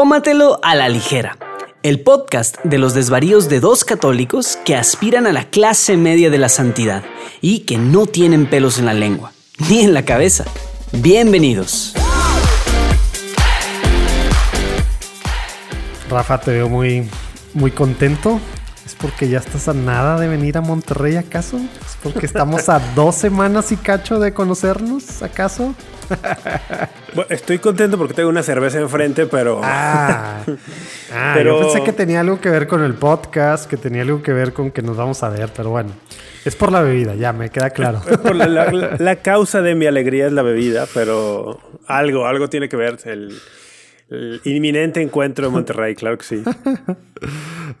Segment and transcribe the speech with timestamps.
[0.00, 1.36] Tómatelo a la ligera.
[1.82, 6.38] El podcast de los desvaríos de dos católicos que aspiran a la clase media de
[6.38, 7.04] la santidad
[7.42, 9.32] y que no tienen pelos en la lengua,
[9.68, 10.46] ni en la cabeza.
[10.92, 11.92] Bienvenidos.
[16.08, 17.06] Rafa, te veo muy,
[17.52, 18.40] muy contento.
[18.86, 21.58] ¿Es porque ya estás a nada de venir a Monterrey, acaso?
[21.58, 25.74] ¿Es porque estamos a dos semanas y cacho de conocernos, acaso?
[27.14, 29.60] Bueno, estoy contento porque tengo una cerveza enfrente, pero.
[29.62, 30.42] Ah,
[31.12, 31.60] ah pero...
[31.60, 34.52] yo pensé que tenía algo que ver con el podcast, que tenía algo que ver
[34.52, 35.90] con que nos vamos a ver, pero bueno.
[36.44, 38.00] Es por la bebida, ya me queda claro.
[38.22, 42.98] por la, causa de mi alegría es la bebida, pero algo, algo tiene que ver.
[43.04, 43.34] El,
[44.44, 46.42] inminente encuentro en Monterrey, claro que sí.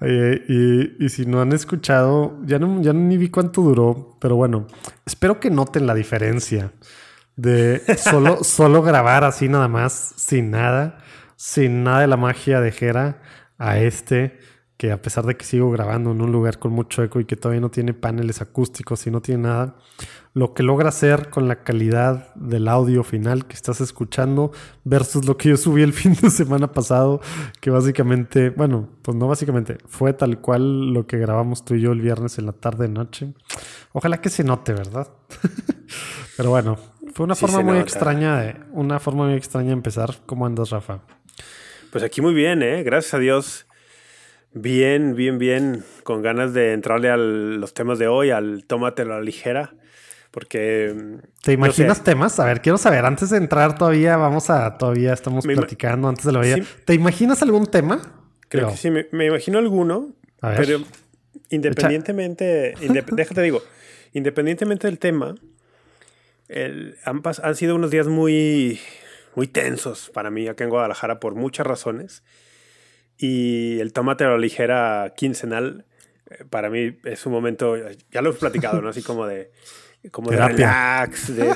[1.00, 4.66] y, si no han escuchado, ya no, ya ni vi cuánto duró, pero bueno,
[5.06, 6.70] espero que noten la diferencia
[7.40, 10.98] de solo, solo grabar así nada más, sin nada,
[11.36, 13.22] sin nada de la magia de Jera,
[13.58, 14.38] a este,
[14.76, 17.36] que a pesar de que sigo grabando en un lugar con mucho eco y que
[17.36, 19.76] todavía no tiene paneles acústicos y no tiene nada,
[20.32, 24.52] lo que logra hacer con la calidad del audio final que estás escuchando
[24.84, 27.20] versus lo que yo subí el fin de semana pasado,
[27.60, 31.92] que básicamente, bueno, pues no básicamente, fue tal cual lo que grabamos tú y yo
[31.92, 33.34] el viernes en la tarde noche.
[33.92, 35.08] Ojalá que se note, ¿verdad?
[36.36, 36.78] Pero bueno,
[37.14, 40.16] fue una forma muy extraña de, una forma muy extraña de empezar.
[40.26, 41.00] ¿Cómo andas, Rafa?
[41.90, 42.82] Pues aquí muy bien, ¿eh?
[42.82, 43.66] Gracias a Dios.
[44.52, 45.84] Bien, bien, bien.
[46.02, 49.74] Con ganas de entrarle a los temas de hoy, al tómate la ligera.
[50.30, 50.94] Porque.
[50.94, 52.38] Mm, ¿Te imaginas temas?
[52.38, 54.78] A ver, quiero saber, antes de entrar todavía, vamos a.
[54.78, 56.56] Todavía estamos platicando antes de la vida.
[56.84, 58.00] ¿Te imaginas algún tema?
[58.48, 60.14] Creo, que sí, me, imagino alguno.
[60.40, 60.80] Pero
[61.50, 62.74] independientemente.
[63.12, 63.62] déjate digo.
[64.12, 65.36] Independientemente del tema,
[67.04, 68.80] han, han, sido unos días muy,
[69.34, 72.22] muy tensos para mí acá en Guadalajara por muchas razones.
[73.16, 75.84] Y el tomate a la ligera quincenal,
[76.30, 77.76] eh, para mí es un momento,
[78.10, 78.88] ya lo hemos platicado, ¿no?
[78.88, 79.50] Así como de,
[80.10, 81.54] como de relax, de,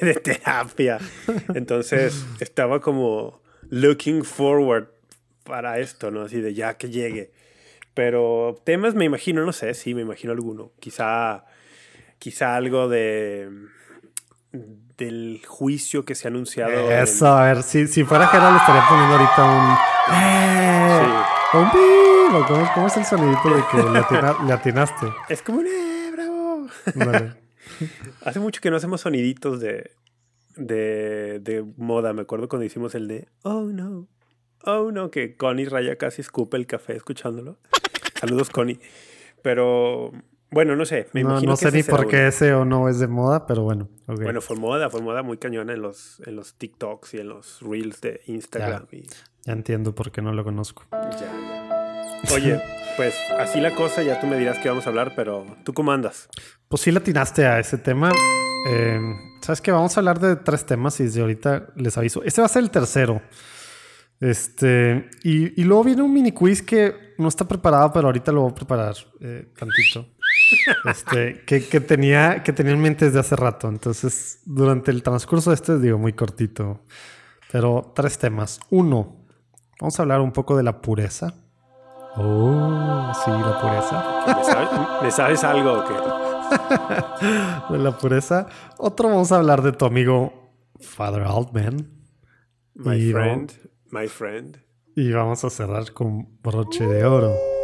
[0.00, 0.98] de, terapia.
[1.54, 4.88] Entonces estaba como looking forward
[5.44, 6.22] para esto, ¿no?
[6.22, 7.32] Así de ya que llegue.
[7.94, 10.72] Pero temas me imagino, no sé, sí, me imagino alguno.
[10.80, 11.46] Quizá,
[12.18, 13.48] quizá algo de
[14.52, 16.90] del juicio que se ha anunciado.
[16.90, 20.14] Eso, a ver, si, si fuera Gerald le estaría poniendo ahorita un.
[20.14, 20.40] ¡Eh!
[21.52, 21.68] Un
[22.74, 25.06] ¿Cómo, es el sonidito de que le, atinaste?
[25.28, 26.68] Es como un ¡eh, bravo!
[28.24, 29.90] Hace mucho que no hacemos soniditos de,
[30.56, 32.12] de, de moda.
[32.12, 34.06] Me acuerdo cuando hicimos el de Oh no.
[34.64, 37.58] Oh no, que Connie Raya casi escupe el café escuchándolo.
[38.20, 38.78] Saludos, Connie.
[39.42, 40.12] Pero
[40.50, 41.08] bueno, no sé.
[41.12, 43.88] Me no, no sé ni por qué ese o no es de moda, pero bueno.
[44.06, 47.60] Bueno, fue moda, fue moda muy cañona en los, en los TikToks y en los
[47.60, 48.86] Reels de Instagram.
[48.90, 48.98] Ya,
[49.44, 50.84] ya entiendo por qué no lo conozco.
[50.92, 52.34] Ya, ya.
[52.34, 52.60] Oye,
[52.96, 55.92] pues así la cosa, ya tú me dirás qué vamos a hablar, pero ¿tú cómo
[55.92, 56.28] andas?
[56.68, 58.12] Pues sí latinaste a ese tema.
[58.68, 59.00] Eh,
[59.40, 62.22] Sabes que vamos a hablar de tres temas y desde ahorita les aviso.
[62.24, 63.22] Este va a ser el tercero.
[64.20, 68.52] Este, y, luego viene un mini quiz que no está preparado, pero ahorita lo voy
[68.52, 70.06] a preparar eh, tantito
[70.84, 73.68] este, que, tenía, que tenía en mente desde hace rato.
[73.68, 76.84] Entonces, durante el transcurso de este, digo, muy cortito.
[77.50, 78.60] Pero tres temas.
[78.70, 79.24] Uno,
[79.80, 81.34] vamos a hablar un poco de la pureza.
[82.16, 85.00] Oh, sí, la pureza.
[85.02, 85.94] ¿Me sabes, algo o qué?
[87.72, 88.46] de la pureza.
[88.78, 91.88] Otro, vamos a hablar de tu amigo Father Altman.
[92.74, 93.52] My friend,
[93.90, 94.58] my friend.
[94.96, 97.59] Y vamos a cerrar con broche de oro.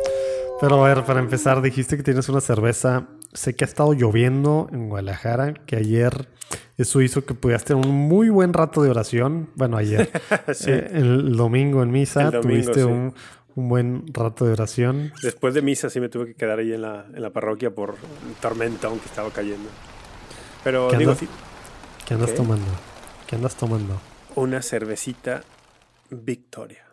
[0.60, 3.08] Pero a ver, para empezar, dijiste que tienes una cerveza.
[3.34, 6.28] Sé que ha estado lloviendo en Guadalajara, que ayer
[6.78, 9.50] eso hizo que pudieras tener un muy buen rato de oración.
[9.54, 10.10] Bueno, ayer.
[10.66, 13.14] Eh, el domingo en misa tuviste un,
[13.54, 15.12] buen rato de oración.
[15.22, 17.90] Después de misa sí me tuve que quedar ahí en la, en la parroquia por
[17.90, 19.68] un tormentón que estaba cayendo.
[20.64, 21.28] Pero ¿Qué digo, andas,
[22.06, 22.66] ¿Qué andas tomando?
[23.26, 24.00] ¿Qué andas tomando?
[24.34, 25.42] Una cervecita
[26.10, 26.84] Victoria.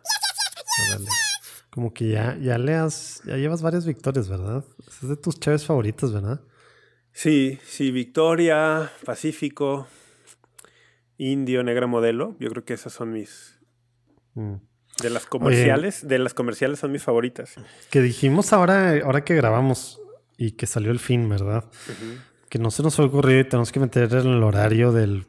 [1.74, 4.64] Como que ya, ya leas, ya llevas varias victorias, ¿verdad?
[4.86, 6.40] Es de tus chaves favoritas, ¿verdad?
[7.10, 9.88] Sí, sí, Victoria, Pacífico,
[11.18, 12.36] Indio, Negra Modelo.
[12.38, 13.58] Yo creo que esas son mis.
[14.34, 14.54] Mm.
[15.02, 17.56] De las comerciales, de las comerciales son mis favoritas.
[17.90, 20.00] Que dijimos ahora, ahora que grabamos
[20.38, 21.64] y que salió el fin, ¿verdad?
[22.50, 25.26] Que no se nos ha ocurrido y tenemos que meter en el horario del.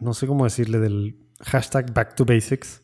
[0.00, 2.80] No sé cómo decirle, del hashtag Back to Basics.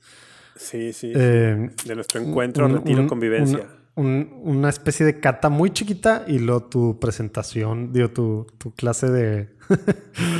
[0.62, 1.12] Sí, sí.
[1.14, 3.66] Eh, de nuestro encuentro, retiro, convivencia.
[3.96, 9.48] una especie de cata muy chiquita y luego tu presentación, digo, tu, tu clase de...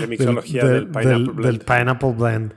[0.00, 1.42] de mixología del, Pineapple Blend.
[1.42, 2.54] Del Pineapple Blend.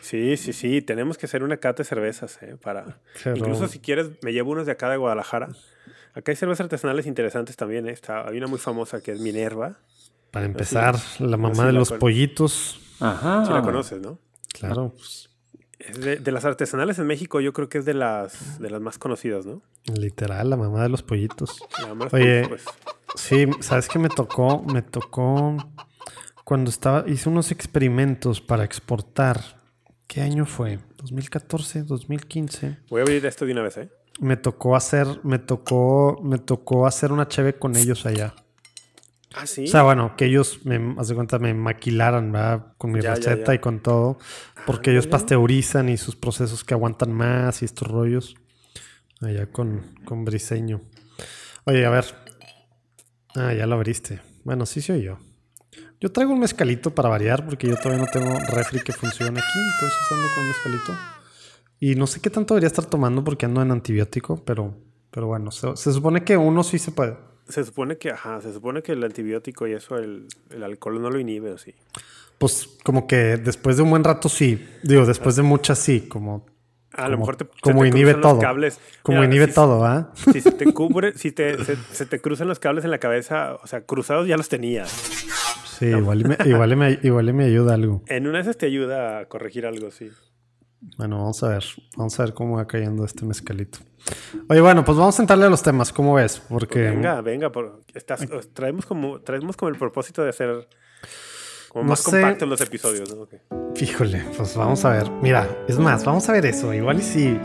[0.00, 0.82] Sí, sí, sí.
[0.82, 2.56] Tenemos que hacer una cata de cervezas, ¿eh?
[2.62, 3.00] Para...
[3.34, 5.48] Incluso si quieres, me llevo unos de acá de Guadalajara.
[6.14, 7.92] Acá hay cervezas artesanales interesantes también, ¿eh?
[7.92, 9.78] Está, hay una muy famosa que es Minerva.
[10.30, 12.80] Para empezar, la mamá de los pollitos.
[13.00, 13.44] Ajá.
[13.46, 14.18] Sí la conoces, ¿no?
[14.52, 14.94] Claro.
[14.96, 15.29] Pues.
[15.98, 19.46] De, las artesanales en México, yo creo que es de las, de las más conocidas,
[19.46, 19.62] ¿no?
[19.84, 21.62] Literal, la mamá de los pollitos.
[22.12, 22.64] Oye, pues.
[23.14, 24.62] sí, ¿sabes qué me tocó?
[24.62, 25.56] Me tocó
[26.44, 29.40] cuando estaba, hice unos experimentos para exportar.
[30.06, 30.80] ¿Qué año fue?
[30.98, 31.86] ¿2014?
[31.86, 32.78] ¿2015?
[32.88, 33.88] Voy a abrir esto de una vez, ¿eh?
[34.18, 38.34] Me tocó hacer, me tocó, me tocó hacer una cheve con ellos allá.
[39.34, 39.64] Ah, sí.
[39.64, 42.74] O sea, bueno, que ellos me, hace cuenta, me maquilaran, ¿verdad?
[42.76, 44.18] Con mi receta y con todo.
[44.66, 48.34] Porque ellos pasteurizan y sus procesos que aguantan más y estos rollos.
[49.20, 50.82] Allá con, con briseño.
[51.64, 52.06] Oye, a ver.
[53.36, 54.20] Ah, ya lo abriste.
[54.44, 55.18] Bueno, sí soy yo.
[56.00, 59.58] Yo traigo un mezcalito para variar porque yo todavía no tengo refri que funcione aquí.
[59.58, 60.92] Entonces ando con un mezcalito.
[61.78, 64.76] Y no sé qué tanto debería estar tomando porque ando en antibiótico, pero,
[65.10, 67.16] pero bueno, se, se supone que uno sí se puede.
[67.50, 70.26] Se supone que, ajá, se supone que el antibiótico y eso, el,
[70.62, 71.74] alcohol no lo inhibe, ¿o sí?
[72.38, 74.66] Pues como que después de un buen rato sí.
[74.82, 76.46] Digo, después de muchas sí, como...
[76.92, 78.40] A lo mejor te, como inhibe todo.
[79.02, 80.12] Como inhibe todo, ¿ah?
[80.14, 83.66] Si se te cubre, si te, se, te cruzan los cables en la cabeza, o
[83.68, 84.90] sea, cruzados ya los tenías.
[85.78, 88.02] Sí, igual, me, igual, me, igual me ayuda algo.
[88.06, 90.10] En una de esas te ayuda a corregir algo, sí.
[90.96, 91.64] Bueno, vamos a ver.
[91.96, 93.78] Vamos a ver cómo va cayendo este mezcalito.
[94.48, 95.92] Oye, bueno, pues vamos a entrarle a los temas.
[95.92, 96.42] ¿Cómo ves?
[96.48, 96.80] Porque...
[96.80, 97.50] venga, venga.
[98.54, 100.68] traemos, como, traemos como el propósito de hacer
[101.68, 103.14] como más compactos los episodios.
[103.14, 103.28] ¿no?
[103.80, 105.10] Híjole, pues vamos a ver.
[105.22, 106.72] Mira, es más, vamos a ver eso.
[106.72, 107.40] Igual y si...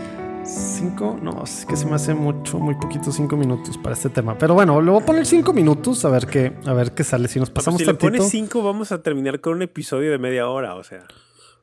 [0.45, 4.37] Cinco, no, es que se me hace mucho, muy poquito, cinco minutos para este tema.
[4.37, 7.27] Pero bueno, le voy a poner cinco minutos a ver qué, a ver qué sale.
[7.27, 10.47] Si nos pasamos si le pones cinco, vamos a terminar con un episodio de media
[10.47, 11.07] hora, o sea.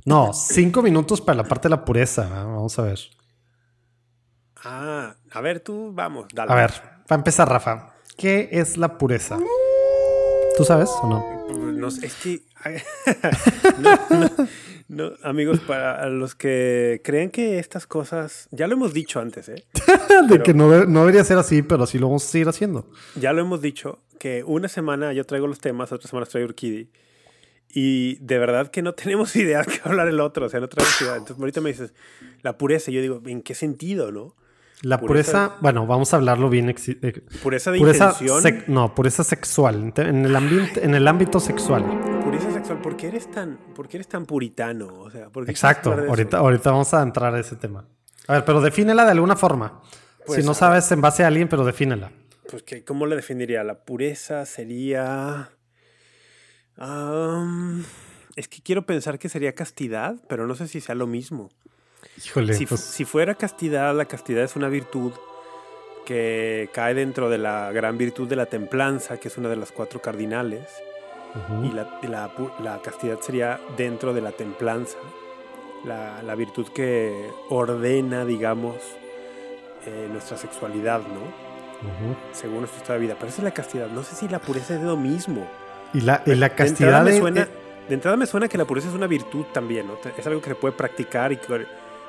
[0.05, 2.29] No, cinco minutos para la parte de la pureza.
[2.29, 2.99] Vamos a ver.
[4.65, 6.53] Ah, a ver, tú, vamos, dale.
[6.53, 6.73] A ver,
[7.07, 9.39] para empezar, Rafa, ¿qué es la pureza?
[10.57, 11.43] ¿Tú sabes o no?
[11.73, 12.43] No, es que.
[14.89, 18.49] no, amigos, para los que creen que estas cosas.
[18.53, 19.65] Ya lo hemos dicho antes, ¿eh?
[20.29, 22.89] de que no, no, debería ser así, pero sí lo vamos a seguir haciendo.
[23.17, 26.91] Ya lo hemos dicho, que una semana yo traigo los temas, otra semana traigo Urquidi.
[27.73, 30.69] Y de verdad que no tenemos idea de qué hablar el otro, o sea, no
[30.69, 31.17] traemos idea.
[31.17, 31.95] Entonces, ahorita me dices,
[32.43, 34.37] la pureza, y yo digo, ¿en qué sentido, no?
[34.83, 36.69] La pureza, bueno, vamos a hablarlo bien.
[36.69, 38.65] Eh, pureza de intención.
[38.67, 41.85] no, pureza sexual, en el, ambiente, en el ámbito sexual.
[42.25, 44.89] Pureza sexual, ¿por qué eres tan, por qué eres tan puritano?
[44.89, 47.87] O sea, Exacto, ahorita, ahorita vamos a entrar a ese tema.
[48.27, 49.83] A ver, pero defínela de alguna forma.
[50.27, 52.11] Pues, si no sabes en base a alguien, pero defínela.
[52.51, 53.63] Pues, que, ¿cómo la definiría?
[53.63, 55.51] La pureza sería
[58.37, 61.51] es que quiero pensar que sería castidad, pero no sé si sea lo mismo.
[62.25, 65.13] Híjole, si, pues si fuera castidad, la castidad es una virtud
[66.05, 69.73] que cae dentro de la gran virtud de la templanza, que es una de las
[69.73, 70.69] cuatro cardinales.
[71.63, 74.99] Y, la, castidad sería dentro de la templanza,
[75.85, 78.77] la, virtud que ordena, digamos,
[79.87, 81.53] eh, nuestra sexualidad, ¿no?
[82.33, 83.17] Según de vida.
[83.19, 83.89] Pero esa es la castidad.
[83.89, 85.49] No sé si la pureza es lo mismo.
[85.95, 87.49] Y la, la castidad de, suena,
[87.89, 89.99] de, entrada me suena que la pureza es una virtud también, ¿no?
[90.17, 91.67] Es algo que se puede practicar y que,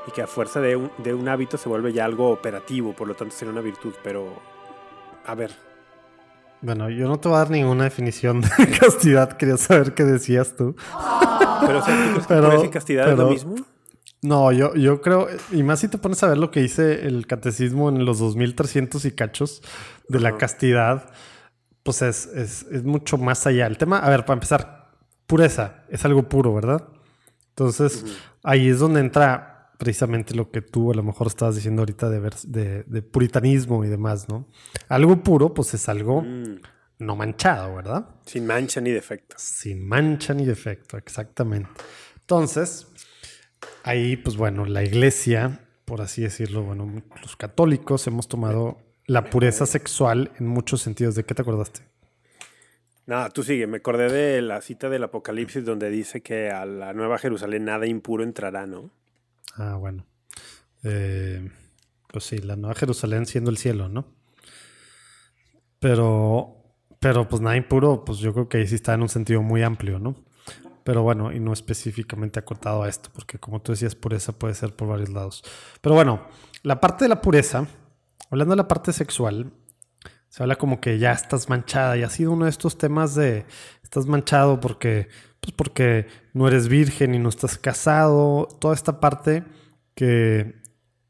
[0.07, 3.07] y que a fuerza de un, de un hábito se vuelve ya algo operativo, por
[3.07, 4.41] lo tanto sería una virtud, pero
[5.25, 5.51] a ver.
[6.61, 8.49] Bueno, yo no te voy a dar ninguna definición de
[8.79, 10.75] castidad, quería saber qué decías tú.
[11.65, 13.55] Pero, o sea, castidad es lo mismo?
[14.21, 17.27] No, yo, yo creo, y más si te pones a ver lo que dice el
[17.27, 19.61] catecismo en los 2300 y cachos
[20.07, 21.11] de la castidad,
[21.83, 23.67] pues es, es, es, mucho más allá.
[23.67, 24.91] El tema, a ver, para empezar,
[25.27, 26.87] pureza, es algo puro, ¿verdad?
[27.49, 28.05] Entonces,
[28.41, 32.31] ahí es donde entra precisamente lo que tú a lo mejor estabas diciendo ahorita de,
[32.47, 34.47] de, de puritanismo y demás, ¿no?
[34.87, 36.61] Algo puro, pues es algo mm.
[36.99, 38.07] no manchado, ¿verdad?
[38.25, 39.35] Sin mancha ni defecto.
[39.37, 41.69] Sin mancha ni defecto, exactamente.
[42.21, 42.87] Entonces,
[43.83, 49.65] ahí, pues bueno, la iglesia, por así decirlo, bueno, los católicos hemos tomado la pureza
[49.65, 51.15] sexual en muchos sentidos.
[51.15, 51.81] ¿De qué te acordaste?
[53.05, 53.67] No, tú sigue.
[53.67, 57.85] Me acordé de la cita del Apocalipsis donde dice que a la Nueva Jerusalén nada
[57.85, 58.91] impuro entrará, ¿no?
[59.55, 60.05] Ah, bueno.
[60.83, 61.49] Eh,
[62.07, 64.05] pues sí, la Nueva Jerusalén siendo el cielo, ¿no?
[65.79, 69.41] Pero, pero pues nada impuro, pues yo creo que ahí sí está en un sentido
[69.41, 70.15] muy amplio, ¿no?
[70.85, 74.75] Pero bueno, y no específicamente acotado a esto, porque como tú decías, pureza puede ser
[74.75, 75.43] por varios lados.
[75.81, 76.27] Pero bueno,
[76.61, 77.67] la parte de la pureza
[78.29, 79.51] Hablando de la parte sexual,
[80.29, 83.45] se habla como que ya estás manchada y ha sido uno de estos temas de
[83.83, 89.43] estás manchado porque pues porque no eres virgen y no estás casado, toda esta parte
[89.93, 90.55] que,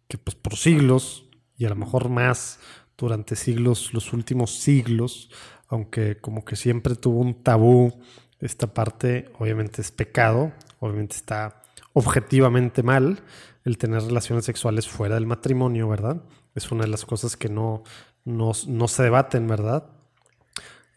[0.07, 2.59] que pues por siglos y a lo mejor más
[2.97, 5.29] durante siglos, los últimos siglos,
[5.67, 7.93] aunque como que siempre tuvo un tabú,
[8.39, 11.61] esta parte obviamente es pecado, obviamente está
[11.93, 13.23] objetivamente mal
[13.63, 16.21] el tener relaciones sexuales fuera del matrimonio, ¿verdad?
[16.55, 17.83] Es una de las cosas que no,
[18.25, 19.85] no, se debaten, ¿verdad?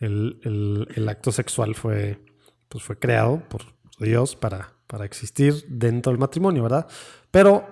[0.01, 2.21] El, acto sexual fue,
[2.69, 3.63] pues fue creado por
[3.99, 6.87] Dios para, para existir dentro del matrimonio, ¿verdad?
[7.31, 7.67] Pero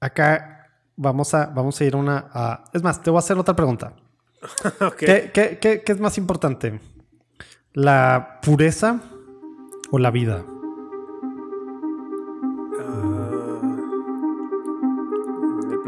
[0.00, 2.64] acá vamos a, vamos a ir a una...
[2.72, 3.96] es más, te voy a hacer otra pregunta.
[4.98, 6.80] ¿Qué, qué es más importante?
[7.72, 9.00] ¿La pureza
[9.90, 10.44] o la vida?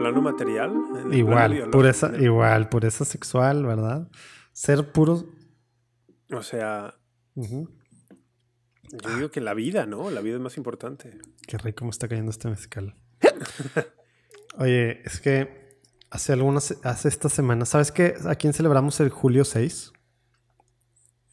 [0.07, 0.73] Plano material.
[1.13, 4.09] igual, pureza, igual, pureza sexual, ¿verdad?
[4.53, 5.25] Ser puros.
[6.33, 6.95] O sea.
[7.35, 10.11] Yo digo que la vida, ¿no?
[10.11, 11.19] La vida es más importante.
[11.47, 12.95] Qué rico me está cayendo este mezcal.
[14.59, 18.15] Oye, es que hace algunas, hace esta semana, ¿sabes qué?
[18.27, 19.93] ¿A quién celebramos el julio 6?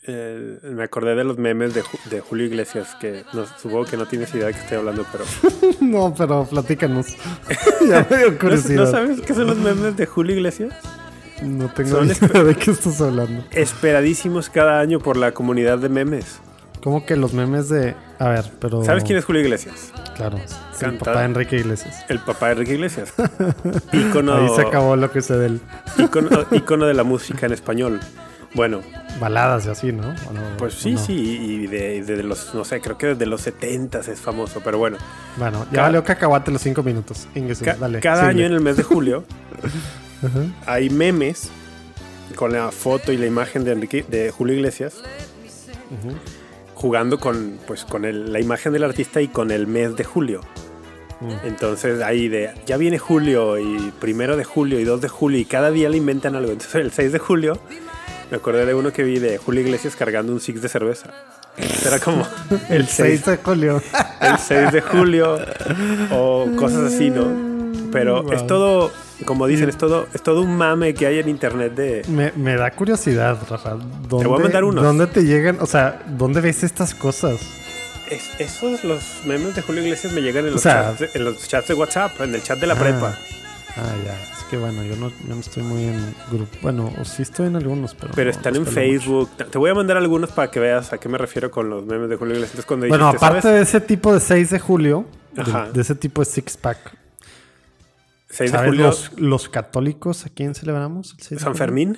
[0.08, 4.48] Me acordé de los memes de, Julio Iglesias, que no, supongo que no tienes idea
[4.48, 5.26] de qué estoy hablando, pero...
[5.82, 7.16] no, pero platícanos.
[7.90, 8.86] ya me dio curiosidad.
[8.86, 10.74] ¿No, sabes qué son los memes de Julio Iglesias?
[11.42, 13.44] No tengo idea de qué estás hablando.
[13.52, 16.40] Esperadísimos cada año por la comunidad de memes.
[16.84, 17.96] ¿Cómo que los memes de...?
[18.20, 18.84] A ver, pero...
[18.84, 19.94] ¿Sabes quién es Julio Iglesias?
[20.18, 20.38] Claro,
[20.82, 22.04] el papá de Enrique Iglesias.
[22.10, 23.14] El papá de Enrique Iglesias.
[23.94, 24.36] Icono...
[24.36, 25.62] Ahí se acabó lo que sé de él.
[26.52, 28.02] Icono, de la música en español.
[28.54, 28.82] Bueno.
[29.20, 30.14] Baladas y así, ¿no?
[30.58, 34.62] pues sí, sí, y de, los, no sé, creo que desde los 70 es famoso,
[34.64, 34.98] pero bueno.
[35.38, 37.28] Bueno, ya valió cacahuate los cinco minutos.
[38.02, 39.24] cada año en el mes de julio
[40.66, 41.50] hay memes
[42.36, 45.04] con la foto y la imagen de, Enrique, de Julio Iglesias
[46.74, 50.42] jugando con, pues, con la imagen del artista y con el mes de julio.
[51.22, 51.48] Mm.
[51.48, 55.46] Entonces ahí de, ya viene julio y primero de julio y 2 de julio y
[55.46, 56.52] cada día le inventan algo.
[56.52, 57.60] Entonces el 6 de julio
[58.32, 61.10] me acordé de uno que vi de Julio Iglesias cargando un six de cerveza.
[61.86, 62.26] Era como
[62.70, 63.82] el 6 de julio.
[64.22, 65.38] El 6 de julio
[66.12, 67.28] o cosas así, ¿no?
[67.92, 68.92] Pero es todo,
[69.26, 72.02] como dicen, es todo, es todo un mame que hay en internet de...
[72.08, 73.78] Me, da curiosidad, Rafa.
[73.78, 74.82] te voy a mandar uno.
[74.82, 75.58] ¿Dónde te llegan?
[75.60, 77.40] O sea, ¿dónde ves estas cosas?
[78.40, 81.74] esos, los memes de Julio Iglesias me llegan en los, chats, en los chats de
[81.74, 83.18] WhatsApp, en el chat de la prepa.
[83.76, 86.58] Ah, ya bueno, yo no, yo no estoy muy en grupo.
[86.62, 88.14] Bueno, o sí estoy en algunos, pero.
[88.16, 89.30] Pero están en Facebook.
[89.52, 92.10] Te voy a mandar algunos para que veas a qué me refiero con los memes
[92.10, 92.66] de Julio Iglesias.
[92.66, 95.06] Cuando bueno, aparte de ese tipo de 6 de julio,
[95.74, 96.98] de, ese tipo de six pack.
[98.30, 98.92] 6 de julio.
[99.18, 101.16] Los, católicos a quién celebramos?
[101.20, 101.98] ¿San Fermín?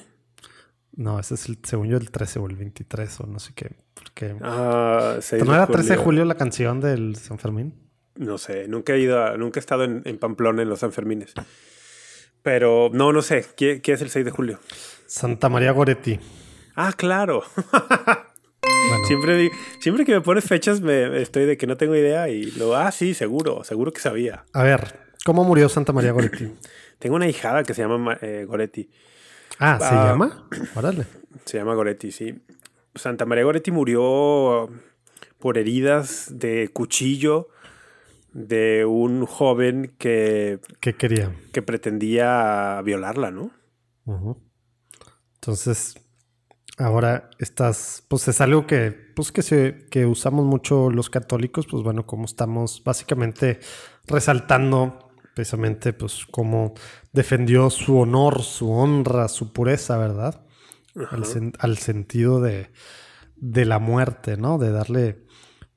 [0.95, 3.75] No, ese es el, según yo, el 13 o el 23 o no sé qué.
[3.93, 7.73] Porque, ah, ¿No era 13 de julio la canción del San Fermín?
[8.15, 11.33] No sé, nunca he ido, nunca he estado en, en Pamplona en los San Fermines.
[12.45, 13.43] Pero no, no sé.
[13.57, 14.59] ¿Qué, es el 6 de julio?
[15.07, 16.19] Santa María Goretti.
[16.75, 17.43] Ah, claro.
[19.07, 19.49] siempre,
[19.79, 22.91] siempre que me pones fechas me estoy de que no tengo idea y lo, ah,
[22.91, 24.45] sí, seguro, seguro que sabía.
[24.53, 26.51] A ver, ¿cómo murió Santa María Goretti?
[26.99, 28.91] tengo una hijada que se llama eh, Goretti.
[29.57, 30.47] Ah, ¿se ah, llama?
[30.75, 31.07] Órale.
[31.45, 32.43] Se llama Goretti, sí.
[32.93, 34.69] Santa María Goretti murió
[35.39, 37.49] por heridas de cuchillo
[38.35, 40.59] de un joven que...
[40.81, 41.33] ¿Qué quería?
[41.53, 43.51] Que pretendía violarla, ¿no?
[45.35, 45.95] Entonces,
[46.77, 51.81] ahora estás, pues es algo que, pues que, se, que usamos mucho los católicos, pues
[51.81, 53.61] bueno, como estamos básicamente
[54.05, 56.73] resaltando precisamente, pues cómo
[57.13, 60.45] defendió su honor, su honra, su pureza, ¿verdad?
[61.59, 62.69] Al, sentido de,
[63.37, 64.57] de la muerte, ¿no?
[64.57, 65.23] De darle,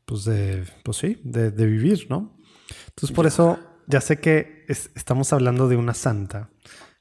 [0.05, 2.38] pues de, pues sí, de, de vivir, ¿no?
[2.99, 6.51] Entonces, por eso ya sé que estamos hablando de una santa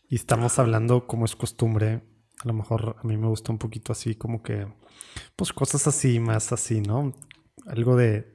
[0.08, 2.04] y estamos hablando como es costumbre.
[2.44, 4.68] A lo mejor a mí me gusta un poquito así, como que,
[5.36, 7.16] pues cosas así, más así, ¿no?
[7.66, 8.32] Algo de,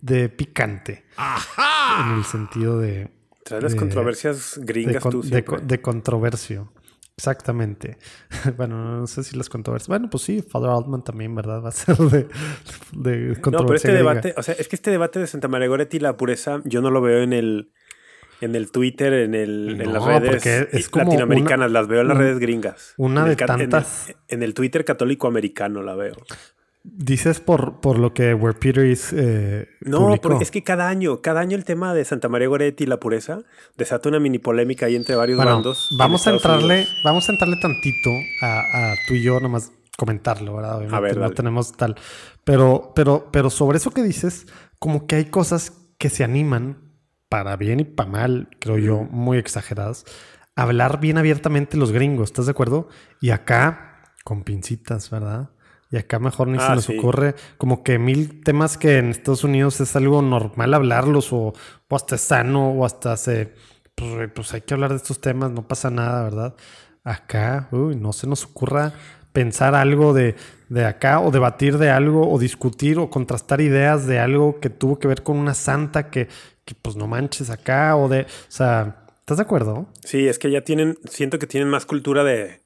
[0.00, 1.04] de, picante.
[1.16, 2.10] ¡Ajá!
[2.10, 3.12] En el sentido de.
[3.44, 6.72] Trae las controversias gringas de, tú de, controversio.
[7.16, 7.96] Exactamente.
[8.56, 9.88] bueno, no sé si las controversias.
[9.88, 11.62] Bueno, pues sí, Father Altman también, ¿verdad?
[11.64, 12.28] Va a ser de,
[12.92, 13.50] de controversia.
[13.50, 16.00] No, pero este debate, o sea, es que este debate de Santa María Goretti y
[16.00, 17.72] la pureza, yo no lo veo en el,
[18.40, 22.94] en el Twitter, en, el, en las redes latinoamericanas, las veo en las redes gringas.
[22.96, 24.14] Una de tantas.
[24.28, 26.16] En el, Twitter católico americano la veo.
[26.86, 29.10] Dices por, por lo que Where Peter is.
[29.16, 32.84] Eh, no, porque es que cada año, cada año el tema de Santa María Goretti
[32.84, 33.40] y la pureza
[33.78, 35.88] desata una mini polémica ahí entre varios bandos.
[35.98, 38.10] Vamos a entrarle, vamos a entrarle tantito
[38.42, 40.76] a, tú y yo, nomás comentarlo, ¿verdad?
[40.76, 41.96] Obviamente a ver, no tenemos tal.
[42.44, 44.46] Pero, pero, pero sobre eso que dices,
[44.78, 46.84] como que hay cosas que se animan,
[47.30, 50.04] para bien y para mal, creo yo, muy exageradas,
[50.54, 52.88] a hablar bien abiertamente los gringos, ¿estás de acuerdo?
[53.20, 55.50] Y acá, con pincitas, ¿verdad?
[55.94, 59.44] Y acá mejor ni se ah, nos ocurre como que mil temas que en Estados
[59.44, 61.54] Unidos es algo normal hablarlos o,
[61.88, 63.52] o hasta sano o hasta se...
[63.94, 66.56] Pues, pues, hay que hablar de estos temas, no pasa nada, ¿verdad?
[67.04, 68.92] Acá, uy, no se nos ocurra
[69.32, 70.34] pensar algo de,
[70.68, 74.98] de, acá o debatir de algo o discutir o contrastar ideas de algo que tuvo
[74.98, 76.26] que ver con una santa que,
[76.64, 79.86] que pues no manches acá o de, o sea, ¿estás de acuerdo?
[80.02, 82.63] Sí, es que ya tienen, siento que tienen más cultura de,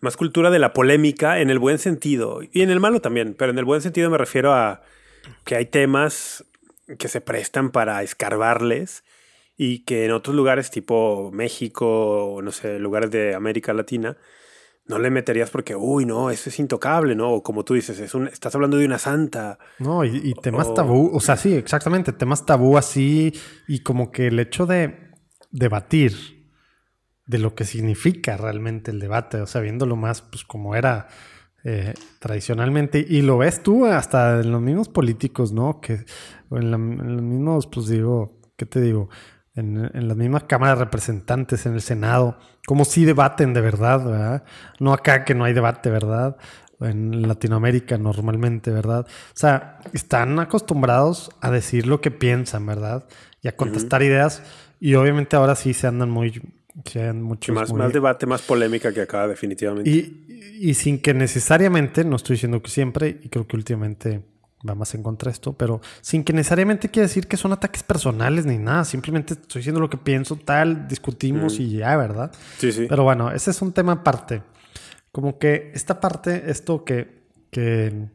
[0.00, 3.52] más cultura de la polémica en el buen sentido y en el malo también, pero
[3.52, 4.82] en el buen sentido me refiero a
[5.44, 6.44] que hay temas
[6.98, 9.04] que se prestan para escarbarles
[9.56, 14.16] y que en otros lugares tipo México no sé, lugares de América Latina,
[14.88, 17.30] no le meterías porque, uy, no, eso es intocable, ¿no?
[17.30, 19.58] O como tú dices, es un, estás hablando de una santa.
[19.78, 23.34] No, y, temas tabú, o sea, sí, exactamente, temas tabú así,
[23.68, 25.12] y como que el hecho de
[25.50, 26.37] debatir
[27.28, 31.06] de lo que significa realmente el debate, o sea, viéndolo más, pues como era
[31.62, 35.80] eh, tradicionalmente, y lo ves tú hasta en los mismos políticos, ¿no?
[35.80, 36.04] Que
[36.50, 39.08] en, en los mismos, pues digo, ¿qué te digo?
[39.58, 44.04] en, en las mismas cámaras de representantes, en el Senado, como si debaten de verdad,
[44.04, 44.44] ¿verdad?
[44.78, 46.36] No acá que no hay debate, ¿verdad?
[46.80, 49.06] En Latinoamérica normalmente, ¿verdad?
[49.08, 53.08] O sea, están acostumbrados a decir lo que piensan, ¿verdad?
[53.42, 54.42] Y a contestar ideas.
[54.78, 56.40] Y obviamente ahora sí se andan muy...
[56.84, 59.90] Se mucho más, más debate, más polémica que acá, definitivamente.
[59.90, 64.22] Y, y sin que necesariamente, no estoy diciendo que siempre, y creo que últimamente
[64.68, 67.82] va más en contra de esto, pero sin que necesariamente quiera decir que son ataques
[67.82, 72.32] personales ni nada, simplemente estoy diciendo lo que pienso, tal, discutimos y ya, ¿verdad?
[72.58, 72.86] Sí, sí.
[72.88, 74.42] Pero bueno, ese es un tema aparte.
[75.12, 78.08] Como que esta parte, esto que, que,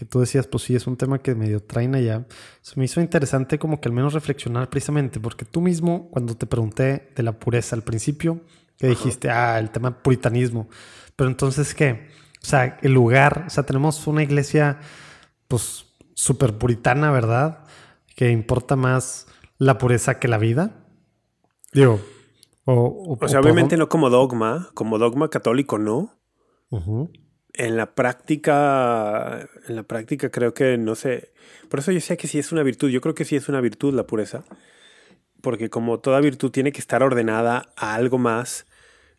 [0.00, 2.26] que tú decías, pues sí, es un tema que medio traen allá,
[2.62, 6.46] se me hizo interesante como que al menos reflexionar precisamente, porque tú mismo, cuando te
[6.46, 8.40] pregunté de la pureza al principio,
[8.78, 10.70] que dijiste, ah, el tema puritanismo,
[11.16, 12.08] pero entonces, ¿qué?
[12.42, 14.80] O sea, el lugar, o sea, tenemos una iglesia,
[15.48, 17.64] pues súper puritana, ¿verdad?
[18.16, 19.26] Que importa más
[19.58, 20.82] la pureza que la vida.
[21.74, 22.00] Digo,
[22.64, 26.18] o, o, sea, obviamente no como dogma, como dogma católico, no.
[27.54, 31.32] En la práctica, en la práctica creo que no sé.
[31.68, 32.90] Por eso yo sé que sí es una virtud.
[32.90, 34.44] Yo creo que sí es una virtud la pureza.
[35.42, 38.66] Porque como toda virtud tiene que estar ordenada a algo más,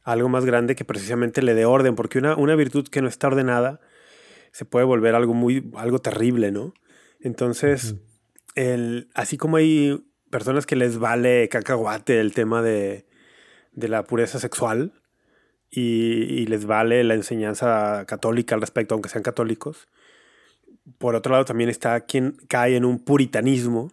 [0.04, 1.96] algo más grande que precisamente le dé orden.
[1.96, 3.82] Porque una, una virtud que no está ordenada
[4.52, 6.74] se puede volver algo muy, algo terrible, ¿no?
[7.20, 7.96] Entonces,
[8.56, 13.06] el, así como hay personas que les vale cacahuate el tema de,
[13.74, 15.01] de la pureza sexual
[15.72, 19.88] y, les vale la enseñanza católica al respecto, aunque sean católicos,
[20.98, 23.92] por otro lado también está quien cae en un puritanismo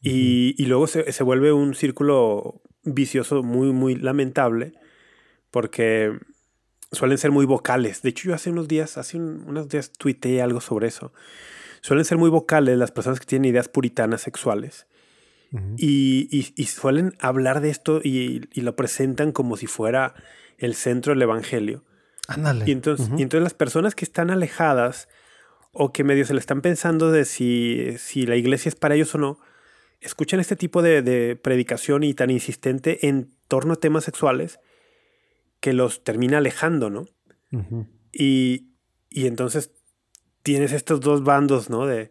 [0.00, 4.72] y, y luego se, se, vuelve un círculo vicioso muy, muy lamentable
[5.50, 6.18] porque
[6.92, 8.02] suelen ser muy vocales.
[8.02, 11.12] De hecho, yo hace unos días, hace unos días tuiteé algo sobre eso
[11.82, 14.86] suelen ser muy vocales las personas que tienen ideas puritanas sexuales.
[15.76, 20.14] y, suelen hablar de esto y, lo presentan como si fuera
[20.62, 21.84] el centro del evangelio.
[22.28, 22.64] Ándale.
[22.66, 25.08] Y entonces, entonces las personas que están alejadas
[25.72, 29.14] o que medio se le están pensando de si, si la iglesia es para ellos
[29.14, 29.38] o no,
[30.00, 34.60] escuchan este tipo de, predicación y tan insistente en torno a temas sexuales
[35.60, 37.06] que los termina alejando, ¿no?
[38.12, 38.68] y,
[39.10, 39.72] y entonces
[40.42, 41.86] tienes estos dos bandos, ¿no?
[41.86, 42.10] De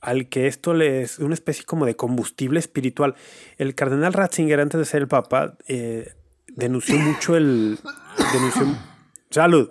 [0.00, 3.16] al que esto le es una especie como de combustible espiritual.
[3.56, 6.14] El cardenal Ratzinger, antes de ser el papa, eh,
[6.56, 7.78] denunció mucho el...
[8.32, 8.66] Denunció,
[9.30, 9.70] salud.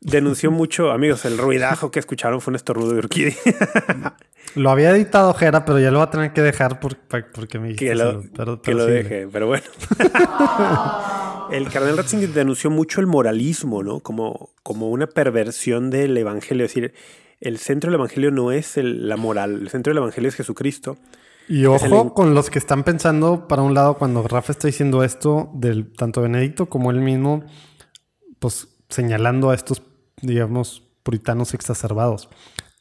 [0.00, 3.34] Denunció mucho, amigos, el ruidajo que escucharon fue un estornudo de orquídea.
[4.54, 7.86] Lo había editado Jera, pero ya lo va a tener que dejar porque me dijiste
[7.86, 9.64] que lo, que lo deje, pero bueno.
[11.52, 14.00] el cardenal Ratzinger denunció mucho el moralismo, ¿no?
[14.00, 16.64] Como, como una perversión del evangelio.
[16.64, 16.94] Es decir,
[17.40, 20.96] el centro del Evangelio no es la moral, el centro del Evangelio es Jesucristo.
[21.48, 25.50] Y ojo con los que están pensando, para un lado, cuando Rafa está diciendo esto,
[25.54, 27.42] del tanto Benedicto como él mismo,
[28.38, 29.82] pues señalando a estos,
[30.20, 32.28] digamos, puritanos exacerbados.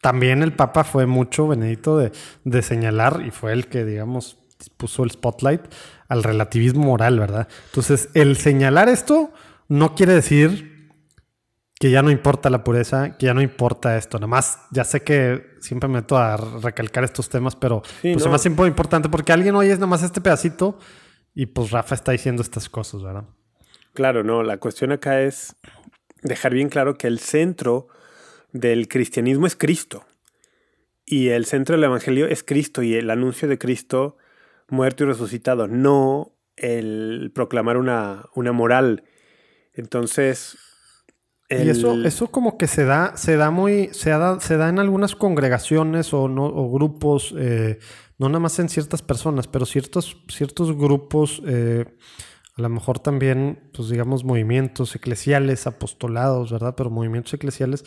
[0.01, 2.11] También el Papa fue mucho, Benedicto, de,
[2.43, 4.37] de señalar, y fue el que, digamos,
[4.75, 5.61] puso el spotlight
[6.09, 7.47] al relativismo moral, ¿verdad?
[7.67, 9.31] Entonces, el señalar esto
[9.69, 10.76] no quiere decir
[11.79, 14.17] que ya no importa la pureza, que ya no importa esto.
[14.17, 18.27] Nada más, ya sé que siempre me meto a recalcar estos temas, pero pues es
[18.27, 20.79] más importante porque alguien oye nada más este pedacito
[21.35, 23.25] y pues Rafa está diciendo estas cosas, ¿verdad?
[23.93, 25.55] Claro, no, la cuestión acá es
[26.23, 27.87] dejar bien claro que el centro
[28.51, 30.05] del cristianismo es Cristo.
[31.05, 34.17] Y el centro del Evangelio es Cristo y el anuncio de Cristo
[34.67, 39.03] muerto y resucitado, no el proclamar una, una moral.
[39.73, 40.57] Entonces.
[41.49, 44.79] Y eso, eso como que se da, se da muy, se da, se da en
[44.79, 47.79] algunas congregaciones o, no, o grupos, eh,
[48.17, 51.85] no nada más en ciertas personas, pero ciertos, ciertos grupos, eh,
[52.57, 56.73] a lo mejor también, pues digamos, movimientos eclesiales, apostolados, ¿verdad?
[56.75, 57.85] Pero movimientos eclesiales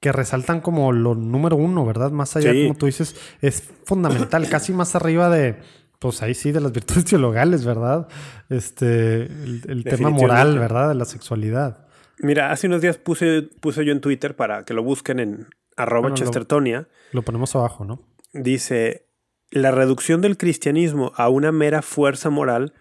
[0.00, 2.10] que resaltan como lo número uno, ¿verdad?
[2.10, 5.60] Más allá, como tú dices, es fundamental, casi más arriba de,
[5.98, 8.06] pues ahí sí, de las virtudes teologales, ¿verdad?
[8.50, 10.90] Este, el, tema moral, ¿verdad?
[10.90, 11.87] De la sexualidad.
[12.20, 16.12] Mira, hace unos días puse, puse yo en Twitter para que lo busquen en arroba
[16.14, 16.88] chestertonia.
[17.12, 18.00] Lo, ponemos abajo, ¿no?
[18.32, 19.06] Dice,
[19.50, 22.74] la reducción del cristianismo a una mera fuerza moral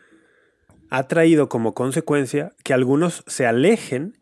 [0.89, 4.17] ha traído como consecuencia que algunos se alejen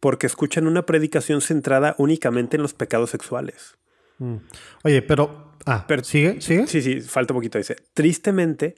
[0.00, 3.76] porque escuchan una predicación centrada únicamente en los pecados sexuales.
[4.18, 4.36] Mm.
[4.82, 6.40] Oye, pero Ah, pero ¿sigue?
[6.40, 6.68] ¿Sigue?
[6.68, 7.58] Sí, sí, falta un poquito.
[7.58, 8.76] Dice, tristemente,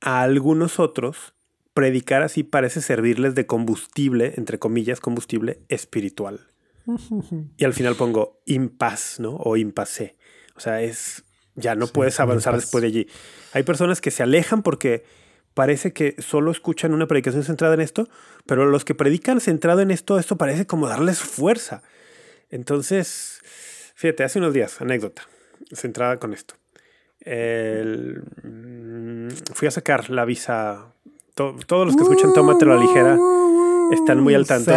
[0.00, 1.34] a algunos otros,
[1.76, 6.48] predicar así parece servirles de combustible, entre comillas, combustible espiritual.
[7.58, 9.36] y al final pongo impaz, ¿no?
[9.36, 10.16] O impasé.
[10.56, 13.08] O sea, es, ya no puedes avanzar después de allí.
[13.52, 15.04] Hay personas que se alejan porque
[15.52, 18.08] parece que solo escuchan una predicación centrada en esto,
[18.46, 21.82] pero los que predican centrado en esto, esto parece como darles fuerza.
[22.48, 23.42] Entonces,
[23.94, 25.28] fíjate, hace unos días, anécdota
[25.74, 26.54] centrada con esto.
[27.26, 30.94] Mm, fui a sacar la visa.
[31.36, 33.18] Todos los que escuchan Tómatelo a la ligera
[33.92, 34.72] están muy al tanto.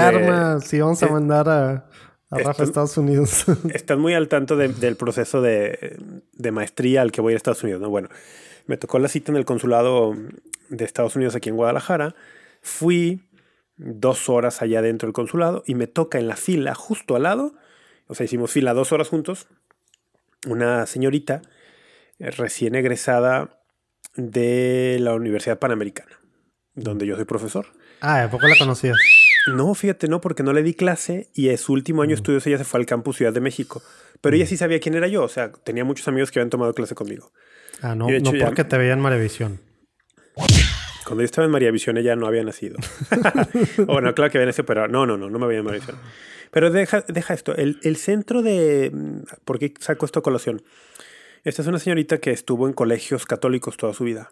[0.62, 1.90] Se sí, vamos a mandar a,
[2.30, 3.46] Rafa a Estados Unidos.
[3.74, 5.98] están muy al tanto del proceso de,
[6.34, 7.82] de, maestría al que voy a Estados Unidos.
[7.82, 7.90] ¿no?
[7.90, 8.10] Bueno,
[8.68, 10.14] me tocó la cita en el consulado
[10.70, 12.14] de Estados Unidos aquí en Guadalajara.
[12.62, 13.24] Fui
[13.78, 17.54] dos horas allá dentro del consulado y me toca en la fila justo al lado.
[18.08, 19.48] O sea, hicimos fila dos horas juntos
[20.48, 21.42] una señorita
[22.20, 23.62] eh, recién egresada
[24.16, 26.19] de la Universidad Panamericana,
[26.80, 27.68] donde yo soy profesor.
[28.02, 28.98] Ah, ¿a poco la conocías?
[29.48, 32.46] No, fíjate, no, porque no le di clase y en su último año de estudios
[32.48, 33.82] ella se fue al campus Ciudad de México.
[34.22, 36.74] Pero ella sí sabía quién era yo, o sea, tenía muchos amigos que habían tomado
[36.74, 37.32] clase conmigo.
[37.82, 39.62] Ah, no, no porque te veían Maravisión.
[41.06, 42.78] Cuando yo estaba en María Visión ella no había nacido.
[43.88, 45.98] bueno, claro que había nacido, pero no, no, no, no me veía en María Visión.
[46.52, 47.56] Pero deja, deja esto.
[47.56, 48.92] El, el, centro de.
[49.46, 50.62] ¿Por qué saco esto a colación?
[51.44, 54.30] Esta es una señorita que estuvo en colegios católicos toda su vida.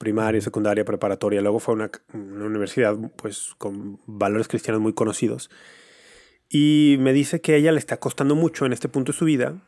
[0.00, 1.42] Primaria, secundaria, preparatoria.
[1.42, 5.50] Luego fue a una, una universidad pues, con valores cristianos muy conocidos.
[6.48, 9.26] Y me dice que a ella le está costando mucho en este punto de su
[9.26, 9.62] vida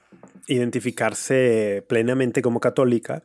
[0.47, 3.23] identificarse plenamente como católica.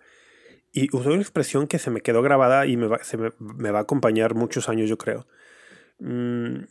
[0.74, 3.72] Y usó una expresión que se me quedó grabada y me va, se me, me
[3.72, 5.28] va a acompañar muchos años, yo creo.
[6.00, 6.66] Mm,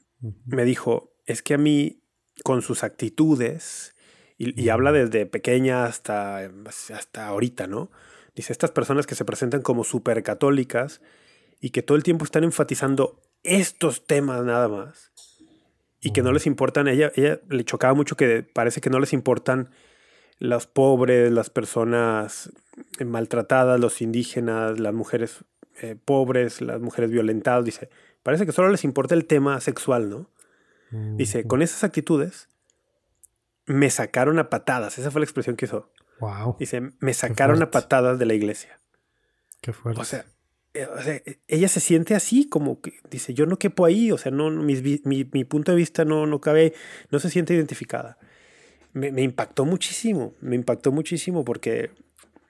[0.44, 2.02] me dijo, es que a mí,
[2.44, 3.96] con sus actitudes,
[4.38, 6.50] y, habla desde pequeña hasta,
[6.94, 7.90] hasta ahorita, ¿no?
[8.36, 11.00] Dice, estas personas que se presentan como súper católicas
[11.60, 15.10] y que todo el tiempo están enfatizando estos temas nada más
[16.00, 19.12] y que no les importan, ella, ella le chocaba mucho que parece que no les
[19.12, 19.70] importan
[20.38, 22.52] los pobres, las personas
[23.04, 25.44] maltratadas, los indígenas, las mujeres
[25.80, 27.88] eh, pobres, las mujeres violentadas, dice,
[28.22, 30.30] parece que solo les importa el tema sexual, ¿no?
[30.90, 32.48] Dice, con esas actitudes
[33.66, 34.98] me sacaron a patadas.
[34.98, 35.90] Esa fue la expresión que hizo.
[36.20, 36.56] Wow.
[36.58, 38.80] Dice, me sacaron a patadas de la iglesia.
[39.60, 40.00] Qué fuerte.
[40.00, 40.24] O sea,
[40.74, 44.50] eh, ella se siente así, como que dice, yo no quepo ahí, o sea, no,
[44.50, 46.74] mi, mi, punto de vista no, no cabe,
[47.10, 48.18] no se siente identificada.
[48.92, 51.90] Me, me, impactó muchísimo, me impactó muchísimo porque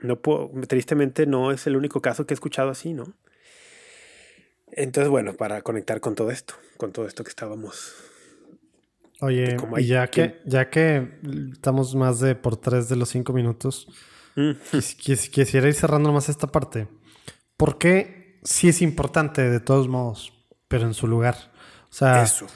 [0.00, 3.14] no puedo, tristemente no es el único caso que he escuchado así, ¿no?
[4.72, 7.94] Entonces, bueno, para conectar con todo esto, con todo esto que estábamos
[9.20, 11.18] Oye, y ya que, ya que
[11.52, 13.88] estamos más de por tres de los cinco minutos,
[14.37, 14.50] mm.
[14.98, 16.87] quisiera ir cerrando más esta parte.
[17.57, 20.33] ¿Por qué sí es importante de todos modos,
[20.68, 21.37] pero en su lugar?
[21.88, 22.46] O sea, Eso.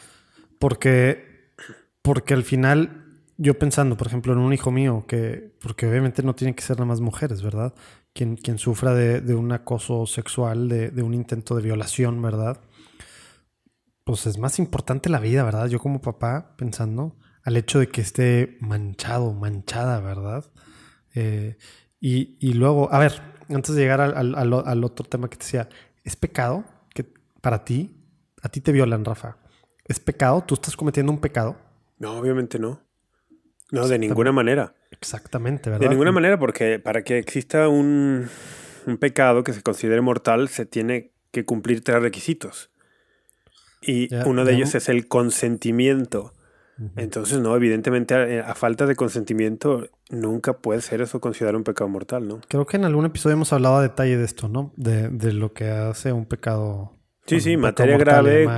[0.59, 1.55] Porque,
[2.03, 6.35] porque al final, yo pensando, por ejemplo, en un hijo mío, que, porque obviamente no
[6.35, 7.75] tienen que ser nada más mujeres, ¿verdad?
[8.13, 12.61] Quien, quien sufra de, de un acoso sexual, de, de un intento de violación, ¿verdad?
[14.11, 15.69] Pues es más importante la vida, ¿verdad?
[15.69, 20.51] Yo como papá pensando al hecho de que esté manchado, manchada, ¿verdad?
[21.15, 21.57] Eh,
[22.01, 25.69] y, luego, a ver, antes de llegar al, otro tema que te decía,
[26.03, 27.07] ¿es pecado que
[27.41, 28.05] para ti,
[28.43, 29.37] a ti te violan, Rafa?
[29.85, 30.43] ¿Es pecado?
[30.43, 31.57] ¿Tú estás cometiendo un pecado?
[31.99, 32.81] No, obviamente no.
[33.71, 34.75] No, de ninguna manera.
[34.91, 35.85] Exactamente, ¿verdad?
[35.85, 38.29] De ninguna manera, porque para que exista un,
[38.89, 42.73] un pecado que se considere mortal, se tiene que cumplir tres requisitos.
[43.81, 46.35] Y uno de ellos es el consentimiento
[46.97, 52.27] Entonces, no, evidentemente a, falta de consentimiento nunca puede ser eso considerado un pecado mortal,
[52.27, 52.41] ¿no?
[52.49, 54.73] Creo que en algún episodio hemos hablado a detalle de esto, ¿no?
[54.77, 56.93] De, de lo que hace un pecado.
[57.27, 58.49] Sí, sí, materia grave,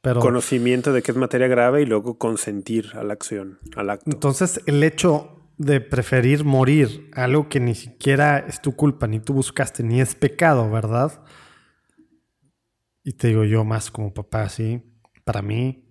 [0.00, 0.20] pero...
[0.20, 4.10] conocimiento de que es materia grave y luego consentir a la acción, al acto.
[4.10, 9.34] Entonces, el hecho de preferir morir, algo que ni siquiera es tu culpa, ni tú
[9.34, 11.12] buscaste, ni es pecado, ¿verdad?
[13.04, 14.82] Y te digo yo más como papá, sí,
[15.24, 15.84] para mí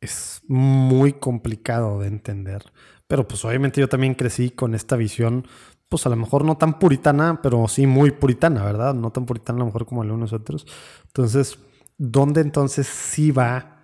[0.00, 2.62] es muy complicado de entender.
[3.06, 5.46] Pero pues obviamente yo también crecí con esta visión,
[5.88, 8.94] pues a lo mejor no tan puritana, pero sí muy puritana, ¿verdad?
[8.94, 10.66] No tan puritana a lo mejor como algunos otros.
[11.06, 11.58] Entonces,
[11.96, 13.77] ¿dónde entonces sí va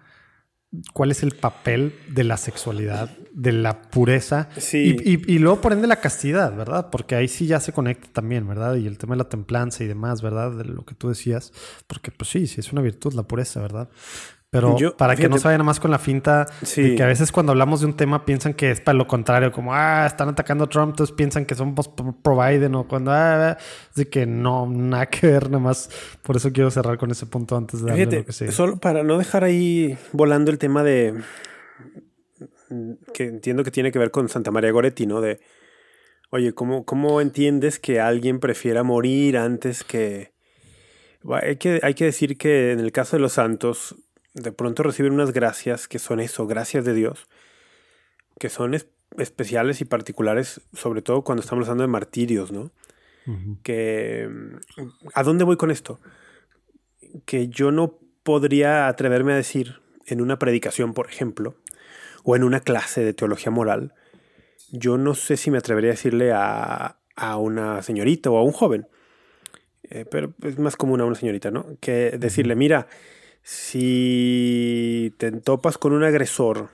[0.93, 6.01] cuál es el papel de la sexualidad, de la pureza y, luego por ende la
[6.01, 6.91] castidad, ¿verdad?
[6.91, 8.77] Porque ahí sí ya se conecta también, ¿verdad?
[8.77, 10.53] Y el tema de la templanza y demás, ¿verdad?
[10.53, 11.53] De lo que tú decías,
[11.87, 13.89] porque pues sí, sí es una virtud la pureza, ¿verdad?
[14.55, 17.51] Pero para que no se vayan más con la finta de que a veces cuando
[17.51, 20.69] hablamos de un tema piensan que es para lo contrario, como, ah, están atacando a
[20.69, 23.59] Trump, entonces piensan que somos pro Biden o cuando, ah,
[23.97, 25.91] de que no, nada que ver, nada más.
[26.23, 28.53] Por eso quiero cerrar con ese punto antes de darle lo que sea.
[28.53, 31.15] Solo para no dejar ahí volando el tema de,
[33.13, 35.21] que entiendo que tiene que ver con Santa María Goretti, ¿no?
[35.21, 35.41] De,
[36.31, 40.33] oye, ¿cómo, cómo entiendes que alguien prefiera morir antes que...
[41.29, 41.81] Hay, que...
[41.83, 43.97] hay que decir que en el caso de los santos,
[44.35, 47.29] de pronto reciben unas gracias que son eso, gracias de Dios,
[48.39, 48.75] que son
[49.17, 52.71] especiales y particulares, sobre todo cuando estamos hablando de martirios, ¿no?
[53.63, 54.29] Que...
[55.15, 56.01] ¿A dónde voy con esto?
[57.25, 61.55] Que yo no podría atreverme a decir en una predicación, por ejemplo,
[62.25, 63.95] o en una clase de teología moral,
[64.71, 68.53] yo no sé si me atrevería a decirle a, a una señorita o a un
[68.53, 68.89] joven,
[69.85, 71.77] eh, pero es más común a una señorita, ¿no?
[71.81, 72.89] Que decirle, mira,
[73.45, 76.71] si te topas con un agresor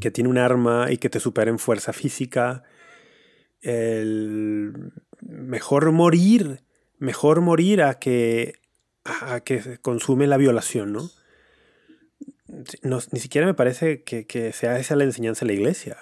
[0.00, 2.62] que tiene un arma y que te supera en fuerza física,
[3.60, 6.62] el mejor morir,
[6.98, 8.60] mejor morir a que,
[9.04, 11.10] a que consume la violación, ¿no?
[12.46, 15.96] ni siquiera me parece que, sea esa la enseñanza de la iglesia.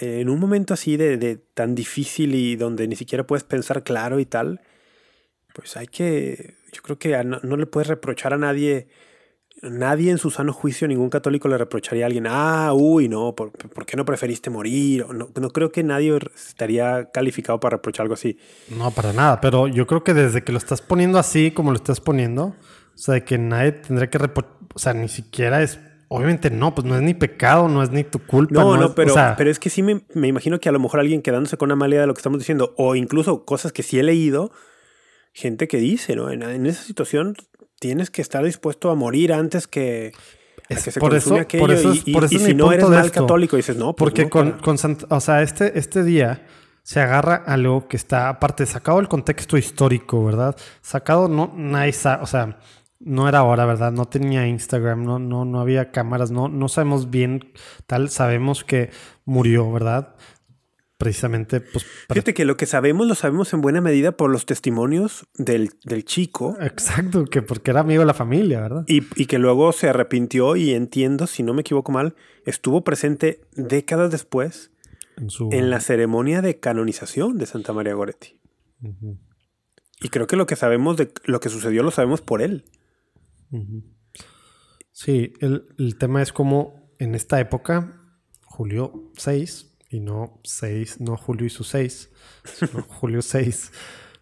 [0.00, 4.18] En un momento así de, de, tan difícil y donde ni siquiera puedes pensar claro
[4.18, 4.60] y tal,
[5.54, 8.88] pues hay que yo creo que no, le puedes reprochar a nadie,
[9.60, 13.52] nadie en su sano juicio, ningún católico le reprocharía a alguien, ah, uy, no, ¿por,
[13.86, 15.06] qué no preferiste morir?
[15.08, 18.38] No, no creo que nadie estaría calificado para reprochar algo así.
[18.70, 21.76] No, para nada, pero yo creo que desde que lo estás poniendo así, como lo
[21.76, 22.56] estás poniendo,
[22.94, 25.78] o sea, de que nadie tendría que reprochar, o sea, ni siquiera es
[26.14, 28.62] Obviamente no, pues no es ni pecado, no es ni tu culpa.
[28.62, 31.22] No, no, pero, pero es que sí me, me, imagino que a lo mejor alguien
[31.22, 33.98] quedándose con una mala idea de lo que estamos diciendo, o incluso cosas que sí
[33.98, 34.52] he leído,
[35.32, 36.30] gente que dice, ¿no?
[36.30, 37.36] En, esa situación
[37.78, 40.12] tienes que estar dispuesto a morir antes que,
[40.68, 41.62] se por eso, aquello.
[41.62, 44.52] Por eso, y, por eso si no eres mal católico, dices, no, pues Porque con,
[44.52, 44.76] con
[45.08, 46.46] o sea, este, este día
[46.82, 50.56] se agarra algo que está, aparte, sacado del contexto histórico, ¿verdad?
[50.80, 52.58] Sacado, no, nice, o sea,
[52.98, 53.92] no era ahora, ¿verdad?
[53.92, 57.52] No tenía Instagram, no, no, no había cámaras, no, no sabemos bien
[57.86, 58.90] tal, sabemos que
[59.24, 60.14] murió, ¿verdad?
[61.02, 61.84] Precisamente, pues...
[62.08, 65.70] Fíjate que lo que sabemos lo sabemos en buena medida por los testimonios del,
[66.04, 66.56] chico.
[66.60, 68.84] Exacto, que porque era amigo de la familia, ¿verdad?
[68.86, 72.14] Y, que luego se arrepintió y entiendo, si no me equivoco mal,
[72.46, 74.70] estuvo presente décadas después
[75.50, 78.38] en, la ceremonia de canonización de Santa María Goretti.
[80.00, 82.64] Y creo que lo que sabemos de lo que sucedió lo sabemos por él.
[84.92, 88.00] Sí, el, el tema es como en esta época,
[88.44, 92.10] julio 6, y no 6, no Julio y su 6,
[92.44, 93.70] sino Julio 6.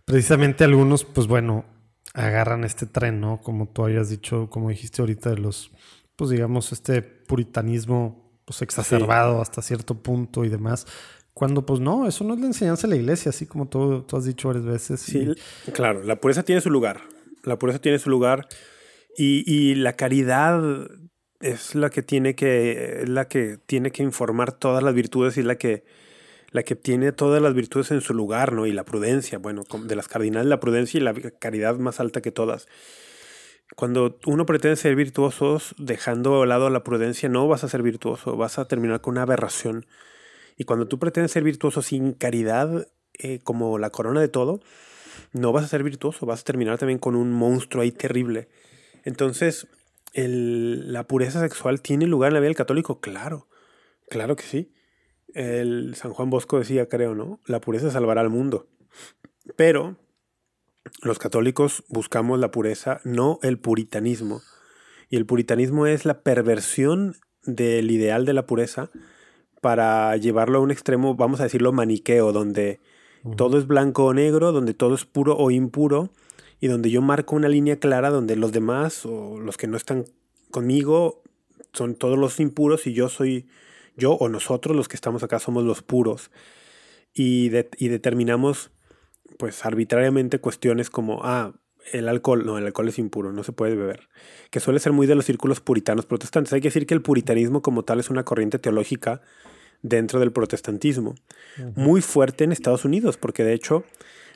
[0.04, 1.64] Precisamente algunos, pues bueno,
[2.12, 3.40] agarran este tren, ¿no?
[3.40, 5.70] Como tú habías dicho, como dijiste ahorita, de los,
[6.16, 10.87] pues digamos, este puritanismo pues exacerbado hasta cierto punto y demás.
[11.33, 14.16] Cuando pues no, eso no es la enseñanza de la iglesia, así como tú, tú
[14.16, 15.00] has dicho varias veces.
[15.00, 15.28] Sí,
[15.72, 17.00] claro, la pureza tiene su lugar.
[17.44, 18.48] La pureza tiene su lugar.
[19.16, 20.61] Y, y la caridad
[21.40, 25.57] es la que tiene que, la que tiene que informar todas las virtudes y la
[25.57, 25.85] que,
[26.50, 28.66] la que tiene todas las virtudes en su lugar, ¿no?
[28.66, 32.31] Y la prudencia, bueno, de las cardinales la prudencia y la caridad más alta que
[32.31, 32.68] todas.
[33.76, 38.37] Cuando uno pretende ser virtuosos, dejando de lado la prudencia, no vas a ser virtuoso,
[38.37, 39.87] vas a terminar con una aberración.
[40.59, 44.61] Y cuando tú pretendes ser virtuoso sin caridad, eh, como la corona de todo,
[45.33, 48.48] no vas a ser virtuoso, vas a terminar también con un monstruo ahí terrible.
[49.05, 49.68] Entonces,
[50.12, 53.49] el, la pureza sexual tiene lugar en la vida del católico, claro,
[54.09, 54.73] claro que sí.
[55.33, 57.40] El San Juan Bosco decía, creo, ¿no?
[57.46, 58.68] La pureza salvará al mundo.
[59.57, 59.96] Pero
[61.03, 64.42] los católicos buscamos la pureza, no el puritanismo.
[65.09, 68.90] Y el puritanismo es la perversión del ideal de la pureza
[69.61, 72.81] para llevarlo a un extremo, vamos a decirlo, maniqueo, donde
[73.37, 76.11] todo es blanco o negro, donde todo es puro o impuro,
[76.61, 80.05] y donde yo marco una línea clara donde los demás o los que no están
[80.51, 81.23] conmigo
[81.73, 83.49] son todos los impuros y yo soy
[83.96, 86.31] yo o nosotros los que estamos acá somos los puros.
[87.12, 88.70] Y, y determinamos
[89.38, 91.55] pues arbitrariamente cuestiones como, ah,
[91.92, 94.09] el alcohol, no, el alcohol es impuro, no se puede beber,
[94.51, 96.53] que suele ser muy de los círculos puritanos protestantes.
[96.53, 99.23] Hay que decir que el puritanismo como tal es una corriente teológica
[99.83, 101.14] dentro del protestantismo,
[101.75, 103.85] muy fuerte en Estados Unidos, porque de hecho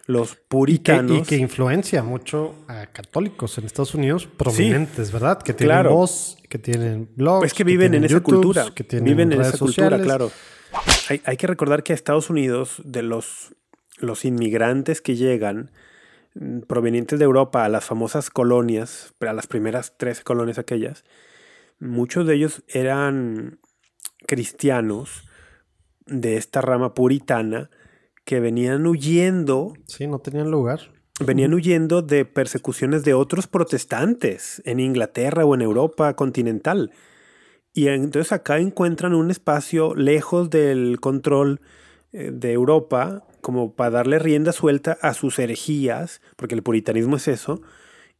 [0.07, 1.19] los puritanos...
[1.19, 5.43] Y que, influencia mucho a católicos en Estados Unidos prominentes, ¿verdad?
[5.43, 7.41] Que tienen voz, que tienen blogs.
[7.41, 10.31] Pues que viven en esa cultura, que tienen viven en esa cultura, claro.
[11.09, 13.55] Hay, hay, que recordar que a Estados Unidos, de los,
[13.99, 15.71] los inmigrantes que llegan,
[16.35, 21.05] Mm, provenientes de Europa a las famosas colonias, a las primeras tres colonias aquellas,
[21.79, 23.61] muchos de ellos eran
[24.27, 25.29] cristianos
[26.07, 27.71] de esta rama puritana
[28.25, 29.75] que venían huyendo.
[29.87, 30.93] Sí, no tenían lugar.
[31.25, 36.91] Venían huyendo de persecuciones de otros protestantes en Inglaterra o en Europa continental.
[37.73, 41.61] Y entonces acá encuentran un espacio lejos del control
[42.13, 47.29] eh, de Europa como para darle rienda suelta a sus herejías, porque el puritanismo es
[47.29, 47.61] eso.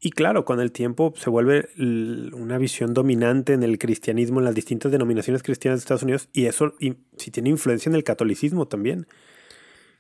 [0.01, 4.55] Y claro, con el tiempo se vuelve una visión dominante en el cristianismo, en las
[4.55, 8.69] distintas denominaciones cristianas de Estados Unidos, y eso y, si tiene influencia en el catolicismo
[8.69, 9.07] también.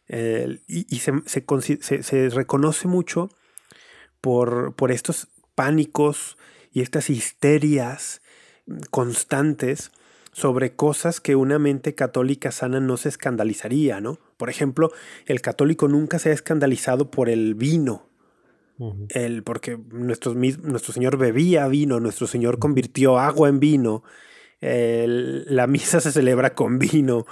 [0.09, 3.31] Y, se, se, reconoce mucho
[4.21, 6.37] por, por estos pánicos
[6.73, 8.21] y estas histerias
[8.91, 9.91] constantes
[10.33, 14.19] sobre cosas que una mente católica sana no se escandalizaría, ¿no?
[14.37, 14.91] Por ejemplo,
[15.27, 18.09] el católico nunca se ha escandalizado por el vino.
[19.11, 24.03] el, porque nuestro, nuestro Señor bebía vino, nuestro Señor convirtió agua en vino,
[24.61, 27.27] la misa se celebra con vino.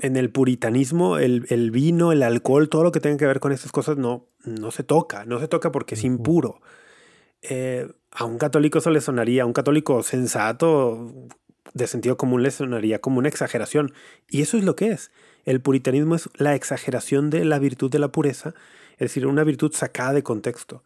[0.00, 3.72] En el puritanismo, el, vino, el alcohol, todo lo que tenga que ver con estas
[3.72, 6.60] cosas no, no se toca, no se toca porque es impuro.
[7.42, 11.12] Eh, a un católico eso le sonaría, a un católico sensato,
[11.74, 13.92] de sentido común le sonaría como una exageración.
[14.28, 15.10] Y eso es lo que es.
[15.44, 18.54] El puritanismo es la exageración de la virtud de la pureza,
[18.92, 20.82] es decir, una virtud sacada de contexto.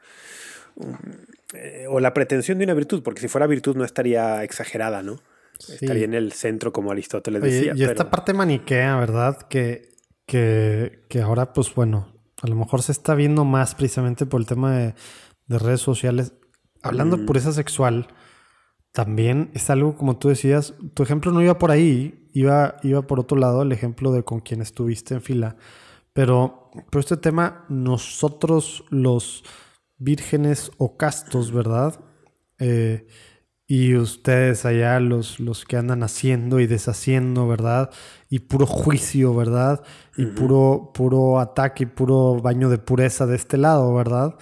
[1.54, 5.20] Eh, o la pretensión de una virtud, porque si fuera virtud no estaría exagerada, ¿no?
[5.68, 7.72] Estaría en el centro, como Aristóteles decía.
[7.74, 9.38] Y esta parte maniquea, ¿verdad?
[9.48, 14.40] Que, que, que, ahora, pues bueno, a lo mejor se está viendo más precisamente por
[14.40, 14.94] el tema de,
[15.48, 16.32] redes sociales.
[16.82, 18.08] Hablando de pureza sexual,
[18.92, 23.20] también es algo como tú decías, tu ejemplo no iba por ahí, iba, iba por
[23.20, 25.56] otro lado el ejemplo de con quien estuviste en fila.
[26.12, 29.44] Pero por este tema, nosotros los
[29.98, 32.00] vírgenes o castos, ¿verdad?
[32.58, 33.06] Eh,
[33.68, 37.90] y ustedes allá, los, los que andan haciendo y deshaciendo, ¿verdad?
[38.30, 39.82] Y puro juicio, ¿verdad?
[40.16, 44.36] Y puro, puro ataque y puro baño de pureza de este lado, ¿verdad?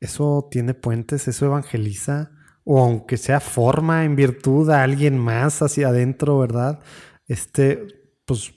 [0.00, 2.32] Eso tiene puentes, eso evangeliza
[2.64, 6.80] o aunque sea forma en virtud a alguien más hacia adentro, ¿verdad?
[7.26, 7.86] Este,
[8.24, 8.52] pues,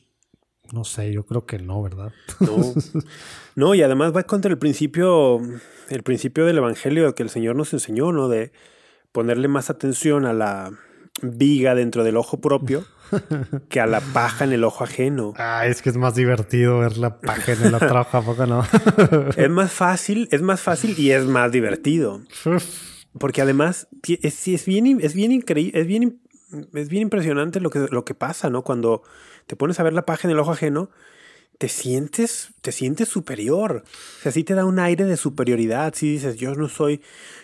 [0.72, 2.12] no sé, yo creo que no, ¿verdad?
[2.40, 2.74] No.
[3.56, 5.40] No, y además va contra el principio,
[5.90, 8.28] el principio del Evangelio que el Señor nos enseñó, ¿no?
[8.28, 8.52] De
[9.14, 10.72] ponerle más atención a la
[11.22, 12.84] viga dentro del ojo propio
[13.70, 15.34] que a la paja en el ojo ajeno.
[15.38, 18.46] Ah, es que es más divertido ver la paja en el otro ojo, ¿a poco
[18.46, 18.66] no?
[19.38, 22.22] es más fácil, es más fácil y es más divertido.
[23.18, 26.20] Porque además es, es bien, es bien increíble, es bien,
[26.74, 28.64] es bien impresionante lo que, lo que pasa, ¿no?
[28.64, 29.04] Cuando
[29.46, 30.90] te pones a ver la paja en el ojo ajeno,
[31.58, 33.84] te sientes, te sientes superior.
[34.20, 35.94] O sea, sí te da un aire de superioridad.
[35.96, 37.02] Si dices, yo no soy,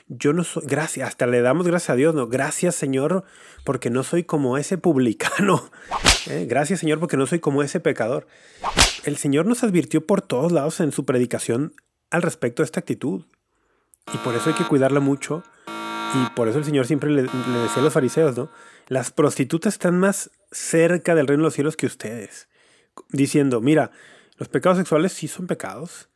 [0.08, 2.28] yo no soy, gracias, hasta le damos gracias a Dios, ¿no?
[2.28, 3.24] Gracias, Señor,
[3.64, 5.70] porque no soy como ese publicano.
[6.30, 6.46] ¿eh?
[6.50, 8.28] Gracias, Señor, porque no soy como ese pecador.
[9.06, 11.74] El Señor nos advirtió por todos lados en su predicación
[12.10, 13.26] al respecto de esta actitud.
[14.14, 15.44] Y por eso hay que cuidarla mucho
[16.16, 18.50] y por eso el Señor siempre le, decía a los fariseos, ¿no?
[18.88, 22.48] Las prostitutas están más cerca del reino de los cielos que ustedes.
[23.10, 23.92] Diciendo, mira,
[24.38, 26.10] los pecados sexuales sí son pecados,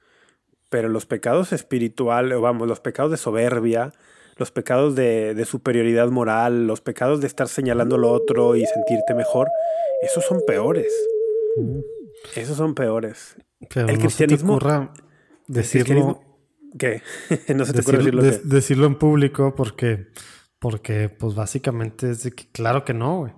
[0.69, 3.91] pero los pecados espirituales, vamos, los pecados de soberbia,
[4.37, 9.49] los pecados de, superioridad moral, los pecados de estar señalando lo otro y sentirte mejor,
[10.01, 10.91] esos son peores.
[12.35, 13.35] Esos son peores.
[13.75, 14.59] el cristianismo.
[15.47, 16.21] decirlo
[16.77, 17.01] ¿Qué?
[17.55, 20.07] no se te decirlo, decirlo en público porque,
[20.59, 23.33] porque pues básicamente es de que claro que no, güey.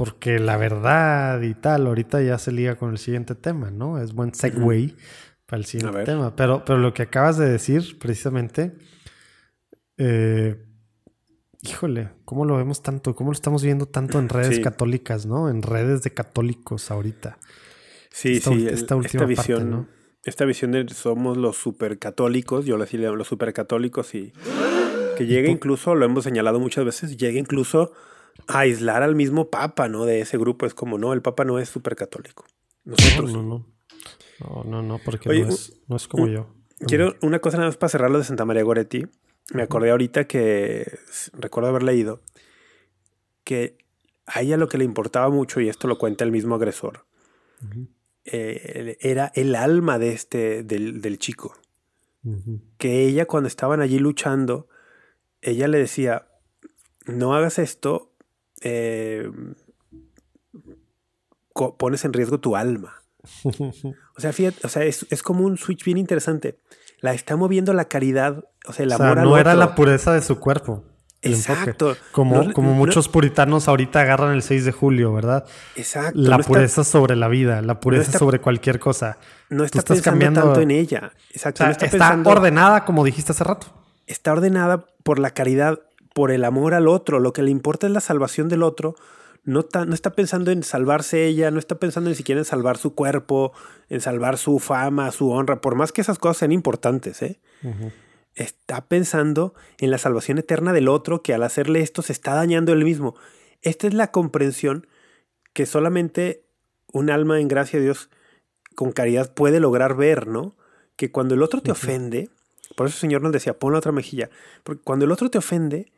[0.00, 4.02] Porque la verdad y tal, ahorita ya se liga con el siguiente tema, ¿no?
[4.02, 4.94] Es buen segue
[5.44, 6.34] para el siguiente tema.
[6.34, 8.72] Pero, pero lo que acabas de decir, precisamente,
[9.98, 10.56] eh,
[11.60, 13.14] híjole, ¿cómo lo vemos tanto?
[13.14, 15.50] ¿Cómo lo estamos viendo tanto en redes católicas, ¿no?
[15.50, 17.36] En redes de católicos ahorita.
[18.10, 19.86] Sí, sí, esta, última visión, ¿no?
[20.24, 24.32] Esta visión de somos los supercatólicos, yo le decía los supercatólicos y
[25.18, 27.92] que llega incluso, lo hemos señalado muchas veces, llega incluso
[28.48, 30.04] aislar al mismo Papa, ¿no?
[30.04, 30.66] De ese grupo.
[30.66, 32.44] Es como, no, el Papa no es supercatólico.
[32.84, 33.32] Nosotros.
[33.32, 34.64] No, no, no.
[34.64, 36.54] No, no, porque no, es, no es como yo.
[36.86, 39.06] Quiero una cosa nada más para cerrar lo de Santa María Goretti.
[39.52, 40.98] Me acordé ahorita que
[41.34, 42.22] recuerdo haber leído
[43.44, 43.76] que
[44.26, 47.04] a ella lo que le importaba mucho, y esto lo cuenta el mismo agresor,
[48.24, 51.54] eh, era el alma de este, del, chico.
[52.78, 54.68] Que ella cuando estaban allí luchando,
[55.42, 56.28] ella le decía,
[57.06, 58.09] no hagas esto,
[58.60, 59.30] eh,
[61.78, 62.94] pones en riesgo tu alma.
[64.16, 66.58] O sea, fíjate, o sea, es, es, como un switch bien interesante.
[67.00, 70.38] La está moviendo la caridad, o sea, el amor no era la pureza de su
[70.38, 70.84] cuerpo.
[71.22, 71.96] Exacto.
[72.12, 75.44] Como, como muchos puritanos ahorita agarran el 6 de julio, ¿verdad?
[75.76, 76.18] Exacto.
[76.18, 79.18] La pureza sobre la vida, la pureza sobre cualquier cosa.
[79.48, 80.40] No está estás pensando cambiando...
[80.42, 81.12] tanto en ella.
[81.30, 81.64] Exacto.
[81.66, 83.66] está, ordenada, como dijiste hace rato.
[84.06, 85.80] Está ordenada por la caridad,
[86.20, 87.18] por el amor al otro.
[87.18, 88.94] Lo que le importa es la salvación del otro.
[89.42, 92.94] No, no está pensando en salvarse ella, no está pensando ni siquiera en salvar su
[92.94, 93.54] cuerpo,
[93.88, 97.40] en salvar su fama, su honra, por más que esas cosas sean importantes, ¿eh?
[98.34, 102.74] está pensando en la salvación eterna del otro que al hacerle esto se está dañando
[102.74, 103.14] él mismo.
[103.62, 104.86] Esta es la comprensión
[105.54, 106.44] que solamente
[106.92, 108.10] un alma en gracia de Dios
[108.74, 110.54] con caridad puede lograr ver, ¿no?
[110.96, 112.28] Que cuando el otro te ofende,
[112.76, 114.28] por eso el Señor nos decía, pon la otra mejilla,
[114.64, 115.90] porque cuando el otro te ofende,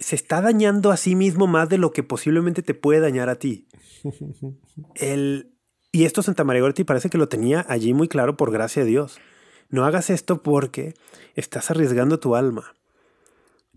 [0.00, 3.36] se está dañando a sí mismo más de lo que posiblemente te puede dañar a
[3.36, 3.68] ti.
[4.94, 5.52] El,
[5.92, 8.88] y esto Santa María Goretti parece que lo tenía allí muy claro por gracia de
[8.88, 9.20] Dios.
[9.68, 10.94] No hagas esto porque
[11.34, 12.74] estás arriesgando tu alma.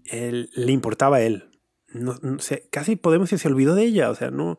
[0.05, 1.49] Él, le importaba a él.
[1.93, 2.15] No,
[2.71, 4.09] casi podemos decir, se olvidó de ella.
[4.09, 4.57] O sea, no.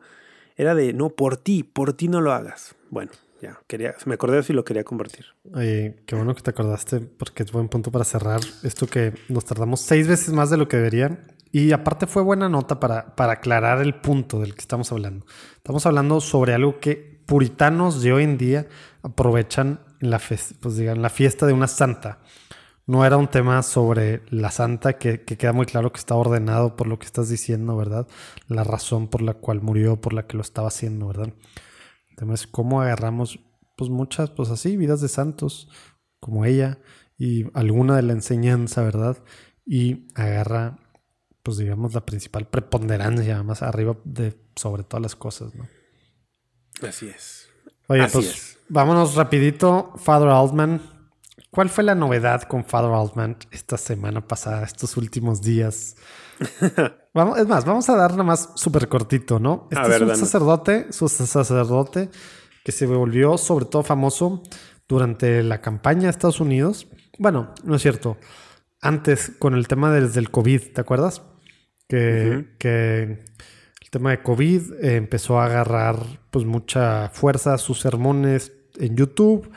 [0.55, 2.75] Era de, no, por ti, por ti no lo hagas.
[2.89, 3.11] Bueno,
[3.41, 5.25] ya, quería, me acordé de y lo quería compartir.
[5.53, 9.43] Oye, qué bueno que te acordaste, porque es buen punto para cerrar esto que nos
[9.43, 11.34] tardamos seis veces más de lo que deberían.
[11.55, 15.25] Y aparte fue buena nota para, para aclarar el punto del que estamos hablando.
[15.55, 18.67] Estamos hablando sobre algo que puritanos de hoy en día
[19.03, 20.19] aprovechan en la,
[20.59, 22.19] pues la fiesta de una santa.
[22.87, 26.87] No era un tema sobre la santa que, queda muy claro que está ordenado por
[26.87, 28.05] lo que estás diciendo, ¿verdad?
[28.49, 31.33] La razón por la cual murió, por la que lo estaba haciendo, ¿verdad?
[32.09, 33.39] El tema es cómo agarramos,
[33.77, 35.69] pues muchas, pues así, vidas de santos,
[36.19, 36.79] como ella,
[37.17, 39.19] y alguna de la enseñanza, ¿verdad?
[39.65, 40.79] Y agarra,
[41.45, 45.67] pues digamos, la principal preponderancia más arriba de sobre todas las cosas, ¿no?
[46.81, 47.47] Así es.
[47.87, 49.93] Oye, pues vámonos rapidito.
[49.95, 50.81] Father Altman.
[51.51, 55.97] ¿Cuál fue la novedad con Father Altman esta semana pasada, estos últimos días?
[57.13, 59.67] vamos, es más, vamos a dar nada más súper cortito, ¿no?
[59.69, 62.09] Este es un sacerdote, su sacerdote,
[62.63, 64.41] que se volvió sobre todo famoso
[64.87, 66.87] durante la campaña de Estados Unidos.
[67.19, 68.17] Bueno, no es cierto.
[68.81, 71.21] Antes, con el tema desde el COVID, ¿te acuerdas?
[71.87, 73.25] Que, que
[73.95, 75.95] tema de COVID eh, empezó a agarrar
[76.29, 79.49] pues mucha fuerza sus sermones en YouTube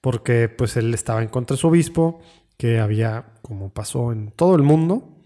[0.00, 2.20] porque pues él estaba en contra de su obispo
[2.56, 5.18] que había, como pasó en todo el mundo,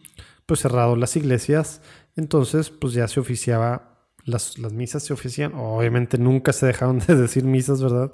[0.46, 1.82] pues cerrado las iglesias.
[2.16, 7.16] Entonces pues ya se oficiaba, las, las misas se ofician, obviamente nunca se dejaron de
[7.16, 8.12] decir misas, ¿verdad?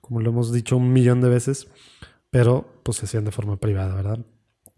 [0.00, 1.68] Como lo hemos dicho un millón de veces,
[2.30, 4.18] pero pues se hacían de forma privada, ¿verdad?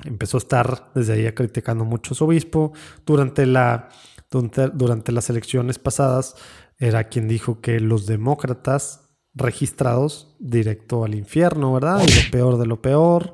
[0.04, 2.72] Empezó a estar desde ahí criticando mucho a su obispo.
[3.04, 3.88] Durante la
[4.30, 6.34] durante, las elecciones pasadas
[6.78, 12.02] era quien dijo que los demócratas registrados directo al infierno, ¿verdad?
[12.06, 13.32] Y lo peor de lo peor,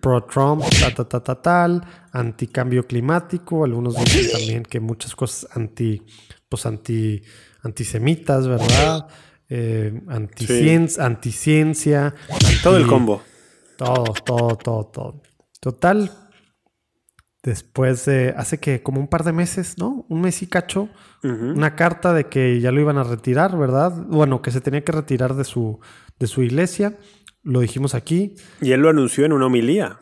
[0.00, 1.82] pro-Trump, ta, ta, ta, ta, tal,
[2.12, 6.02] anticambio climático, algunos dicen también que muchas cosas anti,
[6.48, 7.22] pues anti,
[7.62, 9.08] antisemitas, ¿verdad?
[9.48, 12.14] Eh, anticiencia, anticiencia.
[12.62, 13.22] todo el combo.
[13.76, 15.22] Todo, todo, todo, todo.
[15.60, 16.10] Total,
[17.42, 20.04] Después de hace que como un par de meses, ¿no?
[20.10, 20.90] Un mes y cacho,
[21.22, 23.94] una carta de que ya lo iban a retirar, ¿verdad?
[24.08, 25.80] Bueno, que se tenía que retirar de su,
[26.18, 26.98] de su iglesia.
[27.42, 28.34] Lo dijimos aquí.
[28.60, 30.00] Y él lo anunció en una homilía.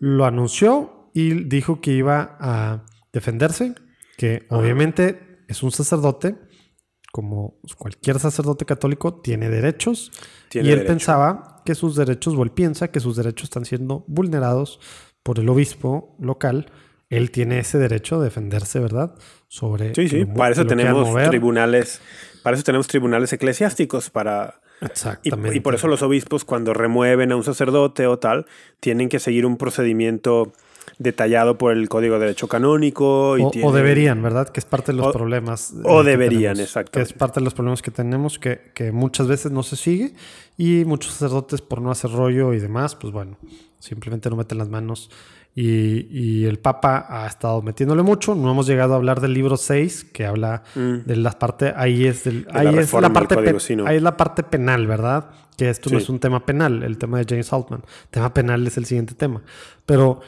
[0.00, 3.74] Lo anunció y dijo que iba a defenderse,
[4.16, 6.38] que obviamente es un sacerdote,
[7.12, 10.10] como cualquier sacerdote católico, tiene derechos.
[10.52, 14.80] y él pensaba que sus derechos, o él piensa que sus derechos están siendo vulnerados
[15.22, 16.66] por el obispo local,
[17.08, 19.14] él tiene ese derecho a defenderse, ¿verdad?
[19.48, 20.24] Sobre sí, sí.
[20.24, 22.00] Para eso tenemos tribunales,
[22.42, 25.56] para eso tenemos tribunales eclesiásticos para Exactamente.
[25.56, 28.46] Y, por eso los obispos cuando remueven a un sacerdote o tal
[28.80, 30.52] tienen que seguir un procedimiento
[30.98, 33.32] detallado por el Código de Derecho Canónico.
[33.32, 34.48] o, deberían, ¿verdad?
[34.48, 35.74] Que es parte de los problemas.
[35.84, 36.92] O deberían, exacto.
[36.92, 40.14] Que es parte de los problemas que tenemos, que, que, muchas veces no se sigue
[40.58, 43.38] y muchos sacerdotes por no hacer rollo y demás, pues bueno,
[43.78, 45.10] simplemente no meten las manos.
[45.54, 48.34] Y, y, el Papa ha estado metiéndole mucho.
[48.34, 51.06] No hemos llegado a hablar del libro 6, que habla mm.
[51.06, 53.36] de la parte, ahí es, del, ahí es la parte
[53.86, 55.30] ahí es la parte penal, ¿verdad?
[55.56, 57.82] Que esto no es un tema penal, el tema de James Altman.
[58.04, 59.42] El tema penal es el siguiente tema.
[59.86, 60.20] Pero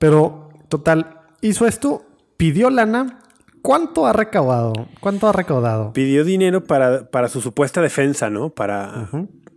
[0.00, 2.06] pero, total, hizo esto,
[2.38, 3.20] pidió lana.
[3.60, 4.72] ¿Cuánto ha recaudado?
[4.98, 5.92] ¿Cuánto ha recaudado?
[5.92, 8.48] Pidió dinero para, para su supuesta defensa, ¿no?
[8.48, 9.10] Para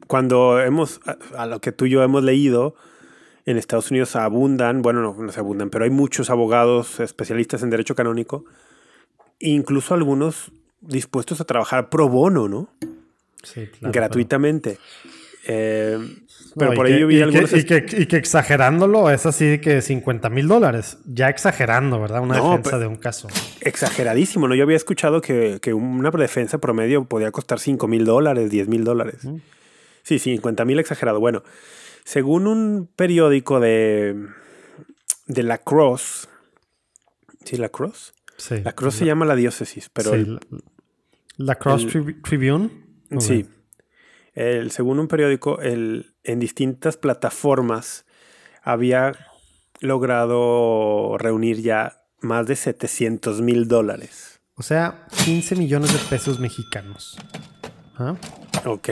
[0.07, 0.99] cuando hemos,
[1.37, 2.75] a, lo que tú y yo hemos leído,
[3.45, 7.69] en Estados Unidos abundan, bueno, no, no se abundan, pero hay muchos abogados especialistas en
[7.69, 8.43] derecho canónico,
[9.39, 12.67] incluso algunos dispuestos a trabajar pro bono, ¿no?
[13.43, 13.93] Sí, claro.
[13.93, 14.77] Gratuitamente.
[15.47, 15.97] Eh,
[16.57, 17.53] pero por ahí yo vi algunos.
[17.53, 20.97] y, que, y, que, exagerándolo es así que 50 mil dólares.
[21.05, 22.21] Ya exagerando, ¿verdad?
[22.21, 23.27] Una defensa de un caso.
[23.61, 24.55] Exageradísimo, ¿no?
[24.55, 28.83] Yo había escuchado que, que una defensa promedio podía costar 5 mil dólares, 10 mil
[28.83, 29.23] dólares.
[29.25, 29.37] Mm.
[30.03, 31.19] Sí, 50 mil exagerado.
[31.19, 31.43] Bueno,
[32.03, 34.27] según un periódico de,
[35.27, 36.29] de La Cross.
[37.45, 38.13] ¿Sí, La Cross?
[38.37, 38.61] Sí.
[38.63, 40.13] La Cross se llama la diócesis, pero.
[41.37, 41.87] la Cross
[42.23, 42.69] Tribune.
[43.19, 43.45] Sí.
[44.33, 48.05] El, según un periódico, el, en distintas plataformas
[48.63, 49.13] había
[49.79, 54.41] logrado reunir ya más de 700 mil dólares.
[54.55, 57.17] O sea, 15 millones de pesos mexicanos.
[57.97, 58.15] ¿Ah?
[58.65, 58.89] Ok.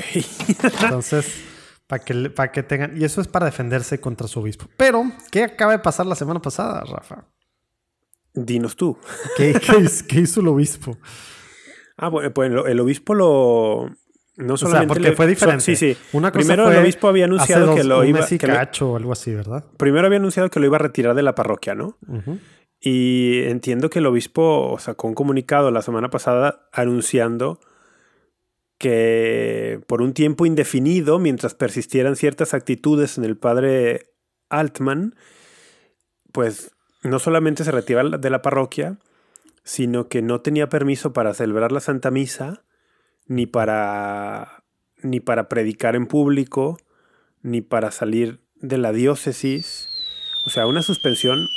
[0.81, 1.43] Entonces,
[1.87, 2.99] para que, para que tengan...
[2.99, 4.67] Y eso es para defenderse contra su obispo.
[4.77, 7.25] Pero, ¿qué acaba de pasar la semana pasada, Rafa?
[8.33, 8.97] Dinos tú.
[9.37, 9.53] ¿Qué,
[10.19, 10.97] hizo el obispo?
[11.97, 13.91] Ah, bueno, pues el obispo lo,
[14.37, 15.63] no solamente porque fue diferente.
[15.63, 15.97] sí, sí.
[16.31, 19.65] Primero el obispo había anunciado que lo iba que o algo así, ¿verdad?
[19.77, 21.97] Primero había anunciado que lo iba a retirar de la parroquia, ¿no?
[22.79, 27.59] Y entiendo que el obispo sacó un comunicado la semana pasada anunciando
[28.79, 34.07] que por un tiempo indefinido, mientras persistieran ciertas actitudes en el padre
[34.49, 35.13] Altman,
[36.31, 36.71] pues
[37.03, 38.97] no solamente se retiraba de la parroquia,
[39.63, 42.63] sino que no tenía permiso para celebrar la Santa Misa
[43.27, 44.63] ni para,
[45.01, 46.77] ni para predicar en público,
[47.41, 49.87] ni para salir de la diócesis.
[50.45, 51.47] O sea, una suspensión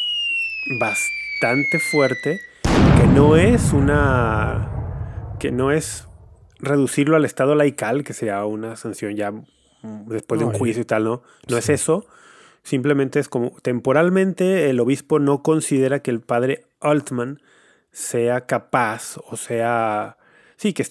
[0.78, 2.40] bastante fuerte
[2.96, 5.36] que no es una...
[5.38, 6.08] que no es
[6.58, 9.32] reducirlo al estado laical, que sea una sanción ya
[10.06, 11.22] después de un juicio y tal, ¿no?
[11.48, 12.06] No es eso.
[12.62, 17.42] Simplemente es como temporalmente el obispo no considera que el padre Altman
[17.92, 20.16] sea capaz o sea
[20.56, 20.86] sí, que,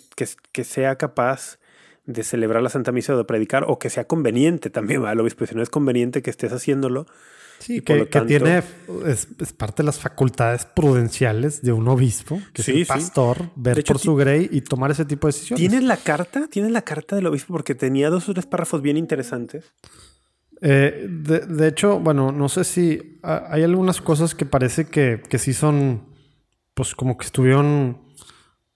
[0.51, 1.59] que, sea capaz
[2.05, 5.22] de celebrar la Santa Misa o de predicar, o que sea conveniente también, ¿vale?
[5.22, 5.45] obispo.
[5.45, 7.05] Si no es conveniente que estés haciéndolo.
[7.59, 8.61] Sí, que, tiene,
[9.05, 13.99] es, parte de las facultades prudenciales de un obispo, que es el pastor, ver por
[13.99, 15.61] su grey y tomar ese tipo de decisiones.
[15.61, 16.47] ¿Tienes la carta?
[16.47, 17.53] ¿Tienes la carta del obispo?
[17.53, 19.72] Porque tenía dos o tres párrafos bien interesantes.
[20.66, 25.53] Eh, de, hecho, bueno, no sé si hay algunas cosas que parece que, que sí
[25.53, 26.03] son,
[26.74, 28.03] pues como que estuvieron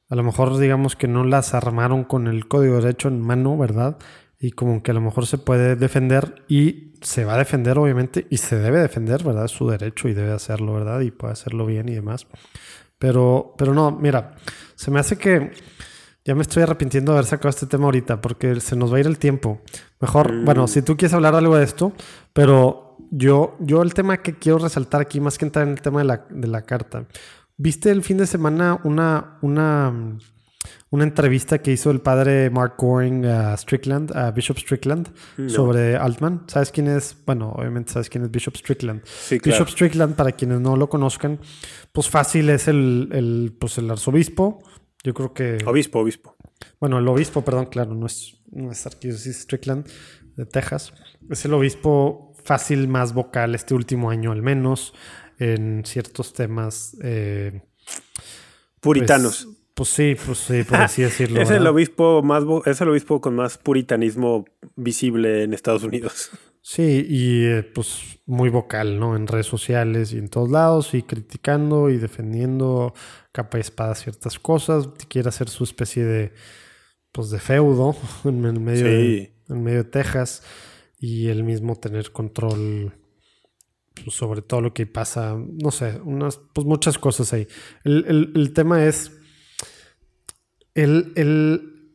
[0.10, 3.58] a lo mejor digamos que no las armaron con el código de derecho en mano,
[3.58, 3.98] ¿verdad?
[4.40, 8.28] Y como que a lo mejor se puede defender y se va a defender obviamente
[8.30, 9.46] y se debe defender, ¿verdad?
[9.46, 11.02] Es su derecho y debe hacerlo, ¿verdad?
[11.02, 12.28] Y puede hacerlo bien y demás.
[13.00, 14.36] Pero, pero no, mira,
[14.76, 15.52] se me hace que
[16.24, 19.00] ya me estoy arrepintiendo de haber sacado este tema ahorita porque se nos va a
[19.00, 19.62] ir el tiempo.
[20.00, 20.46] Mejor, mm.
[20.46, 21.94] bueno, si tú quieres hablar algo de esto,
[22.34, 26.00] pero yo, yo el tema que quiero resaltar aquí, más que entrar en el tema
[26.00, 27.06] de la, de la carta,
[27.60, 30.20] ¿Viste el fin de semana una, una,
[30.92, 35.12] una entrevista que hizo el padre Mark Goring a Strickland, a Bishop Strickland,
[35.48, 36.44] sobre Altman?
[36.46, 37.18] ¿Sabes quién es?
[37.26, 39.02] Bueno, obviamente sabes quién es Bishop Strickland.
[39.44, 41.40] Bishop Strickland, para quienes no lo conozcan,
[41.92, 44.62] pues fácil es el, el, pues el arzobispo.
[45.04, 45.58] Yo creo que.
[45.66, 46.36] Obispo, obispo.
[46.80, 49.88] Bueno, el obispo, perdón, claro, no es, no es arquidiócesis Strickland
[50.36, 50.94] de Texas.
[51.28, 54.94] Es el obispo fácil más vocal este último año al menos
[55.40, 57.62] en ciertos temas eh,
[58.80, 59.46] puritanos.
[59.46, 61.42] Pues, pues, sí, pues sí, por así decirlo.
[61.42, 66.32] es el obispo más es el obispo con más puritanismo visible en Estados Unidos.
[66.62, 69.16] Sí, y eh, pues muy vocal, ¿no?
[69.16, 72.94] En redes sociales y en todos lados, y criticando y defendiendo
[73.32, 74.90] capa y espada ciertas cosas.
[75.08, 76.34] Quiere hacer su especie de
[77.14, 80.44] pues de feudo en medio, de, en medio de Texas
[81.00, 82.94] y él mismo tener control
[84.00, 87.48] pues, sobre todo lo que pasa, no sé, unas, pues muchas cosas ahí.
[87.84, 89.12] El, tema es,
[90.74, 91.94] el,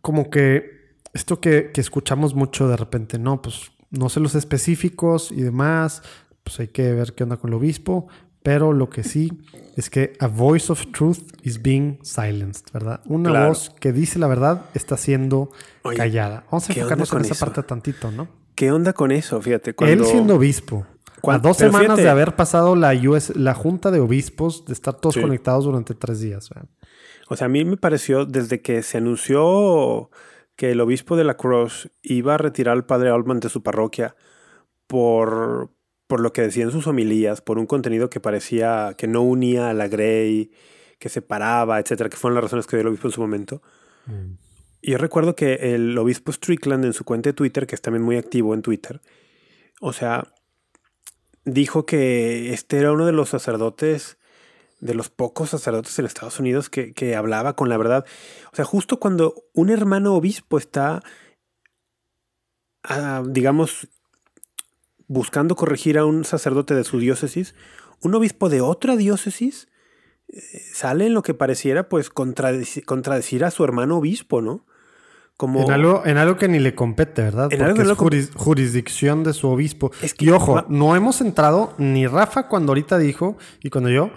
[0.00, 5.42] como que esto que, escuchamos mucho de repente, no, pues no sé los específicos y
[5.42, 6.02] demás,
[6.44, 8.08] pues hay que ver qué onda con el obispo.
[8.42, 9.30] Pero lo que sí
[9.76, 13.00] es que a voice of truth is being silenced, ¿verdad?
[13.06, 15.50] Una voz que dice la verdad está siendo
[15.96, 16.44] callada.
[16.50, 18.42] Vamos a enfocarnos en esa parte tantito, ¿no?
[18.54, 19.40] ¿Qué onda con eso?
[19.40, 19.74] Fíjate.
[19.80, 20.86] Él siendo obispo.
[21.24, 22.94] A dos semanas de haber pasado la,
[23.34, 26.50] la junta de obispos, de estar todos conectados durante tres días.
[27.28, 30.10] O sea, a mí me pareció desde que se anunció
[30.56, 34.16] que el obispo de la Cruz iba a retirar al padre Altman de su parroquia
[34.86, 35.70] por,
[36.06, 39.74] por lo que decían sus homilías, por un contenido que parecía que no unía a
[39.74, 40.52] la Grey,
[40.98, 43.62] que separaba, etcétera, que fueron las razones que dio el obispo en su momento.
[44.06, 44.34] Mm.
[44.82, 48.02] Y yo recuerdo que el obispo Strickland en su cuenta de Twitter, que es también
[48.02, 49.00] muy activo en Twitter,
[49.80, 50.34] o sea,
[51.44, 54.18] dijo que este era uno de los sacerdotes,
[54.80, 58.04] de los pocos sacerdotes en Estados Unidos que, que hablaba con la verdad.
[58.52, 61.02] O sea, justo cuando un hermano obispo está,
[62.82, 63.88] ah, digamos,
[65.06, 67.54] buscando corregir a un sacerdote de su diócesis,
[68.00, 69.68] un obispo de otra diócesis
[70.28, 70.40] eh,
[70.72, 74.66] sale en lo que pareciera pues contradecir, a su hermano obispo, ¿no?
[75.42, 77.52] Como, en, algo, en algo que ni le compete, ¿verdad?
[77.52, 79.90] En Porque algo es jurisdicción de su obispo.
[80.20, 84.10] y ojo, no hemos entrado, ni Rafa cuando ahorita dijo, y cuando yo,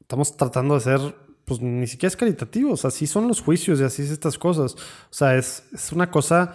[0.00, 1.00] estamos tratando de ser,
[1.44, 2.72] pues ni siquiera es caritativo.
[2.72, 4.74] O sea, así son los juicios y así es estas cosas.
[4.74, 6.52] O sea, es, es una cosa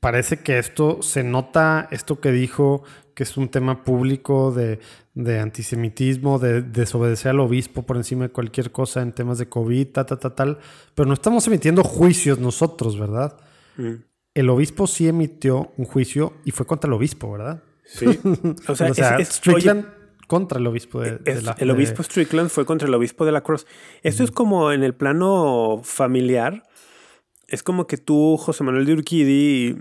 [0.00, 2.82] parece que esto se nota, esto que dijo,
[3.20, 4.80] que es un tema público de,
[5.38, 10.06] antisemitismo, de, desobedecer al obispo por encima de cualquier cosa en temas de COVID, tal,
[10.06, 10.58] tal, tal, tal.
[10.94, 13.36] Pero no estamos emitiendo juicios nosotros, ¿verdad?
[13.76, 13.96] Mm.
[14.32, 17.62] El obispo sí emitió un juicio y fue contra el obispo, ¿verdad?
[17.84, 18.06] Sí.
[18.68, 19.84] O sea, Strickland
[20.26, 23.66] contra el obispo de, la, El obispo Strickland fue contra el obispo de la Cruz.
[24.02, 26.62] Esto es como en el plano familiar
[27.50, 29.76] es como que tú, José Manuel de Urquidi,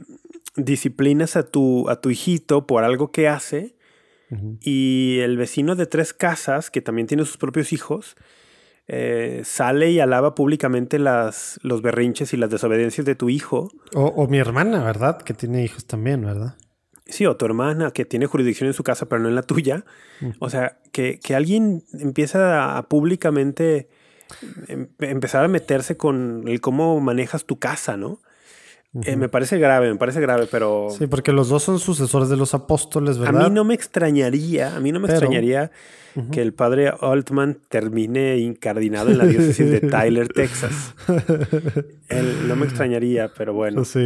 [0.65, 3.75] disciplinas a tu, a tu hijito por algo que hace
[4.61, 8.15] y el vecino de tres casas, que también tiene sus propios hijos,
[8.87, 13.71] eh, sale y alaba públicamente las, los berrinches y las desobediencias de tu hijo.
[13.95, 15.19] O, mi hermana, ¿verdad?
[15.19, 16.57] Que tiene hijos también, ¿verdad?
[17.07, 19.83] Sí, o tu hermana que tiene jurisdicción en su casa, pero no en la tuya.
[20.37, 23.89] O sea, que, alguien empieza a públicamente
[24.67, 28.19] Em, empezar a meterse con el cómo manejas tu casa, ¿no?
[29.05, 30.87] Eh, me parece grave, me parece grave, pero...
[30.89, 33.43] Sí, porque los dos son sucesores de los apóstoles, ¿verdad?
[33.43, 35.71] A mí no me extrañaría, a mí no me extrañaría
[36.31, 40.95] que el padre Altman termine incardinado en la diócesis de Tyler, Texas.
[42.47, 43.85] no me extrañaría, pero bueno.
[43.85, 44.01] Sí,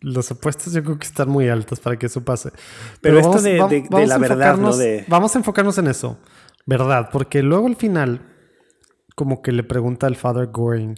[0.00, 2.50] los apuestas yo creo que están muy altas para que eso pase.
[3.00, 3.56] Pero, esto de,
[4.06, 4.70] la verdad, ¿no?
[5.08, 6.18] Vamos a enfocarnos en eso,
[6.66, 7.08] ¿verdad?
[7.12, 8.20] Porque luego al final
[9.16, 10.96] como que le pregunta al Father Goring,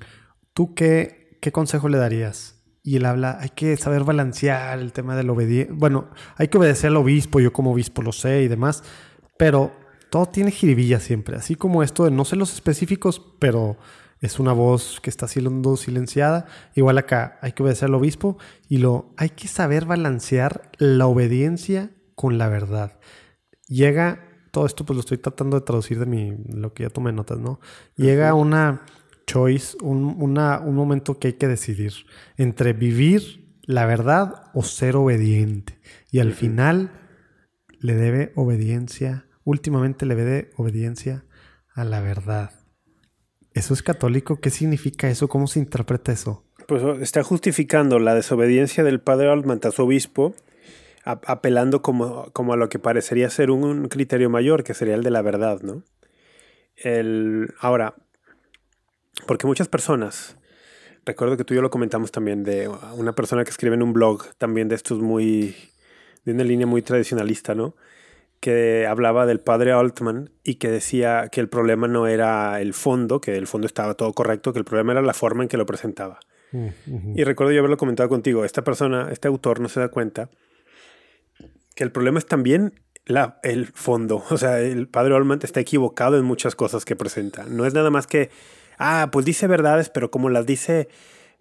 [0.52, 2.55] ¿tú qué, qué consejo le darías?
[2.86, 5.74] Y él habla, hay que saber balancear el tema del obediencia.
[5.76, 8.84] Bueno, hay que obedecer al obispo, yo como obispo lo sé y demás,
[9.36, 9.72] pero
[10.08, 13.76] todo tiene jiribilla siempre, así como esto de no sé los específicos, pero
[14.20, 16.46] es una voz que está siendo silenciada.
[16.76, 21.90] Igual acá hay que obedecer al obispo y lo hay que saber balancear la obediencia
[22.14, 23.00] con la verdad.
[23.66, 24.22] Llega
[24.52, 27.38] todo esto pues lo estoy tratando de traducir de mi, lo que ya tomé notas,
[27.38, 27.58] ¿no?
[27.96, 28.82] Llega una
[29.26, 31.92] choice, un, una, un momento que hay que decidir
[32.36, 35.78] entre vivir la verdad o ser obediente.
[36.10, 36.92] Y al final
[37.80, 41.24] le debe obediencia, últimamente le debe obediencia
[41.74, 42.52] a la verdad.
[43.52, 44.40] ¿Eso es católico?
[44.40, 45.28] ¿Qué significa eso?
[45.28, 46.44] ¿Cómo se interpreta eso?
[46.68, 50.34] Pues está justificando la desobediencia del padre Altman a su obispo
[51.06, 55.10] apelando como, como, a lo que parecería ser un, criterio mayor, que sería el de
[55.10, 55.84] la verdad, ¿no?
[56.76, 57.94] El, ahora,
[59.26, 60.36] porque muchas personas,
[61.04, 63.92] recuerdo que tú y yo lo comentamos también, de una persona que escribe en un
[63.92, 65.56] blog también de estos muy,
[66.24, 67.74] de una línea muy tradicionalista, ¿no?
[68.40, 73.20] Que hablaba del padre Altman y que decía que el problema no era el fondo,
[73.20, 75.64] que el fondo estaba todo correcto, que el problema era la forma en que lo
[75.66, 76.20] presentaba.
[77.14, 80.30] Y recuerdo yo haberlo comentado contigo, esta persona, este autor no se da cuenta
[81.74, 82.72] que el problema es también
[83.04, 84.24] la, el fondo.
[84.30, 87.44] O sea, el padre Olman está equivocado en muchas cosas que presenta.
[87.44, 88.30] No es nada más que,
[88.78, 90.88] ah, pues dice verdades, pero como las dice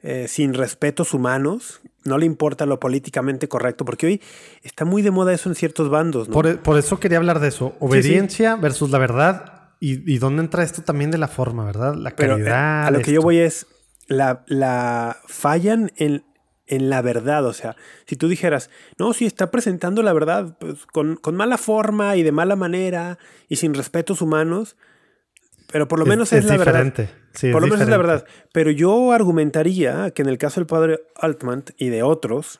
[0.01, 4.21] eh, sin respetos humanos, no le importa lo políticamente correcto, porque hoy
[4.63, 6.27] está muy de moda eso en ciertos bandos.
[6.27, 9.51] Por, eso quería hablar de eso, obediencia versus la verdad.
[9.79, 11.93] Y, dónde entra esto también de la forma, ¿verdad?
[11.93, 12.87] La eh, calidad.
[12.87, 13.67] a lo que yo voy es,
[14.07, 16.23] la, la fallan en
[16.67, 17.45] en la verdad.
[17.45, 17.75] O sea,
[18.05, 22.31] si tú dijeras, no, si está presentando la verdad pues, con, mala forma y de
[22.31, 23.17] mala manera
[23.47, 24.75] y sin respetos humanos,
[25.71, 27.03] pero por lo menos es, la diferente.
[27.03, 27.51] verdad.
[27.53, 28.25] por lo menos es la verdad.
[28.53, 32.59] Pero yo argumentaría que en el caso del padre Altman y de otros,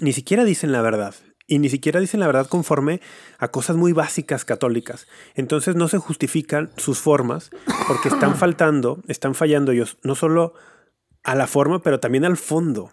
[0.00, 1.14] ni siquiera dicen la verdad.
[1.46, 3.02] y ni siquiera dicen la verdad conforme
[3.38, 5.06] a cosas muy básicas católicas.
[5.34, 7.50] Entonces no se justifican sus formas
[7.86, 10.54] porque están faltando, están fallando ellos no solo
[11.22, 12.92] a la forma, pero también al fondo,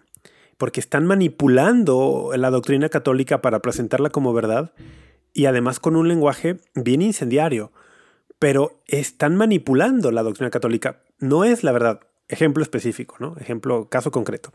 [0.58, 4.72] porque están manipulando la doctrina católica para presentarla como verdad
[5.34, 7.72] y además con un lenguaje bien incendiario.
[8.42, 11.02] Pero están manipulando la doctrina católica.
[11.18, 12.00] No es la verdad.
[12.28, 13.36] Ejemplo específico, ¿no?
[13.38, 14.52] Ejemplo, caso concreto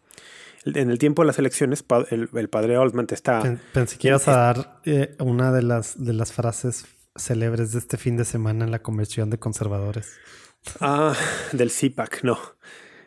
[0.75, 3.59] en el tiempo de las elecciones, el, padre Altman está.
[3.73, 6.85] Pensé que ibas a dar eh, una de las, de las frases
[7.15, 10.11] célebres de este fin de semana en la convención de conservadores.
[10.79, 11.15] Ah,
[11.51, 12.37] del CIPAC, no.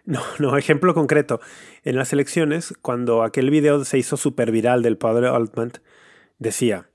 [0.07, 1.41] No, no, ejemplo concreto.
[1.85, 5.73] En las elecciones, cuando aquel video se hizo súper viral del padre Altman,
[6.39, 6.89] decía: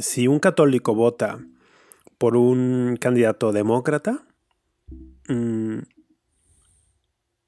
[0.00, 1.40] si un católico vota
[2.18, 4.24] por un candidato demócrata,
[5.28, 5.78] mm,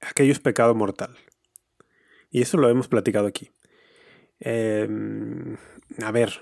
[0.01, 1.17] aquello es pecado mortal.
[2.31, 3.51] Y eso lo hemos platicado aquí.
[4.39, 5.57] Em,
[6.03, 6.41] a ver,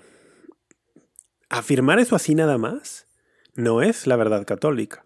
[1.49, 3.07] afirmar eso así nada más
[3.55, 5.05] no es la verdad católica,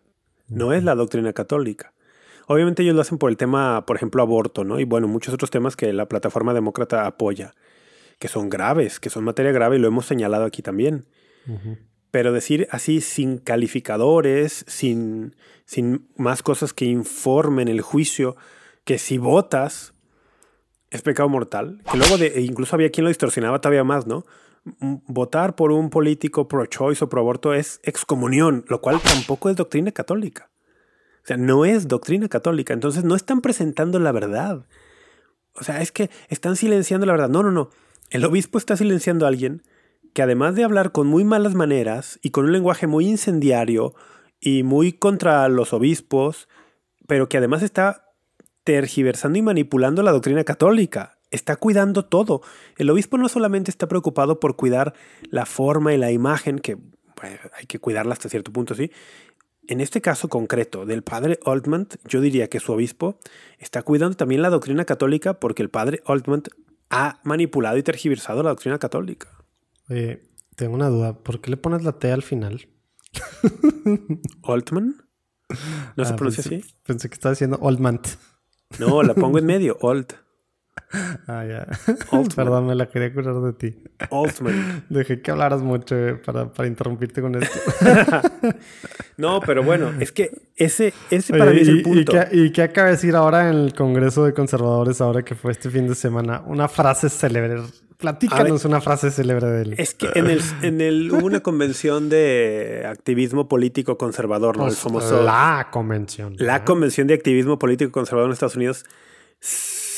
[0.48, 1.94] no es la doctrina católica.
[2.48, 4.80] Obviamente ellos lo hacen por el tema, por ejemplo, aborto, ¿no?
[4.80, 7.54] Y bueno, muchos otros temas que la plataforma demócrata apoya,
[8.18, 11.06] que son graves, que son materia grave y lo hemos señalado aquí también.
[12.12, 15.34] Pero decir así sin calificadores, sin,
[15.64, 18.36] sin más cosas que informen el juicio,
[18.84, 19.94] que si votas
[20.90, 21.82] es pecado mortal.
[21.90, 24.24] Que luego de, e incluso había quien lo distorsionaba todavía más, ¿no?
[24.78, 30.50] Votar por un político pro-choice o pro-aborto es excomunión, lo cual tampoco es doctrina católica.
[31.24, 32.74] O sea, no es doctrina católica.
[32.74, 34.66] Entonces no están presentando la verdad.
[35.54, 37.30] O sea, es que están silenciando la verdad.
[37.30, 37.70] No, no, no.
[38.10, 39.62] El obispo está silenciando a alguien
[40.12, 43.94] que además de hablar con muy malas maneras y con un lenguaje muy incendiario
[44.40, 46.48] y muy contra los obispos,
[47.06, 48.12] pero que además está
[48.64, 51.18] tergiversando y manipulando la doctrina católica.
[51.30, 52.42] Está cuidando todo.
[52.76, 54.94] El obispo no solamente está preocupado por cuidar
[55.30, 56.76] la forma y la imagen, que
[57.56, 58.90] hay que cuidarla hasta cierto punto, sí.
[59.68, 63.18] En este caso concreto del padre Altman, yo diría que su obispo
[63.58, 66.42] está cuidando también la doctrina católica porque el padre Altman
[66.90, 69.41] ha manipulado y tergiversado la doctrina católica.
[69.92, 70.22] Oye,
[70.56, 71.18] tengo una duda.
[71.18, 72.66] ¿Por qué le pones la T al final?
[74.42, 74.96] ¿Altman?
[75.96, 76.64] ¿No se ah, pronuncia así?
[76.82, 78.00] Pensé que estaba diciendo Altman.
[78.78, 80.06] No, la pongo en medio, old.
[81.26, 81.66] Ah, ya.
[82.36, 83.76] Perdón, me la quería curar de ti.
[84.10, 84.84] Altman.
[84.90, 87.58] Dejé que hablaras mucho eh, para, interrumpirte con esto.
[89.16, 92.12] no, pero bueno, es que ese, ese para mí es el punto.
[92.32, 95.70] ¿y qué, acaba de decir ahora en el Congreso de Conservadores, ahora que fue este
[95.70, 96.42] fin de semana?
[96.46, 97.62] Una frase célebre.
[97.96, 99.74] Platícanos una frase célebre de él.
[99.78, 104.64] Es que en el, en el hubo una convención de activismo político conservador, ¿no?
[104.64, 105.22] el pues, famoso.
[105.22, 106.34] La convención.
[106.38, 108.84] La convención de activismo político conservador en Estados Unidos.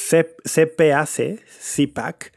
[0.09, 1.40] CPAC,
[1.76, 2.32] CPAC,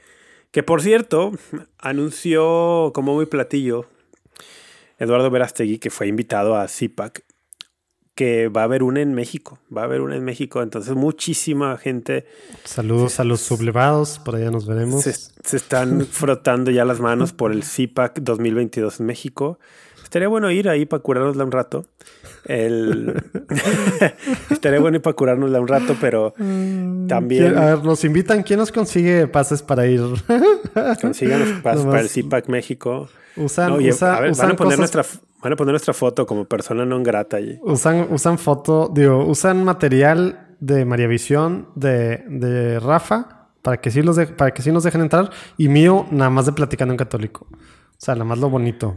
[0.52, 1.32] que por cierto
[1.78, 3.86] anunció como muy platillo
[5.00, 7.24] Eduardo Verastegui, que fue invitado a CPAC,
[8.16, 11.78] que va a haber una en México, va a haber una en México, entonces muchísima
[11.78, 12.26] gente.
[12.64, 15.04] Saludos a los sublevados, por allá nos veremos.
[15.04, 19.60] Se, están frotando ya las manos por el CPAC 2022 en México.
[20.08, 21.86] Estaría bueno ir ahí para curárnosla un rato.
[22.46, 23.14] El...
[24.50, 27.58] Estaría bueno ir para curárnosla un rato, pero mm, también.
[27.58, 28.42] A ver, nos invitan.
[28.42, 30.00] ¿Quién nos consigue pases para ir?
[31.02, 33.10] Consigan los pases para el CIPAC México.
[33.36, 35.04] Usan, van, a poner nuestra,
[35.44, 37.60] van a poner nuestra foto como persona no grata allí.
[37.64, 44.02] Usan, usan foto, digo, usan material de María Visión, de, de Rafa, para que, sí
[44.02, 47.46] los para que sí nos dejen entrar, y mío, nada más de Platicando en Católico.
[47.52, 48.96] O sea, nada más lo bonito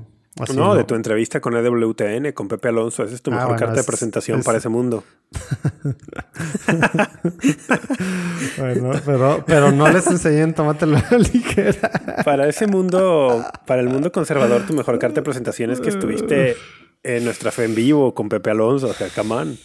[0.55, 3.05] no, de tu entrevista con EWTN, con Pepe Alonso.
[3.05, 5.05] Esa es tu ah, mejor carta de presentación para ese mundo.
[8.59, 11.91] bueno, pero, pero no les enseñen, tómatelo a ligera.
[12.25, 16.57] para ese mundo, para el mundo conservador, tu mejor carta de presentación es que estuviste
[17.03, 19.59] en nuestra fe en vivo con Pepe Alonso, o sea, camán.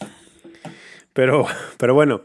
[1.13, 1.45] Pero,
[1.77, 2.21] pero bueno,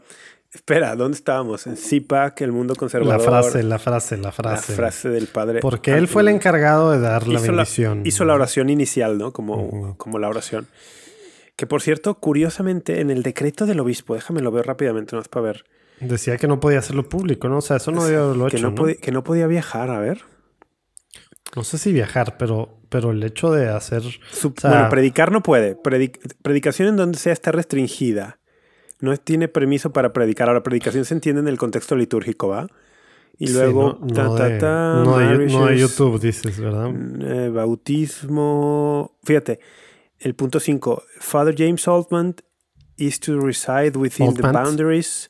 [0.53, 1.65] Espera, ¿dónde estábamos?
[1.65, 3.19] En CIPAC, el mundo conservador.
[3.19, 4.73] La frase, la frase, la frase.
[4.73, 5.61] La frase del padre.
[5.61, 8.01] Porque él fue el encargado de dar la bendición.
[8.05, 9.31] hizo la oración inicial, ¿no?
[9.31, 10.67] Como, como la oración.
[11.55, 15.29] Que por cierto, curiosamente, en el decreto del obispo, déjame lo ver rápidamente, no es
[15.29, 15.65] para ver.
[16.01, 17.59] Decía que no podía hacerlo público, ¿no?
[17.59, 18.71] O sea, eso no había lo que hecho.
[18.71, 20.21] No, Podía, que no podía viajar, a ver.
[21.55, 24.03] No sé si viajar, pero, pero el hecho de hacer.
[24.63, 25.77] bueno, predicar no puede.
[26.41, 28.40] predicación en donde sea está restringida
[29.01, 30.47] no tiene permiso para predicar.
[30.47, 32.67] Ahora, predicación se entiende en el contexto litúrgico, ¿va?
[33.37, 36.91] Y luego, no, de, YouTube, dices, ¿verdad?
[37.21, 39.17] Eh, bautismo.
[39.23, 39.59] Fíjate,
[40.19, 41.03] el punto 5.
[41.19, 42.35] Father James Altman
[42.97, 45.29] is to reside within the boundaries.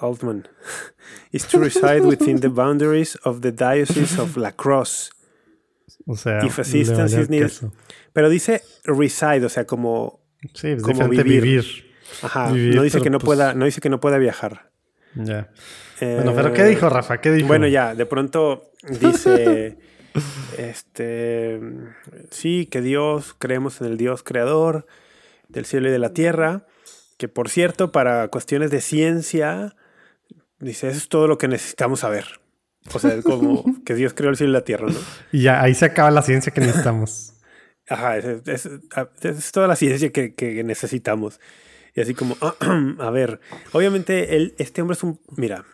[0.00, 0.46] Altman
[1.32, 5.10] is to reside within the boundaries of the Diocese of La Crosse.
[6.06, 7.50] O sea, if assistance is needed.
[8.12, 10.20] Pero dice reside, o sea, como,
[10.54, 11.85] sí, como vivir.
[12.22, 12.50] Ajá.
[12.50, 14.70] no dice que no pues pueda, no dice que no pueda viajar.
[15.14, 15.48] Ya.
[16.00, 17.20] bueno, pero ¿qué dijo Rafa?
[17.20, 17.48] ¿Qué dijo?
[17.48, 19.78] Bueno, ya, de pronto dice,
[20.58, 21.60] este,
[22.30, 24.86] sí, que Dios, creemos en el Dios creador
[25.48, 26.66] del cielo y de la tierra,
[27.16, 29.74] que por cierto, para cuestiones de ciencia,
[30.58, 32.40] dice, eso es todo lo que necesitamos saber.
[32.92, 34.98] O sea, es como que Dios creó el cielo y la tierra, ¿no?
[35.32, 37.32] Y ya, ahí se acaba la ciencia que necesitamos.
[37.88, 41.40] Ajá, es, toda la ciencia que, que necesitamos.
[41.96, 42.36] Y así como,
[43.00, 43.40] a ver,
[43.72, 45.64] obviamente él, este hombre es un, mira,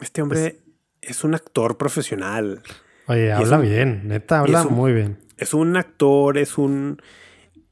[0.00, 0.60] este hombre
[1.02, 2.62] es, un actor profesional.
[3.08, 5.18] Oye, habla bien, neta, habla muy bien.
[5.36, 7.02] Es un actor, es un,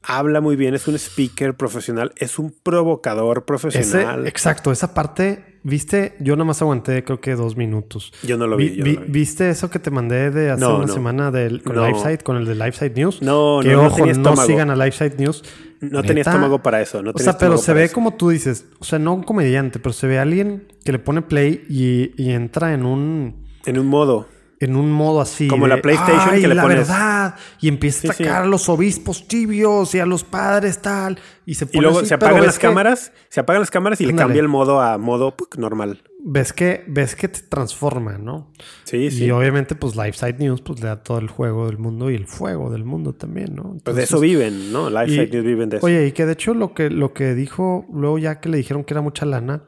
[0.03, 4.27] habla muy bien, es un speaker profesional, es un provocador profesional.
[4.27, 6.15] exacto, esa parte ¿Viste?
[6.19, 8.11] Yo nomás aguanté creo que dos minutos.
[8.23, 8.81] Yo no lo vi.
[9.07, 12.55] ¿Viste eso que te mandé de hace una semana del, con LifeSite, con el de
[12.55, 13.21] LifeSite News?
[13.21, 15.43] No, que, no, ojo, no, sigan a LifeSite News.
[15.81, 17.01] No tenía estómago para eso.
[17.01, 19.93] No o sea, pero se ve como tú dices, o sea, no un comediante, pero
[19.93, 23.47] se ve alguien que le pone play y, y entra en un...
[23.65, 24.27] En un modo
[24.61, 25.47] en un modo así.
[25.47, 27.35] Como la PlayStation que le la verdad.
[27.59, 31.19] Y empieza a sacar a los obispos tibios y a los padres tal.
[31.47, 34.39] Y se Y luego se apagan las cámaras, se apagan las cámaras y le cambia
[34.39, 36.03] el modo a modo normal.
[36.23, 38.53] Ves que, ves que te transforma, ¿no?
[38.83, 39.25] Sí, sí.
[39.25, 42.27] Y obviamente, pues Side News pues le da todo el juego del mundo y el
[42.27, 43.77] fuego del mundo también, ¿no?
[43.83, 44.89] pues de eso viven, ¿no?
[44.89, 45.85] Side News viven de eso.
[45.87, 48.83] Oye, y que de hecho lo que, lo que dijo, luego ya que le dijeron
[48.83, 49.63] que era mucha lana,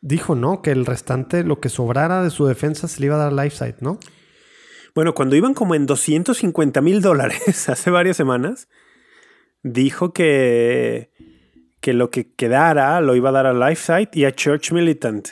[0.00, 0.62] dijo, ¿no?
[0.62, 3.50] Que el restante, lo que sobrara de su defensa se le iba a dar a
[3.50, 4.00] Side, ¿no?
[4.96, 8.66] Bueno, cuando iban como en 250 mil dólares hace varias semanas,
[9.62, 11.10] dijo que,
[11.82, 15.28] que lo que quedara lo iba a dar a LifeSite y a Church Militant.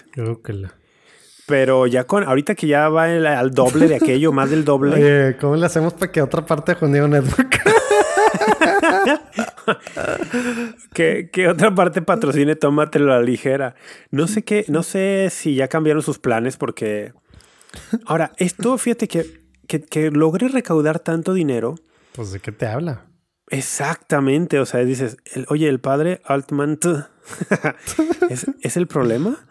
[1.46, 4.96] Pero ya con, ahorita que ya va al doble de aquello, más del doble.
[4.96, 7.58] Oye, ¿cómo le hacemos para que otra parte de Diego Network?
[11.32, 13.76] que, otra parte patrocine, tómatelo a la ligera.
[14.10, 17.14] No sé qué, no sé si ya cambiaron sus planes porque.
[18.04, 21.76] Ahora, esto, fíjate que que, que logre recaudar tanto dinero.
[22.12, 23.06] Pues de qué te habla.
[23.48, 26.78] Exactamente, o sea, dices, oye, el padre Altman
[28.62, 29.46] ¿Es, el problema?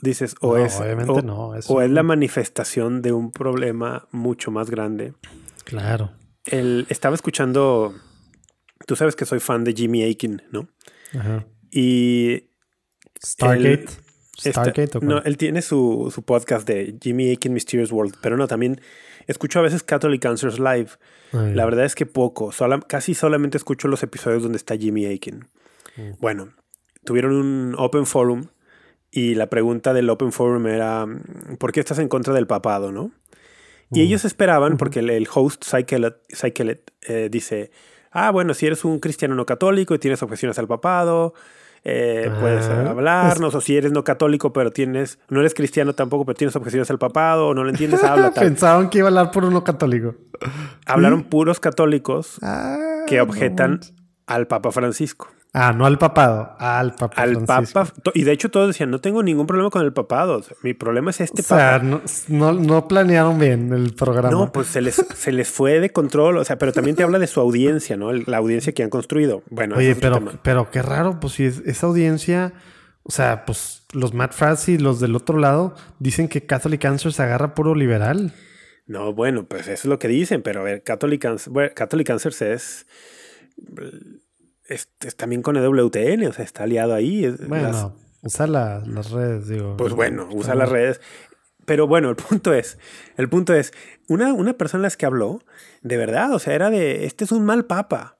[0.00, 5.14] Dices, o es, obviamente no, o es la manifestación de un problema mucho más grande.
[5.64, 6.12] Claro.
[6.44, 7.94] El, estaba escuchando,
[8.86, 10.68] tú sabes que soy fan de Jimmy Aiken, ¿no?
[11.18, 11.46] Ajá.
[11.70, 12.50] Y
[13.24, 13.86] Stargate.
[14.38, 18.80] Stargate no, él tiene su, su, podcast de Jimmy Aiken Mysterious World, pero no, también
[19.26, 20.90] Escucho a veces Catholic Answers Live.
[21.32, 22.50] La verdad es que poco.
[22.86, 25.48] casi solamente escucho los episodios donde está Jimmy Aiken.
[25.96, 26.10] Mm.
[26.20, 26.52] Bueno,
[27.04, 28.46] tuvieron un Open Forum
[29.10, 31.06] y la pregunta del Open Forum era
[31.58, 33.12] ¿por qué estás en contra del papado, no?
[33.90, 34.02] Y mm.
[34.02, 37.70] ellos esperaban, porque el, host, Cykelet, eh, dice,
[38.10, 41.34] ah, bueno, si eres un cristiano no católico y tienes objeciones al papado,
[41.88, 46.36] eh, puedes hablarnos, o si eres no católico, pero tienes, no eres cristiano tampoco, pero
[46.36, 48.42] tienes objeciones al papado, o no lo entiendes, habla tal.
[48.42, 50.16] Pensaban que iba a hablar por uno católico.
[50.84, 53.78] Hablaron puros católicos ah, que objetan
[54.26, 55.28] al Papa Francisco.
[55.58, 57.22] Ah, no al papado, al papa.
[57.22, 57.86] Al papa.
[58.12, 60.42] Y de hecho todos decían, no tengo ningún problema con el papado.
[60.62, 61.78] mi problema es este o sea,
[62.28, 64.30] No, no, planearon bien el programa.
[64.30, 66.36] No, pues se les, se les fue de control.
[66.36, 68.12] O sea, pero también te habla de su audiencia, ¿no?
[68.12, 69.44] La audiencia que han construido.
[69.48, 72.52] Bueno, Oye, pero, pero qué raro, pues si esa audiencia...
[73.02, 77.16] O sea, pues los Matt Frass y los del otro lado dicen que Catholic Answers
[77.16, 78.34] se agarra puro liberal.
[78.86, 81.24] No, bueno, pues eso es lo que dicen, pero a ver, Catholic,
[81.74, 82.86] Catholic Answers es
[84.68, 87.28] es, también con EWTN, o sea, está aliado ahí.
[87.46, 89.76] Bueno, usa las redes, digo.
[89.76, 91.00] Pues bueno, usa las redes.
[91.64, 92.78] Pero bueno, el punto es,
[93.16, 93.72] el punto es,
[94.08, 95.40] una, una persona las que habló,
[95.82, 98.18] de verdad, o sea, era de, este es un mal papa.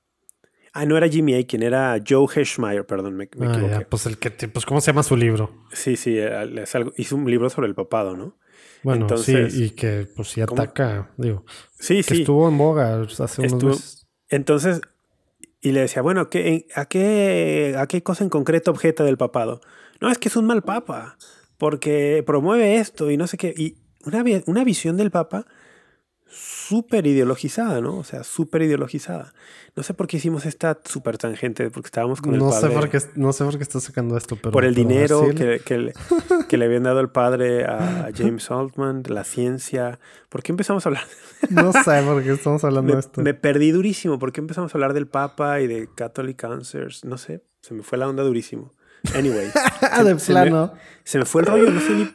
[0.73, 3.87] Ah, no era Jimmy Aiken, era Joe Heschmeyer, perdón, me, me ah, equivoqué.
[3.87, 5.51] pues el que, pues ¿cómo se llama su libro?
[5.73, 6.19] Sí, sí,
[6.97, 8.37] hizo un libro sobre el papado, ¿no?
[8.83, 11.45] Bueno, Entonces, sí, y que pues sí ataca, digo.
[11.79, 14.07] Sí, que Estuvo en boga hace unos meses.
[14.29, 14.81] Entonces,
[15.67, 19.61] y le decía, bueno, ¿qué, a, qué, ¿a qué cosa en concreto objeta del papado?
[20.01, 21.19] No, es que es un mal papa,
[21.59, 23.53] porque promueve esto y no sé qué.
[23.57, 25.45] Y una, una visión del papa
[26.69, 27.97] súper ideologizada, ¿no?
[27.97, 29.33] O sea, súper ideologizada.
[29.75, 32.69] No sé por qué hicimos esta súper tangente, porque estábamos con no el padre.
[32.69, 34.53] Sé por qué, no sé por qué estás sacando esto, pero...
[34.53, 35.93] Por el dinero que, que, le,
[36.49, 39.99] que, le, habían dado el padre a James Altman, la ciencia.
[40.29, 41.05] ¿Por qué empezamos a hablar?
[41.51, 43.21] no sé por qué estamos hablando de esto.
[43.23, 44.19] Me perdí durísimo.
[44.19, 47.05] ¿Por qué empezamos a hablar del Papa y de Catholic Answers?
[47.05, 48.75] No sé, se me fue la onda durísimo.
[49.15, 49.51] Anyway.
[50.05, 50.73] de plano.
[51.05, 52.11] se me fue el rollo, no sé ni.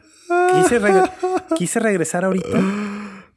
[1.57, 2.59] Quise, regresar ahorita.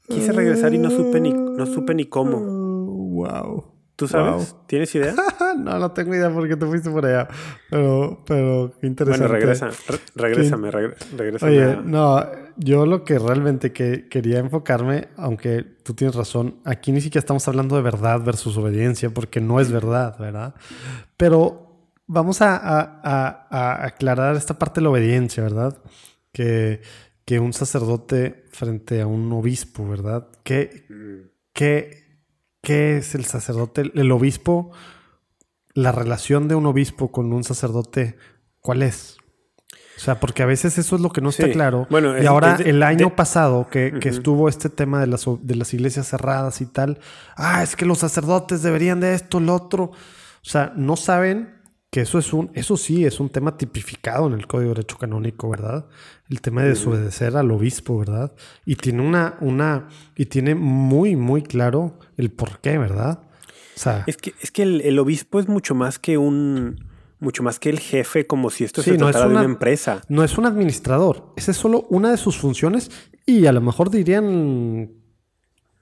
[0.09, 2.39] Quise regresar y no supe ni, no supe ni cómo.
[2.39, 3.75] Wow.
[3.97, 4.57] ¿Tú sabes?
[4.67, 5.15] ¿Tienes idea?
[5.57, 7.29] no, no tengo idea porque te fuiste por allá.
[7.71, 9.29] Pero, pero qué interesante.
[9.29, 9.71] Bueno, regresa,
[10.17, 11.53] regrésame, regrésame.
[11.53, 12.25] Oye, no,
[12.57, 17.47] yo lo que realmente que quería enfocarme, aunque tú tienes razón, aquí ni siquiera estamos
[17.47, 20.55] hablando de verdad versus obediencia, porque no es verdad, ¿verdad?
[21.17, 21.65] Pero
[22.09, 25.79] vamos a, a, a, aclarar esta parte de la obediencia, ¿verdad?
[26.33, 26.83] Que,
[27.25, 30.29] que un sacerdote frente a un obispo, ¿verdad?
[30.43, 30.87] ¿Qué,
[31.53, 32.21] qué,
[32.63, 33.91] qué es el sacerdote?
[33.95, 34.73] El obispo,
[35.73, 38.17] la relación de un obispo con un sacerdote,
[38.61, 39.17] ¿cuál es?
[39.97, 41.87] O sea, porque a veces eso es lo que no está claro.
[41.89, 46.09] Bueno, y ahora el año pasado que, estuvo este tema de las, de las iglesias
[46.09, 46.99] cerradas y tal,
[47.37, 49.85] ah, es que los sacerdotes deberían de esto, lo otro.
[49.85, 49.97] O
[50.43, 51.54] sea, no saben
[51.95, 54.99] que eso es un, eso sí es un tema tipificado en el Código de Derecho
[54.99, 55.87] Canónico, ¿verdad?
[56.29, 58.33] El tema de desobedecer al obispo, ¿verdad?
[58.67, 59.87] Y tiene una, una,
[60.17, 63.21] y tiene muy, muy claro el por qué, ¿verdad?
[63.77, 66.85] O sea, es que, es que el obispo es mucho más que un
[67.21, 70.03] mucho más que el jefe, como si esto se tratara de una empresa.
[70.09, 71.33] No es un administrador.
[71.37, 72.91] Esa es solo una de sus funciones
[73.25, 74.91] y a lo mejor dirían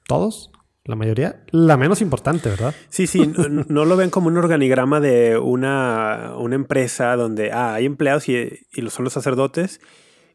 [0.07, 0.51] todos,
[0.85, 2.75] la mayoría, la menos importante, ¿verdad?
[2.89, 3.33] Sí, sí,
[3.69, 8.67] no, lo ven como un organigrama de una, una empresa donde ah, hay empleados y,
[8.73, 9.81] y son los sacerdotes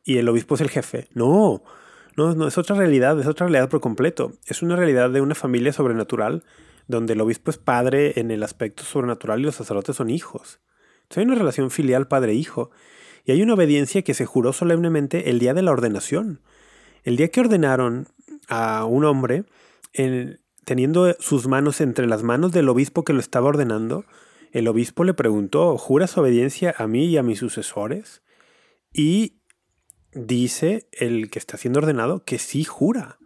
[0.06, 1.10] y el obispo es el jefe.
[1.14, 1.64] No,
[2.16, 4.32] no, no, es otra realidad, es otra realidad por completo.
[4.46, 6.44] Es una realidad de una familia sobrenatural
[6.88, 10.60] donde el obispo es padre en el aspecto sobrenatural y los sacerdotes son hijos.
[11.16, 12.72] Hay una relación filial padre-hijo
[13.26, 16.42] y hay una obediencia que se juró solemnemente el día de la ordenación.
[17.04, 18.08] El día que ordenaron
[18.48, 19.44] a un hombre,
[20.66, 24.06] teniendo sus manos entre las manos del obispo que lo estaba ordenando,
[24.52, 28.22] el obispo le preguntó, ¿juras obediencia a mí y a mis sucesores?
[28.94, 29.42] Y
[30.14, 33.20] dice el que está siendo ordenado que sí jura.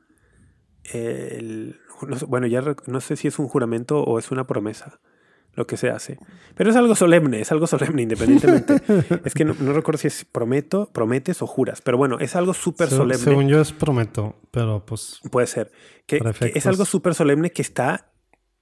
[2.28, 5.00] bueno, ya no sé si es un juramento o es una promesa
[5.54, 6.18] lo que se hace.
[6.56, 8.82] Pero es algo solemne, es algo solemne independientemente.
[9.24, 12.90] es que no, recuerdo si es prometo, prometes o juras, pero bueno, es algo súper
[12.90, 13.24] solemne.
[13.24, 15.20] Según yo es prometo, pero pues...
[15.30, 15.72] Puede ser.
[16.06, 16.22] Que,
[16.54, 18.12] es algo súper solemne que está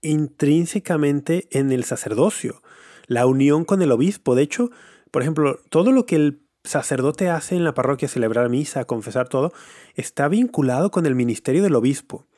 [0.02, 2.62] intrínsecamente en el sacerdocio,
[3.08, 4.36] la unión con el obispo.
[4.36, 4.70] De hecho,
[5.12, 9.52] por ejemplo, todo lo que el sacerdote hace en la parroquia, celebrar misa, confesar todo,
[9.96, 12.29] está vinculado con el ministerio del obispo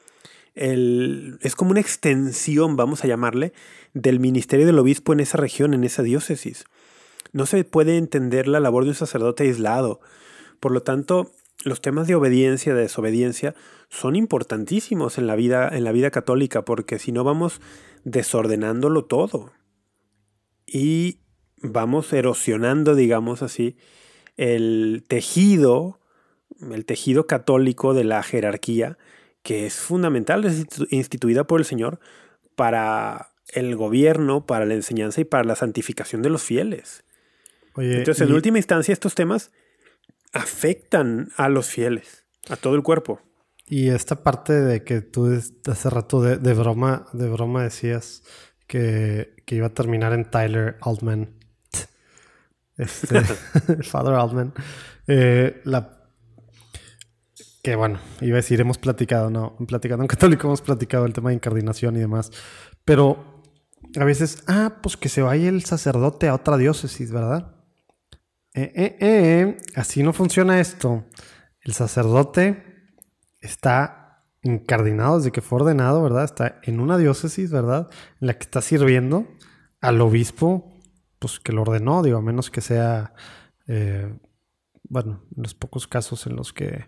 [0.53, 3.53] es como una extensión, vamos a llamarle,
[3.93, 6.65] del ministerio del obispo en esa región, en esa diócesis.
[7.31, 10.01] No se puede entender la labor de un sacerdote aislado.
[10.59, 11.31] Por lo tanto,
[11.63, 13.55] los temas de obediencia, de desobediencia,
[13.89, 17.61] son importantísimos en la vida, en la vida católica, porque si no vamos
[18.03, 19.51] desordenándolo todo.
[20.65, 21.19] Y
[21.57, 23.77] vamos erosionando, digamos así,
[24.37, 25.99] el tejido,
[26.59, 28.97] el tejido católico de la jerarquía
[29.43, 31.99] que es fundamental, es instituida por el Señor
[32.55, 37.03] para el gobierno, para la enseñanza y para la santificación de los fieles.
[37.75, 39.51] Entonces, en última instancia, estos temas
[40.33, 43.21] afectan a los fieles, a todo el cuerpo.
[43.65, 45.27] Y esta parte de que tú
[45.65, 48.23] hace rato de, broma, de broma decías
[48.67, 51.35] que, iba a terminar en Tyler Altman.
[52.77, 53.21] Este,
[53.83, 54.53] Father Altman.
[55.07, 56.00] Eh, la
[57.61, 61.29] que bueno, iba a decir, hemos platicado, no, platicado en católico hemos platicado el tema
[61.29, 62.31] de incardinación y demás,
[62.85, 63.41] pero
[63.99, 67.55] a veces, ah, pues que se vaya el sacerdote a otra diócesis, ¿verdad?
[68.53, 71.05] Eh, eh, eh, así no funciona esto.
[71.61, 72.63] El sacerdote
[73.39, 76.23] está incardinado desde que fue ordenado, ¿verdad?
[76.23, 77.89] Está en una diócesis, ¿verdad?
[78.19, 79.27] En la que está sirviendo
[79.81, 80.79] al obispo,
[81.19, 83.13] pues que lo ordenó, digo, a menos que sea,
[84.89, 86.87] bueno, en los pocos casos en los que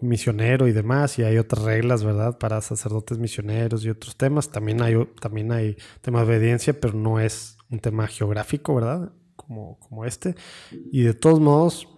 [0.00, 2.38] misionero y demás, y hay otras reglas, ¿verdad?
[2.38, 4.50] Para sacerdotes misioneros y otros temas.
[4.50, 9.12] También hay, también hay tema de obediencia, pero no es un tema geográfico, ¿verdad?
[9.36, 10.34] Como, como este.
[10.90, 11.88] Y de todos modos,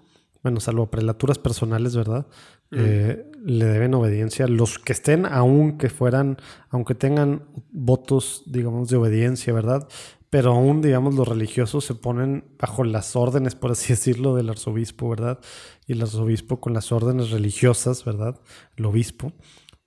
[0.42, 2.26] bueno, salvo prelaturas personales, ¿verdad?
[2.72, 6.36] Eh, le deben obediencia los que estén, aunque fueran,
[6.68, 9.88] aunque tengan votos, digamos, de obediencia, ¿verdad?
[10.30, 15.08] Pero aún, digamos, los religiosos se ponen bajo las órdenes, por así decirlo, del arzobispo,
[15.08, 15.38] ¿verdad?
[15.86, 18.40] Y el arzobispo con las órdenes religiosas, ¿verdad?
[18.76, 19.32] El obispo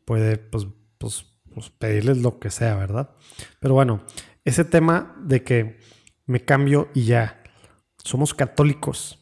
[0.05, 0.67] puede, pues,
[0.97, 3.11] pues, pues, pedirles lo que sea, ¿verdad?
[3.59, 4.03] Pero bueno,
[4.45, 5.79] ese tema de que
[6.25, 7.43] me cambio y ya,
[8.03, 9.19] somos católicos.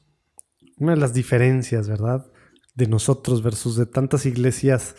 [0.77, 2.31] Una de las diferencias, ¿verdad?
[2.75, 4.95] De nosotros versus de tantas iglesias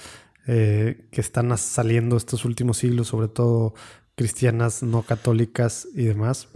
[0.46, 3.74] eh, que están saliendo estos últimos siglos, sobre todo
[4.18, 6.48] cristianas, no católicas y demás,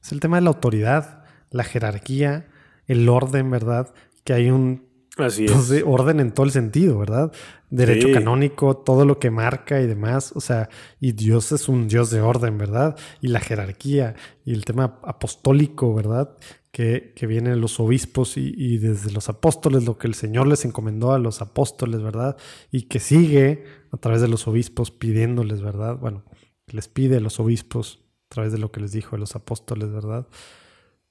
[0.00, 1.24] es el tema de la autoridad.
[1.50, 2.46] la jerarquía,
[2.86, 3.92] el orden, ¿verdad?
[4.22, 5.82] Que hay un Así es.
[5.84, 7.32] orden en todo el sentido, ¿verdad?
[7.70, 10.32] Derecho canónico, todo lo que marca y demás.
[10.36, 10.68] O sea,
[11.00, 12.96] y Dios es un Dios de orden, ¿verdad?
[13.20, 14.14] Y la jerarquía
[14.44, 16.36] y el tema apostólico, ¿verdad?
[16.70, 20.64] Que, que vienen los obispos y, y, desde los apóstoles, lo que el Señor les
[20.64, 22.36] encomendó a los apóstoles, ¿verdad?
[22.70, 25.96] Y que sigue a través de los obispos pidiéndoles, ¿verdad?
[25.96, 26.24] Bueno,
[26.72, 29.90] les pide a los obispos a través de lo que les dijo a los apóstoles,
[29.90, 30.26] ¿verdad?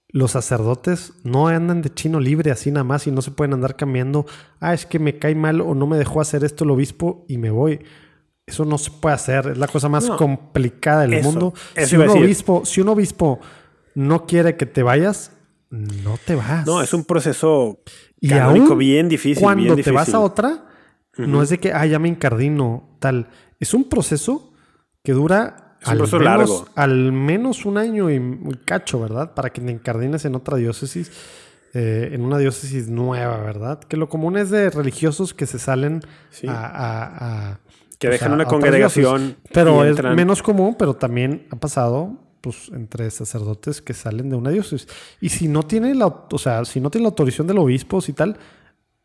[0.09, 3.75] los sacerdotes no andan de chino libre así nada más y no se pueden andar
[3.75, 4.25] cambiando.
[4.59, 7.37] Ah, es que me cae mal o no me dejó hacer esto el obispo y
[7.37, 7.81] me voy.
[8.45, 9.47] Eso no se puede hacer.
[9.47, 11.53] Es la cosa más complicada del mundo.
[11.75, 13.39] si, un obispo, si un obispo
[13.95, 15.33] no quiere que te vayas,
[15.69, 16.65] no te vas.
[16.65, 17.81] No, es un proceso
[18.21, 18.29] y
[18.75, 19.43] bien difícil.
[19.43, 20.65] Cuando te vas a otra,
[21.17, 23.27] no es de que, ah, ya me incardino, tal.
[23.59, 24.53] Es un proceso
[25.07, 26.67] que dura al menos, largo.
[26.75, 29.33] Al menos un año y un cacho, ¿verdad?
[29.33, 31.09] Para que te encardines en otra diócesis,
[31.73, 33.79] eh, en una diócesis nueva, ¿verdad?
[33.79, 36.01] Que lo común es de religiosos que se salen
[36.49, 37.57] a,
[37.97, 39.37] Que dejan una congregación.
[39.53, 44.49] Pero es menos común, pero también ha pasado pues entre sacerdotes que salen de una
[44.49, 44.89] diócesis.
[45.21, 48.11] Y si no tiene la, o sea, si no tiene la autorización del obispo y
[48.11, 48.37] tal,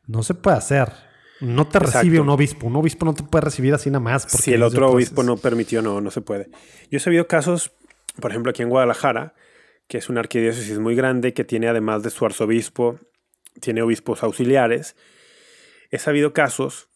[0.08, 1.11] no se puede hacer.
[1.42, 2.68] No te recibe un obispo.
[2.68, 4.22] Un obispo no te puede recibir así nada más.
[4.22, 6.48] Si el otro obispo no permitió, no, no se puede.
[6.90, 7.72] Yo he sabido casos,
[8.20, 9.34] por ejemplo, aquí en Guadalajara,
[9.88, 13.00] que es una arquidiócesis muy grande, que tiene además de su arzobispo,
[13.60, 14.94] tiene obispos auxiliares.
[15.90, 16.88] He sabido casos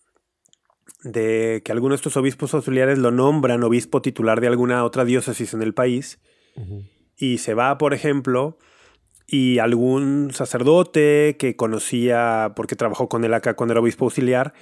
[1.03, 5.55] de que algunos de estos obispos auxiliares lo nombran obispo titular de alguna otra diócesis
[5.55, 6.20] en el país.
[7.16, 8.59] Y se va, por ejemplo,
[9.27, 14.55] y algún sacerdote que conocía, porque trabajó con él acá cuando era obispo auxiliar,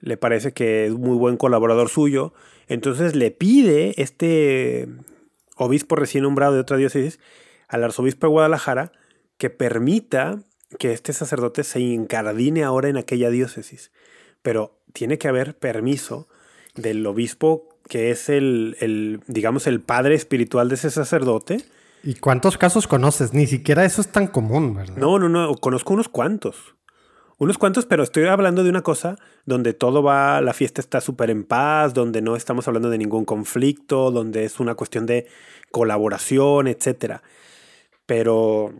[0.00, 2.34] le parece que es muy buen colaborador suyo,
[2.68, 4.88] entonces le pide este
[5.56, 7.18] obispo recién nombrado de otra diócesis
[7.68, 8.92] al arzobispo de Guadalajara
[9.38, 10.40] que permita
[10.78, 13.92] que este sacerdote se encardine ahora en aquella diócesis.
[14.42, 16.28] Pero tiene que haber permiso
[16.74, 21.58] del obispo que es el, el digamos, el padre espiritual de ese sacerdote,
[22.04, 23.32] ¿Y cuántos casos conoces?
[23.32, 24.96] Ni siquiera eso es tan común, ¿verdad?
[24.96, 26.74] No, no, no, conozco unos cuantos.
[27.38, 31.30] Unos cuantos, pero estoy hablando de una cosa donde todo va, la fiesta está súper
[31.30, 35.26] en paz, donde no estamos hablando de ningún conflicto, donde es una cuestión de
[35.72, 37.20] colaboración, etc.
[38.06, 38.72] Pero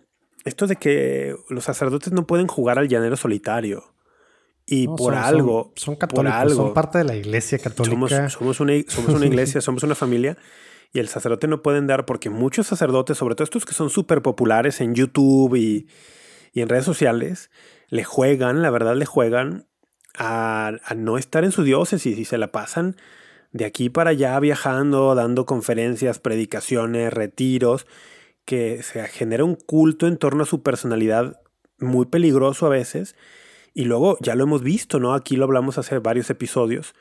[0.44, 3.94] esto de que los sacerdotes no pueden jugar al llanero solitario.
[4.66, 5.72] Y por algo.
[5.76, 8.30] Son, católicos, son parte de la iglesia católica.
[8.30, 10.36] Somos, una, somos una iglesia, somos una familia
[10.94, 14.22] y el sacerdote no pueden dar porque muchos sacerdotes, sobre todo estos que son súper
[14.22, 15.88] populares en YouTube y,
[16.54, 17.50] en redes sociales,
[17.88, 19.66] le juegan, la verdad le juegan
[20.16, 22.94] a, no estar en su diócesis y se la pasan
[23.50, 27.88] de aquí para allá viajando, dando conferencias, predicaciones, retiros,
[28.44, 31.40] que se genera un culto en torno a su personalidad
[31.80, 33.16] muy peligroso a veces.
[33.74, 35.14] Y luego ya lo hemos visto, ¿no?
[35.14, 36.94] Aquí lo hablamos hace varios episodios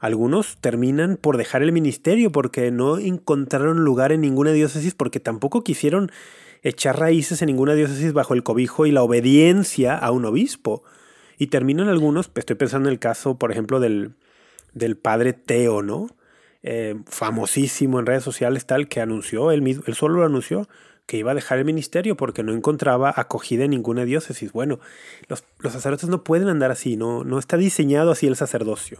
[0.00, 5.62] algunos terminan por dejar el ministerio porque no encontraron lugar en ninguna diócesis porque tampoco
[5.62, 6.10] quisieron
[6.62, 10.82] echar raíces en ninguna diócesis bajo el cobijo y la obediencia a un obispo.
[11.36, 14.14] Y terminan algunos, estoy pensando en el caso, por ejemplo, del,
[14.72, 16.08] del padre Teo, ¿no?
[16.62, 20.68] Eh, famosísimo en redes sociales, tal, que anunció, él, mismo, él solo lo anunció,
[21.06, 24.52] que iba a dejar el ministerio porque no encontraba acogida en ninguna diócesis.
[24.52, 24.80] Bueno,
[25.28, 28.98] los, los sacerdotes no pueden andar así, no, no está diseñado así el sacerdocio.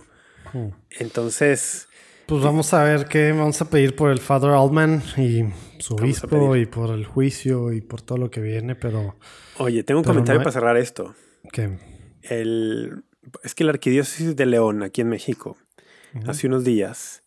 [0.90, 1.88] Entonces.
[2.26, 5.46] Pues vamos a ver qué vamos a pedir por el Father Altman y
[5.80, 9.16] su obispo y por el juicio y por todo lo que viene, pero.
[9.58, 11.14] Oye, tengo un comentario para cerrar esto.
[11.53, 11.76] ¿Qué?
[12.22, 13.03] El,
[13.42, 15.57] es que la arquidiócesis de León, aquí en México,
[16.26, 17.25] hace unos días,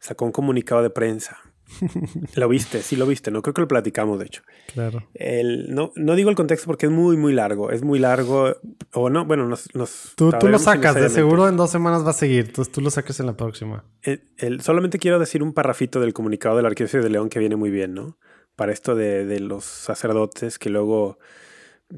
[0.00, 1.38] sacó un comunicado de prensa
[2.34, 4.42] lo viste, sí lo viste, no creo que lo platicamos, de hecho.
[4.72, 5.06] Claro.
[5.14, 7.70] El, no, no digo el contexto porque es muy, muy largo.
[7.70, 8.56] Es muy largo.
[8.92, 9.74] O no, bueno, nos.
[9.74, 12.46] nos tú, tú lo sacas, de seguro en dos semanas va a seguir.
[12.46, 13.84] Entonces tú lo sacas en la próxima.
[14.02, 17.56] El, solamente quiero decir un parrafito del comunicado de la Arquidiócesis de León que viene
[17.56, 18.18] muy bien, ¿no?
[18.56, 21.18] Para esto de, de los sacerdotes que luego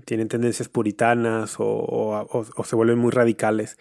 [0.04, 3.76] tienen tendencias puritanas o, o, o se vuelven muy radicales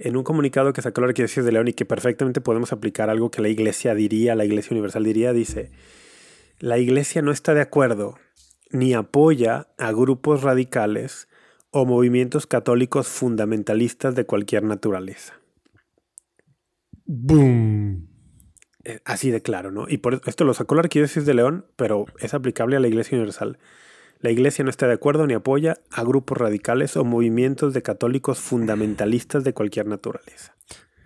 [0.00, 3.30] en un comunicado que sacó la Arquidiócesis de León y que perfectamente podemos aplicar algo
[3.30, 5.70] que la Iglesia diría, la Iglesia Universal diría, dice,
[6.58, 8.18] la Iglesia no está de acuerdo
[8.70, 11.28] ni apoya a grupos radicales
[11.70, 15.34] o movimientos católicos fundamentalistas de cualquier naturaleza.
[17.04, 18.08] Boom.
[18.84, 19.84] Eh, así de claro, ¿no?
[19.86, 23.18] Y por esto lo sacó la Arquidiócesis de León, pero es aplicable a la Iglesia
[23.18, 23.58] Universal.
[24.20, 28.38] La Iglesia no está de acuerdo ni apoya a grupos radicales o movimientos de católicos
[28.38, 30.54] fundamentalistas de cualquier naturaleza.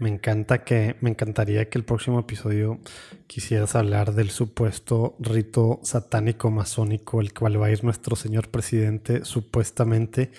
[0.00, 2.80] Me encanta que, me encantaría que el próximo episodio
[3.28, 9.24] quisieras hablar del supuesto rito satánico masónico, el cual va a ir nuestro señor presidente,
[9.24, 10.32] supuestamente.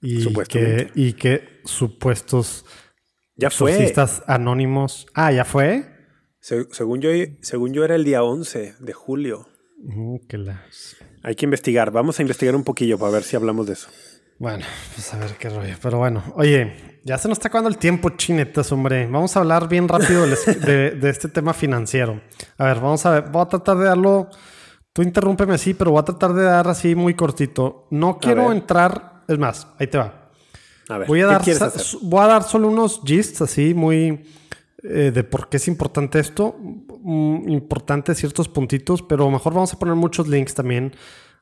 [0.00, 2.64] Y que, y que supuestos
[3.34, 3.92] ya fue.
[4.26, 5.06] anónimos.
[5.12, 5.84] Ah, ¿ya fue?
[6.40, 7.10] según, yo,
[7.40, 9.48] según yo era el día 11 de julio.
[9.82, 10.96] Mm, que las...
[11.26, 11.90] Hay que investigar.
[11.90, 13.88] Vamos a investigar un poquillo para ver si hablamos de eso.
[14.38, 15.74] Bueno, pues a ver qué rollo.
[15.82, 19.08] Pero bueno, oye, ya se nos está acabando el tiempo, chinetas, hombre.
[19.08, 22.20] Vamos a hablar bien rápido de, este tema financiero.
[22.56, 23.24] A ver, vamos a ver.
[23.24, 24.30] Voy a tratar de darlo.
[24.92, 27.88] Tú interrúmpeme así, pero voy a tratar de dar así muy cortito.
[27.90, 29.24] No quiero entrar.
[29.26, 30.30] Es más, ahí te va.
[30.88, 31.42] A ver, voy a dar,
[32.02, 34.30] voy a dar solo unos gists así muy
[34.88, 36.56] eh, de por qué es importante esto.
[36.58, 40.92] Mm, importante ciertos puntitos, pero mejor vamos a poner muchos links también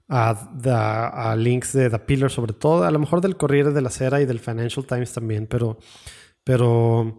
[0.09, 4.21] a, links de The Pillar, sobre todo, a lo mejor del Corriere de la Cera
[4.21, 5.79] y del Financial Times también, pero,
[6.45, 7.17] pero,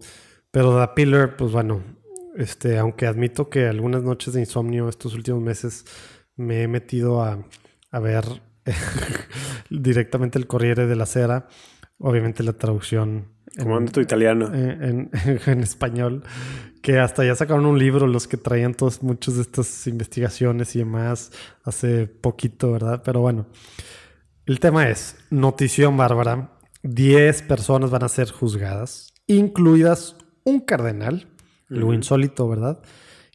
[0.50, 1.82] pero The Pillar, pues bueno,
[2.36, 5.84] este, aunque admito que algunas noches de insomnio estos últimos meses
[6.36, 7.44] me he metido a,
[7.90, 8.24] a ver
[9.70, 11.48] directamente el Corriere de la Cera,
[11.98, 14.50] obviamente la traducción ¿Cómo anda tu italiano?
[14.52, 16.22] En, español.
[16.82, 20.80] Que hasta ya sacaron un libro los que traían todas muchas de estas investigaciones y
[20.80, 21.32] demás
[21.64, 23.02] hace poquito, ¿verdad?
[23.04, 23.46] Pero bueno.
[24.44, 26.52] El tema es, notición bárbara,
[26.84, 30.14] 10 personas van a ser juzgadas, incluidas
[30.44, 31.26] un cardenal,
[31.66, 32.80] lo insólito, ¿verdad?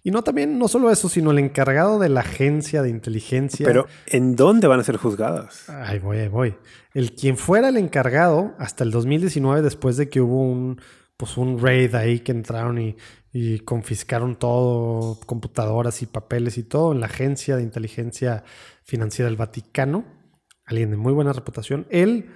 [0.04, 3.66] Y no también, no solo eso, sino el encargado de la agencia de inteligencia.
[3.66, 5.70] Pero, ¿en dónde van a ser juzgadas?
[5.70, 6.56] Ahí voy, ahí voy.
[6.94, 10.82] El quien fuera el encargado hasta el 2019, después de que hubo un,
[11.18, 12.98] pues un raid ahí que entraron y,
[13.32, 18.44] y confiscaron todo, computadoras y papeles y todo, en la agencia de inteligencia
[18.84, 20.04] financiera del Vaticano,
[20.66, 22.30] alguien de muy buena reputación, él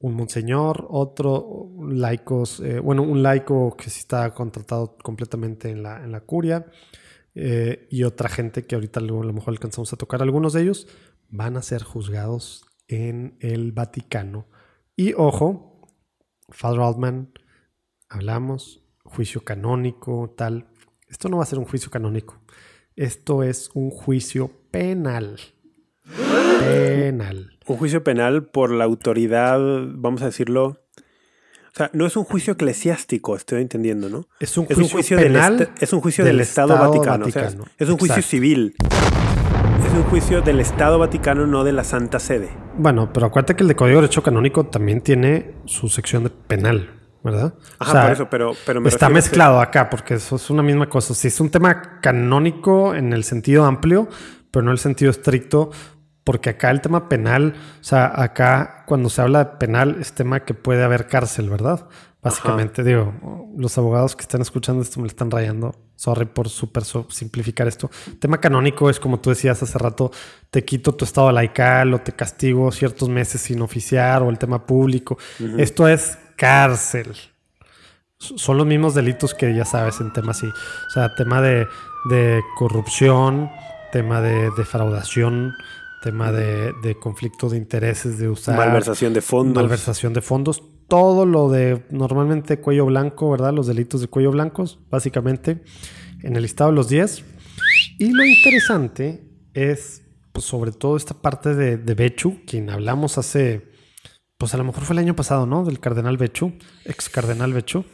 [0.00, 6.02] un monseñor, otro laicos, eh, bueno, un laico que sí está contratado completamente en la,
[6.02, 6.66] en la curia
[7.34, 10.22] eh, y otra gente que ahorita a lo mejor alcanzamos a tocar.
[10.22, 10.88] Algunos de ellos
[11.28, 14.48] van a ser juzgados en el Vaticano.
[14.96, 15.86] Y ojo,
[16.48, 17.32] Father Altman,
[18.08, 20.70] hablamos, juicio canónico, tal.
[21.08, 22.40] Esto no va a ser un juicio canónico.
[22.96, 25.38] Esto es un juicio penal.
[26.58, 27.59] Penal.
[27.70, 29.60] Un juicio penal por la autoridad,
[29.94, 30.64] vamos a decirlo.
[30.64, 34.26] O sea, no es un juicio eclesiástico, estoy entendiendo, ¿no?
[34.40, 35.56] Es un juicio, penal.
[35.56, 37.26] Del es un juicio del, Estado, Vaticano.
[37.78, 38.74] es un juicio civil.
[39.86, 42.50] Es un juicio del Estado Vaticano, no de la Santa Sede.
[42.76, 46.30] Bueno, pero acuérdate que el de Código de Derecho Canónico también tiene su sección de
[46.30, 46.96] penal.
[47.22, 47.54] ¿verdad?
[47.78, 51.14] Ajá, por eso, pero, pero está mezclado acá, porque eso es una misma cosa.
[51.14, 54.08] Si es un tema canónico en el sentido amplio,
[54.50, 55.70] pero no en el sentido estricto,
[56.24, 60.40] porque acá el tema penal, o sea, acá cuando se habla de penal es tema
[60.40, 61.86] que puede haber cárcel, ¿verdad?
[62.22, 65.74] Básicamente, digo, los abogados que están escuchando esto me lo están rayando.
[65.96, 67.90] Sorry por súper simplificar esto.
[68.18, 70.10] tema canónico es como tú decías hace rato,
[70.50, 74.66] te quito tu estado laical o te castigo ciertos meses sin oficiar o el tema
[74.66, 75.16] público.
[75.56, 77.14] Esto es cárcel.
[78.18, 80.46] Son los mismos delitos que ya sabes en temas así.
[80.46, 81.66] O sea, tema de,
[82.10, 83.50] de corrupción,
[83.92, 85.54] tema de defraudación,
[86.02, 88.56] tema de, conflicto de intereses, de usar...
[88.56, 89.62] Malversación de fondos.
[89.62, 90.62] Malversación de fondos.
[90.88, 93.52] Todo lo de normalmente cuello blanco, ¿verdad?
[93.52, 95.62] Los delitos de cuello blancos, básicamente,
[96.22, 97.24] en el listado de los 10.
[97.98, 99.24] Y lo interesante
[99.54, 100.02] es,
[100.32, 103.70] pues, sobre todo esta parte de, de Bechu, quien hablamos hace,
[104.38, 105.64] pues a lo mejor fue el año pasado, ¿no?
[105.64, 106.52] Del cardenal Bechu,
[106.84, 107.84] ex cardenal Bechu.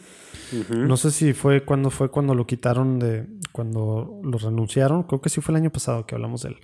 [0.71, 5.03] No sé si fue cuando fue cuando lo quitaron de, cuando lo renunciaron.
[5.03, 6.61] Creo que sí fue el año pasado que hablamos de él.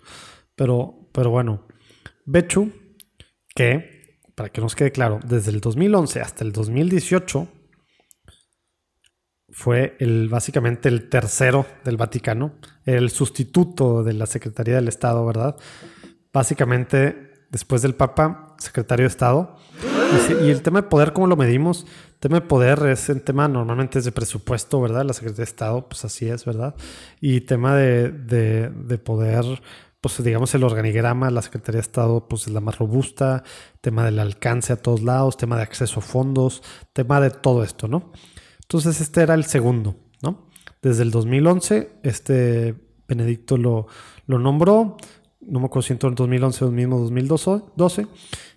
[0.63, 1.67] Pero, pero bueno,
[2.25, 2.71] Bechu,
[3.53, 7.49] que, para que nos quede claro, desde el 2011 hasta el 2018
[9.51, 12.53] fue el, básicamente el tercero del Vaticano,
[12.85, 15.57] el sustituto de la Secretaría del Estado, ¿verdad?
[16.33, 19.57] Básicamente, después del Papa, secretario de Estado.
[20.45, 21.87] Y, el tema de poder, ¿cómo lo medimos?
[22.07, 25.05] El tema de poder es el tema normalmente es de presupuesto, ¿verdad?
[25.05, 26.77] La Secretaría de Estado, pues así es, ¿verdad?
[27.21, 29.45] Y tema de, de, de poder
[30.03, 33.45] pues digamos el organigrama, la Secretaría de Estado pues es la más robusta,
[33.81, 36.63] tema del alcance a todos lados, tema de acceso a fondos,
[36.93, 38.13] tema de todo esto, ¿no?
[38.63, 40.49] Entonces este era el segundo, ¿no?
[40.83, 42.75] Desde el 2011 este
[43.07, 43.87] Benedicto lo,
[44.27, 44.97] lo nombró,
[45.41, 48.07] no me acuerdo en 2011 o mismo 2012,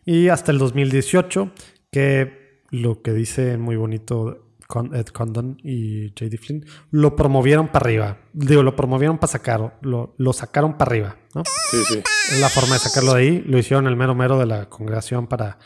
[0.03, 1.51] y hasta el 2018
[1.91, 4.44] que lo que dice muy bonito
[4.93, 6.37] Ed Condon y J.D.
[6.37, 8.17] Flynn, lo promovieron para arriba.
[8.33, 11.43] Digo, lo promovieron para sacarlo, lo, lo sacaron para arriba, ¿no?
[11.69, 12.03] Sí, sí.
[12.31, 13.43] Es la forma de sacarlo de ahí.
[13.45, 15.59] Lo hicieron el mero mero de la congregación para,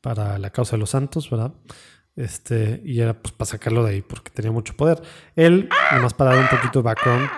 [0.00, 1.52] para la causa de los santos, ¿verdad?
[2.16, 5.00] Este, y era pues para sacarlo de ahí porque tenía mucho poder.
[5.36, 7.28] Él, nomás para dar un poquito de background,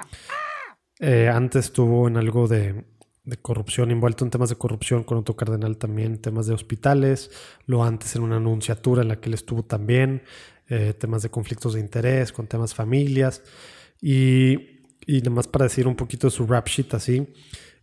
[1.00, 2.86] eh, antes estuvo en algo de,
[3.42, 7.30] corrupción, envuelto en temas de corrupción con otro cardenal también, temas de hospitales,
[7.66, 10.22] lo antes en una anunciatura en la que él estuvo también,
[10.70, 13.42] eh, temas de conflictos de interés, con temas familias.
[14.00, 17.26] Y, y nomás para decir un poquito de su rap sheet así,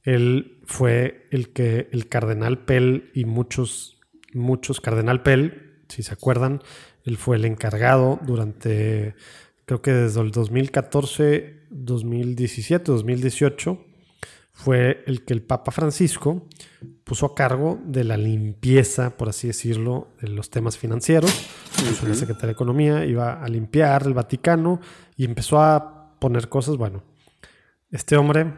[0.03, 3.99] él fue el que el cardenal Pell y muchos,
[4.33, 6.61] muchos, cardenal Pell, si se acuerdan,
[7.03, 9.15] él fue el encargado durante,
[9.65, 13.85] creo que desde el 2014, 2017, 2018,
[14.53, 16.47] fue el que el Papa Francisco
[17.07, 21.31] puso a cargo de la limpieza, por así decirlo, de los temas financieros.
[21.79, 24.81] Uh La Secretaría de Economía iba a limpiar el Vaticano
[25.15, 27.03] y empezó a poner cosas, bueno,
[27.91, 28.53] este hombre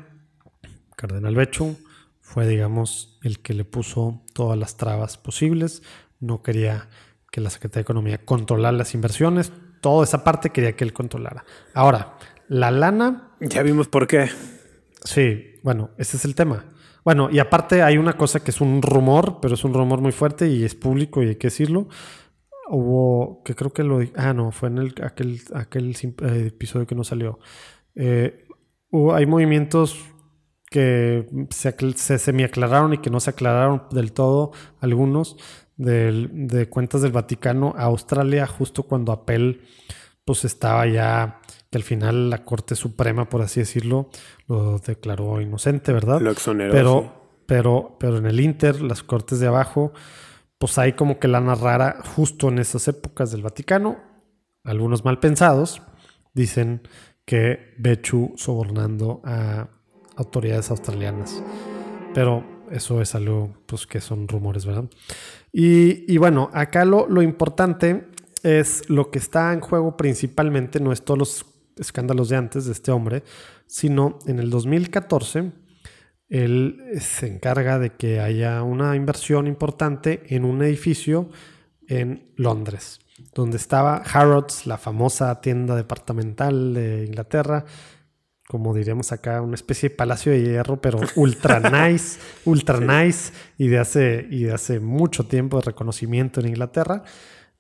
[0.95, 1.77] Cardenal Bechu
[2.21, 5.84] fue, digamos, el que le puso todas las trabas posibles.
[6.19, 6.89] No quería
[7.31, 9.51] que la Secretaría de Economía controlara las inversiones.
[9.80, 11.45] Toda esa parte quería que él controlara.
[11.76, 12.17] Ahora,
[12.47, 13.35] la lana.
[13.41, 14.30] Ya vimos por qué.
[15.03, 16.65] Sí, bueno, ese es el tema.
[17.10, 20.11] Bueno, y aparte hay una cosa que es un rumor, pero es un rumor muy
[20.11, 21.88] fuerte y es público y hay que decirlo.
[22.68, 23.99] Hubo, que creo que lo...
[24.15, 27.40] Ah, no, fue en el, aquel, aquel eh, episodio que no salió.
[27.95, 28.45] Eh,
[28.91, 29.99] hubo, hay movimientos
[30.69, 35.36] que se, se semi-aclararon y que no se aclararon del todo algunos
[35.76, 39.61] de, cuentas del Vaticano a Australia justo cuando Apple
[40.26, 41.38] pues estaba ya
[41.69, 44.09] que al final la Corte Suprema, por así decirlo,
[44.47, 46.19] lo declaró inocente, ¿verdad?
[46.19, 46.71] Lo exoneró.
[46.71, 47.13] Pero,
[47.45, 49.93] pero, pero en el Inter, las Cortes de abajo,
[50.57, 53.97] pues hay como que lana rara justo en esas épocas del Vaticano.
[54.63, 55.81] Algunos mal pensados
[56.33, 56.81] dicen
[57.25, 59.69] que Bechu sobornando a
[60.17, 61.43] autoridades australianas.
[62.13, 64.85] Pero eso es algo pues, que son rumores, ¿verdad?
[65.51, 68.07] Y, bueno, acá lo, lo, importante
[68.43, 71.45] es lo que está en juego principalmente, no es todos los
[71.77, 73.23] escándalos de antes de este hombre,
[73.65, 75.51] sino en el 2014
[76.29, 81.29] él se encarga de que haya una inversión importante en un edificio
[81.87, 82.99] en Londres,
[83.33, 87.65] donde estaba Harrods, la famosa tienda departamental de Inglaterra,
[88.47, 91.59] como diríamos acá, una especie de palacio de hierro, pero ultra
[91.89, 97.03] nice, ultra nice y de, hace, y de hace mucho tiempo de reconocimiento en Inglaterra.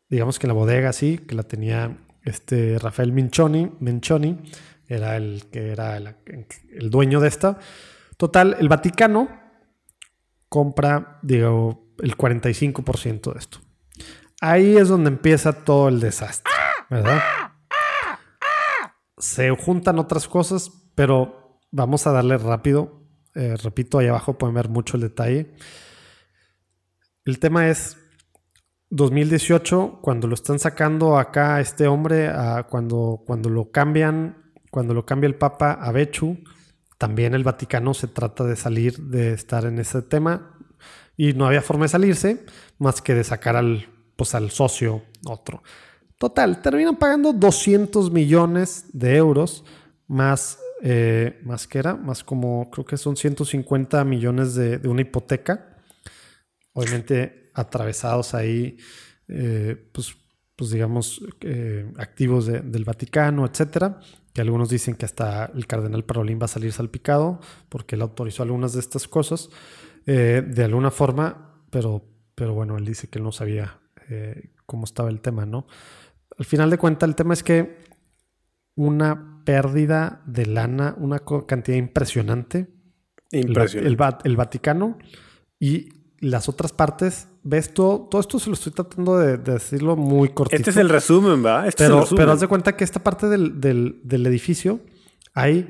[0.09, 4.39] Digamos que la bodega, sí, que la tenía este Rafael Minchoni, Menchoni,
[4.87, 6.15] era el que era el,
[6.71, 7.59] el dueño de esta.
[8.17, 9.29] Total, el Vaticano
[10.49, 13.59] compra, digo, el 45% de esto.
[14.41, 16.51] Ahí es donde empieza todo el desastre,
[16.89, 17.21] ¿verdad?
[19.17, 23.03] Se juntan otras cosas, pero vamos a darle rápido.
[23.35, 25.53] Eh, repito, ahí abajo pueden ver mucho el detalle.
[27.25, 27.97] El tema es
[28.89, 32.31] 2018, cuando lo están sacando acá a este hombre,
[32.69, 36.37] cuando, cuando lo cambian, cuando lo cambia el Papa a Bechu,
[36.97, 40.57] también el Vaticano se trata de salir de estar en ese tema
[41.15, 42.45] y no había forma de salirse
[42.77, 45.63] más que de sacar al, pues, al socio otro.
[46.17, 49.63] Total, terminan pagando 200 millones de euros
[50.07, 55.77] más eh, más que era, más como creo que son 150 millones de, una hipoteca,
[56.71, 58.77] obviamente atravesados ahí,
[59.27, 60.15] eh, pues,
[60.55, 63.99] pues digamos, eh, activos del Vaticano, etcétera,
[64.33, 68.43] que algunos dicen que hasta el cardenal Parolín va a salir salpicado porque él autorizó
[68.43, 69.49] algunas de estas cosas
[70.05, 72.03] de alguna forma, pero,
[72.33, 73.79] pero bueno, él dice que él no sabía
[74.65, 75.67] cómo estaba el tema, ¿no?
[76.37, 77.77] Al final de cuentas, el tema es que
[78.79, 82.67] una pérdida de lana, una cantidad impresionante.
[83.31, 84.23] Impresionante.
[84.23, 84.97] El, Vaticano
[85.59, 85.89] y
[86.21, 87.27] las otras partes.
[87.43, 87.73] ¿Ves?
[87.73, 90.57] Todo, todo esto se lo estoy tratando de, decirlo muy cortito.
[90.57, 91.67] Este es el resumen, ¿va?
[91.67, 92.21] Este pero, es el resumen.
[92.21, 94.79] pero haz de cuenta que esta parte del, del, edificio
[95.33, 95.69] hay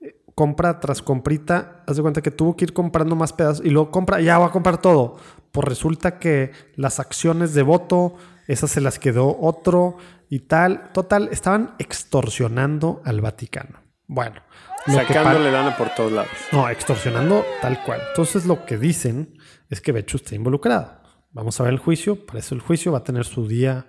[0.00, 1.84] eh, compra tras comprita.
[1.86, 4.46] Haz de cuenta que tuvo que ir comprando más pedazos y luego compra, ya va
[4.46, 5.16] a comprar todo.
[5.50, 8.14] Pues resulta que las acciones de voto,
[8.48, 9.98] esas se las quedó otro
[10.30, 10.92] y tal.
[10.92, 13.80] Total, estaban extorsionando al Vaticano.
[14.06, 14.40] Bueno.
[14.86, 16.30] Sacándole lana por todos lados.
[16.50, 18.00] No, extorsionando tal cual.
[18.08, 19.38] Entonces lo que dicen
[19.70, 21.00] es que Bechu está involucrado.
[21.30, 22.26] Vamos a ver el juicio.
[22.26, 23.86] Para eso el juicio va a tener su día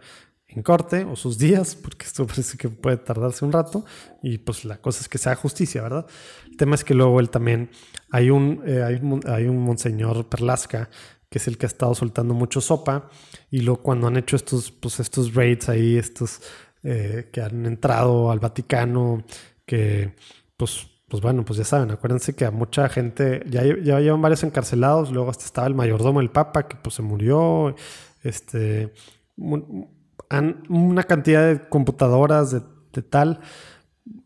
[0.48, 3.86] en corte o sus días, porque esto parece que puede tardarse un rato.
[4.22, 6.06] Y pues la cosa es que sea justicia, ¿verdad?
[6.50, 7.70] El tema es que luego él también,
[8.12, 10.90] hay un, eh, hay, hay un monseñor Perlasca
[11.34, 13.10] que es el que ha estado soltando mucho sopa.
[13.50, 16.42] Y luego cuando han hecho estos, pues estos raids ahí, estos
[16.84, 19.24] eh, que han entrado al Vaticano,
[19.66, 20.14] que
[20.58, 24.44] pues, pues bueno, pues ya saben, acuérdense que a mucha gente, ya, ya llevan varios
[24.44, 27.76] encarcelados, luego hasta estaba el mayordomo del Papa, que pues se murió.
[28.24, 28.94] Este,
[29.38, 33.42] una cantidad de computadoras de, tal.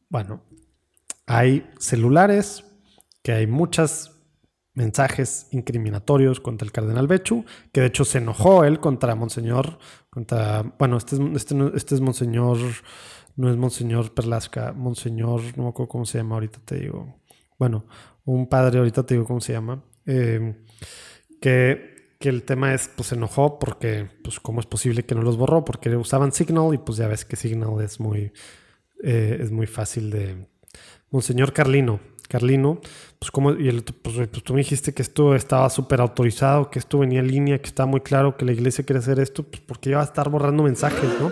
[0.10, 0.41] Bueno,
[1.26, 2.64] hay celulares,
[3.24, 4.14] que hay muchos
[4.74, 9.80] mensajes incriminatorios contra el cardenal Bechu, que de hecho se enojó él contra Monseñor,
[10.10, 12.60] contra, bueno, este es, este, este es Monseñor,
[13.38, 17.22] no es Monseñor Perlasca, Monseñor, no me acuerdo cómo se llama ahorita, te digo.
[17.57, 17.85] Bueno,
[18.26, 20.64] un padre, ahorita te digo cómo se llama, eh,
[21.39, 25.22] que que el tema es, pues se enojó porque, pues, ¿cómo es posible que no
[25.22, 25.64] los borró?
[25.64, 28.31] Porque usaban Signal y pues ya ves que Signal es muy,
[29.03, 30.47] eh, es muy fácil de...
[31.09, 32.81] Monseñor Carlino, Carlino,
[33.19, 36.80] pues como, y el, pues, pues, tú me dijiste que esto estaba súper autorizado, que
[36.80, 39.61] esto venía en línea, que estaba muy claro que la iglesia quiere hacer esto, pues
[39.61, 41.31] porque iba a estar borrando mensajes, ¿no?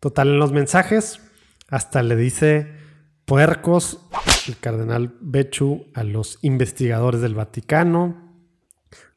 [0.00, 1.20] Total, en los mensajes
[1.68, 2.74] hasta le dice
[3.24, 4.00] puercos
[4.46, 8.26] el cardenal Bechu a los investigadores del Vaticano,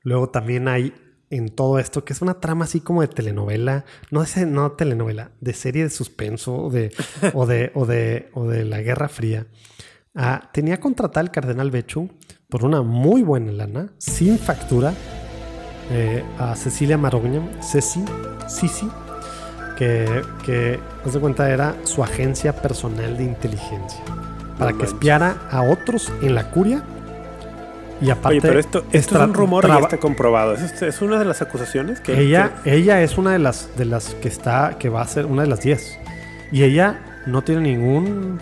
[0.03, 0.93] Luego también hay
[1.29, 5.31] en todo esto, que es una trama así como de telenovela, no es no telenovela,
[5.41, 6.91] de serie de suspenso o de,
[7.33, 9.47] o de, o de, o de la Guerra Fría.
[10.15, 12.09] Ah, tenía contratado al cardenal Bechu
[12.49, 14.93] por una muy buena lana, sin factura,
[15.91, 18.03] eh, a Cecilia Marogna, Ceci,
[18.47, 18.89] Cici,
[19.79, 24.03] que, que, haz de cuenta, era su agencia personal de inteligencia,
[24.59, 26.83] para que espiara a otros en la curia
[28.01, 30.53] y aparte, Oye, pero esto, esto es un rumor y está comprobado.
[30.53, 34.15] ¿Es, ¿Es, una de las acusaciones que ella, ella es una de las de las
[34.15, 35.99] que está, que va a ser una de las 10.
[36.51, 38.39] Y ella no tiene ningún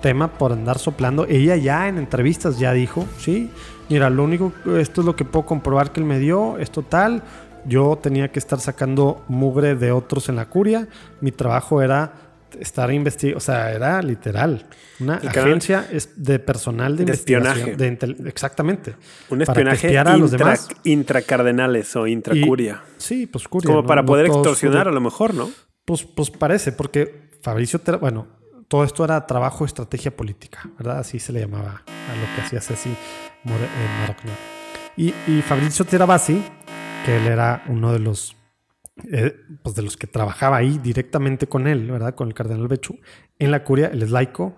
[0.00, 1.26] tema por andar soplando.
[1.28, 3.50] Ella ya en entrevistas ya dijo, sí,
[3.88, 7.22] mira, lo único, esto es lo que puedo comprobar que él me dio, es total.
[7.66, 10.88] Yo tenía que estar sacando mugre de otros en la curia.
[11.20, 12.12] Mi trabajo era
[12.60, 14.66] estar investigando, o sea, era literal.
[15.00, 15.86] Una agencia
[16.16, 17.76] de personal de, espionaje.
[18.26, 18.94] exactamente.
[19.30, 20.68] Un espionaje a los demás.
[20.84, 22.82] intracardenales o intracuria.
[22.96, 23.66] sí, pues curia.
[23.66, 25.50] Como para poder extorsionar a lo mejor, ¿no?
[25.84, 28.26] Pues, pues parece, porque Fabricio, bueno,
[28.68, 30.98] todo esto era trabajo, estrategia política, ¿verdad?
[31.00, 32.88] Así se le llamaba a lo que hacía Ceci
[33.44, 33.54] en
[34.96, 36.42] Y, y Fabricio Terabasi,
[37.04, 38.36] que él era uno de los
[39.10, 42.14] eh, pues de los que trabajaba ahí directamente con él, ¿verdad?
[42.14, 42.98] Con el cardenal Bechu,
[43.38, 44.56] en la curia, él es laico.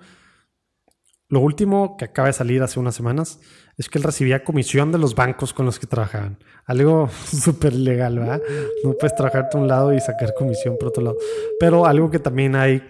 [1.29, 3.41] Lo último que acaba de salir hace unas semanas
[3.77, 6.39] es que él recibía comisión de los bancos con los que trabajaban.
[6.67, 8.43] Algo súper legal, ¿verdad?
[8.85, 11.17] No puedes trabajar de un lado y sacar comisión por otro lado.
[11.59, 12.87] Pero algo que también hay,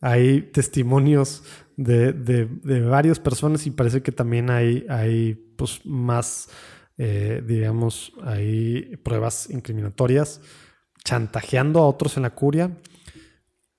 [0.00, 1.42] hay testimonios
[1.76, 6.48] de, de, varias personas y parece que también hay, hay pues, más,
[6.96, 10.40] eh, digamos, hay pruebas incriminatorias
[11.04, 12.70] chantajeando a otros en la curia,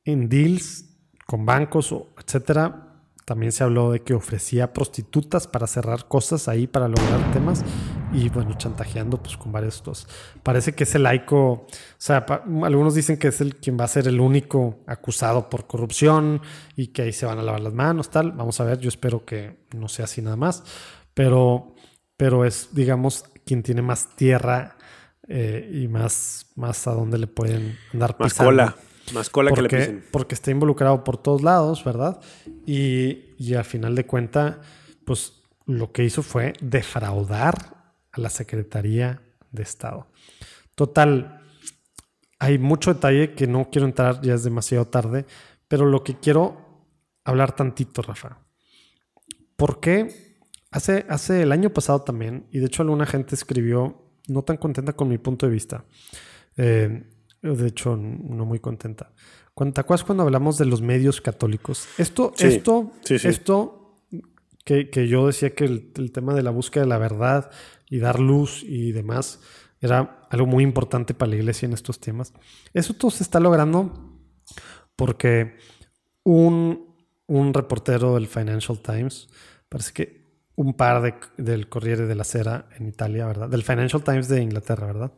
[0.04, 0.86] en deals
[1.26, 2.82] con bancos, etcétera.
[3.26, 7.64] También se habló de que ofrecía prostitutas para cerrar cosas ahí para lograr temas
[8.14, 10.08] y bueno, chantajeando pues con varios estos.
[10.44, 11.68] Parece que es el laico, o
[11.98, 12.24] sea,
[12.64, 16.42] algunos dicen que es el quien va a ser el único acusado por corrupción
[16.76, 18.32] y que ahí se van a lavar las manos, tal.
[18.32, 20.64] Vamos a ver, yo espero que no sea así nada más,
[21.16, 21.75] pero,
[22.18, 24.78] pero es, digamos, quien tiene más tierra
[25.28, 28.76] eh, y más, más a dónde le pueden dar Más cola.
[29.14, 30.06] Más cola porque, que le pisen.
[30.12, 32.20] Porque está involucrado por todos lados, ¿verdad?
[32.66, 34.62] Y, y al final de cuenta,
[35.06, 39.22] pues lo que hizo fue defraudar a la Secretaría
[39.52, 40.08] de Estado.
[40.76, 41.42] Total,
[42.40, 45.26] hay mucho detalle que no quiero entrar, ya es demasiado tarde,
[45.68, 46.58] pero lo que quiero
[47.24, 48.40] hablar tantito, Rafa.
[49.56, 50.25] ¿Por qué?
[50.76, 53.96] Hace, hace el año pasado también, y de hecho alguna gente escribió
[54.28, 55.86] no tan contenta con mi punto de vista.
[56.58, 57.02] Eh,
[57.42, 59.14] de hecho, no muy contenta.
[59.56, 61.88] ¿Te acuerdas cuando hablamos de los medios católicos?
[61.98, 64.02] Esto, esto, esto
[64.66, 67.52] que, yo decía que el, tema de la búsqueda de la verdad
[67.90, 69.40] y dar luz y demás
[69.80, 72.34] era algo muy importante para la iglesia en estos temas.
[72.74, 74.20] Eso todo se está logrando
[74.98, 75.56] porque
[76.24, 76.98] un,
[77.28, 79.30] un reportero del Financial Times,
[79.70, 80.25] parece que
[80.56, 83.50] un par de, del Corriere de la Sera en Italia, ¿verdad?
[83.50, 85.12] Del Financial Times de Inglaterra, ¿verdad?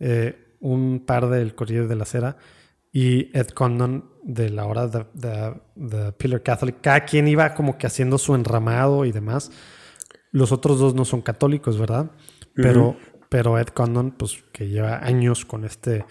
[0.00, 2.36] Eh, un par del Corriere de la Sera
[2.92, 5.04] y Ed Condon de la hora de,
[5.74, 6.80] de, Pillar Catholic.
[6.80, 9.50] Cada quien iba como que haciendo su enramado y demás.
[10.30, 12.10] Los otros dos no son católicos, ¿verdad?
[12.54, 12.96] Pero,
[13.28, 16.04] pero Ed Condon, pues que lleva años con este,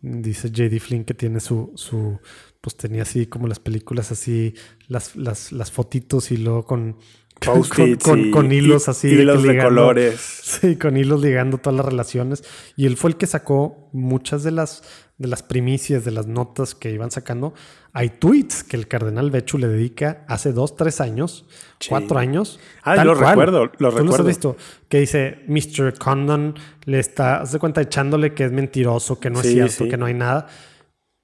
[0.00, 0.80] dice J.D.
[0.80, 2.20] Flynn que tiene su, su,
[2.60, 4.54] pues tenía así como las películas así,
[4.88, 6.96] las, las, las fotitos y luego con
[7.44, 9.08] con, con, hilos así.
[9.08, 10.36] Hilos de, colores.
[10.50, 12.44] Sí, con hilos ligando todas las relaciones.
[12.76, 14.82] Y él fue el que sacó muchas de las,
[15.16, 17.54] de las primicias, de las notas que iban sacando.
[17.92, 21.46] Hay tweets que el cardenal Bechu le dedica hace dos, tres años,
[21.88, 22.60] cuatro años.
[22.82, 24.14] Ah, lo recuerdo, lo ¿Tú recuerdo.
[24.16, 24.56] has visto?
[24.88, 25.98] Que dice, Mr.
[25.98, 26.54] Condon
[26.84, 30.14] le está, hace cuenta, echándole que es mentiroso, que no es cierto, que no hay
[30.14, 30.46] nada.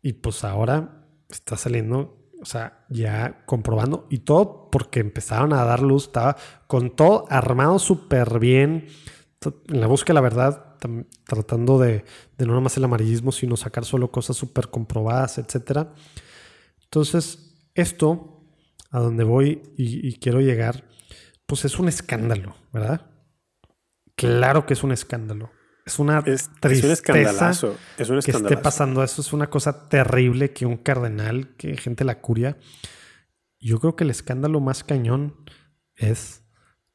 [0.02, 5.82] Y pues ahora está saliendo, o sea, ya comprobando y todo porque empezaron a dar
[5.82, 6.36] luz, estaba
[6.66, 8.86] con todo armado súper bien
[9.68, 10.76] en la búsqueda de la verdad,
[11.24, 12.04] tratando de,
[12.38, 15.88] de no nada más el amarillismo, sino sacar solo cosas súper comprobadas, etc.
[16.84, 18.44] Entonces, esto,
[18.90, 20.84] a donde voy y, quiero llegar,
[21.46, 23.10] pues es un escándalo, ¿verdad?
[24.14, 25.50] Claro que es un escándalo.
[25.86, 27.76] Es una es, tristeza es un escandalazo.
[27.96, 29.22] Es un que esté pasando eso.
[29.22, 32.58] Es una cosa terrible que un cardenal, que gente la curia.
[33.60, 35.36] Yo creo que el escándalo más cañón
[35.94, 36.42] es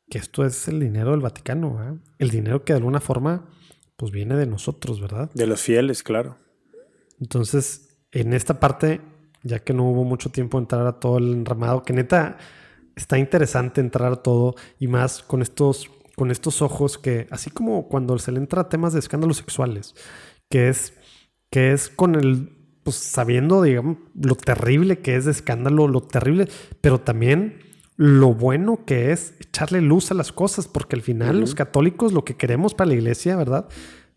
[0.09, 3.49] que esto es el dinero del Vaticano, el dinero que de alguna forma
[3.95, 5.31] pues viene de nosotros, ¿verdad?
[5.33, 6.37] De los fieles, claro.
[7.19, 8.99] Entonces, en esta parte,
[9.43, 12.37] ya que no hubo mucho tiempo de entrar a todo el enramado, que neta
[12.95, 15.89] está interesante entrar a todo y más con estos,
[16.21, 19.95] con estos ojos que, así como cuando se le entra a temas de escándalos sexuales,
[20.51, 20.93] que es,
[21.49, 26.47] que es con el, pues sabiendo, digamos, lo terrible que es de escándalo, lo terrible,
[26.79, 27.57] pero también
[27.95, 32.23] lo bueno que es echarle luz a las cosas, porque al final los católicos lo
[32.23, 33.67] que queremos para la iglesia, ¿verdad?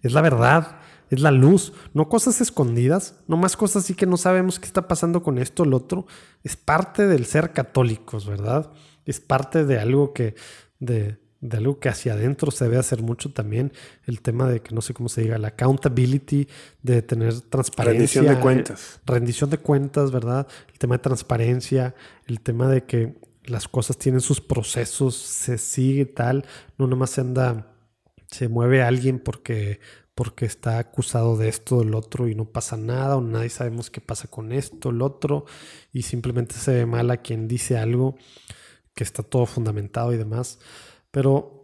[0.02, 4.18] Es la verdad, es la luz, no cosas escondidas, no más cosas así que no
[4.18, 6.06] sabemos qué está pasando con esto o lo otro.
[6.42, 8.70] Es parte del ser católicos, ¿verdad?
[9.06, 10.34] Es parte de algo que,
[10.80, 13.70] de, de algo que hacia adentro se debe hacer mucho también.
[14.06, 16.48] El tema de que no sé cómo se diga, la accountability,
[16.82, 18.22] de tener transparencia.
[18.22, 19.00] Rendición de cuentas.
[19.04, 20.48] rendición de cuentas, ¿verdad?
[20.72, 21.94] El tema de transparencia,
[22.26, 26.46] el tema de que las cosas tienen sus procesos, se sigue tal,
[26.78, 27.74] no nomás se anda,
[28.30, 29.80] se mueve alguien porque,
[30.14, 34.00] porque está acusado de esto, del otro y no pasa nada, o nadie sabemos qué
[34.00, 35.44] pasa con esto, el otro,
[35.92, 38.16] y simplemente se ve mal a quien dice algo
[38.94, 40.58] que está todo fundamentado y demás.
[41.14, 41.62] Pero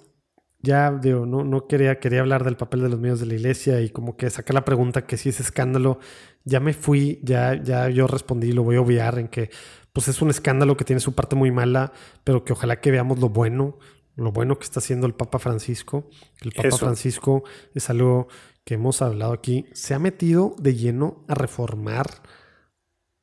[0.61, 3.81] ya digo, no, no quería, quería hablar del papel de los medios de la iglesia
[3.81, 5.99] y como que sacar la pregunta que si es escándalo,
[6.45, 9.51] ya me fui, ya, ya yo respondí, lo voy a obviar en que
[9.93, 13.19] pues es un escándalo que tiene su parte muy mala, pero que ojalá que veamos
[13.19, 13.79] lo bueno,
[14.15, 16.09] lo bueno que está haciendo el Papa Francisco.
[16.43, 17.43] El Papa Francisco
[17.75, 18.29] es algo
[18.65, 22.07] que hemos hablado aquí, se ha metido de lleno a reformar.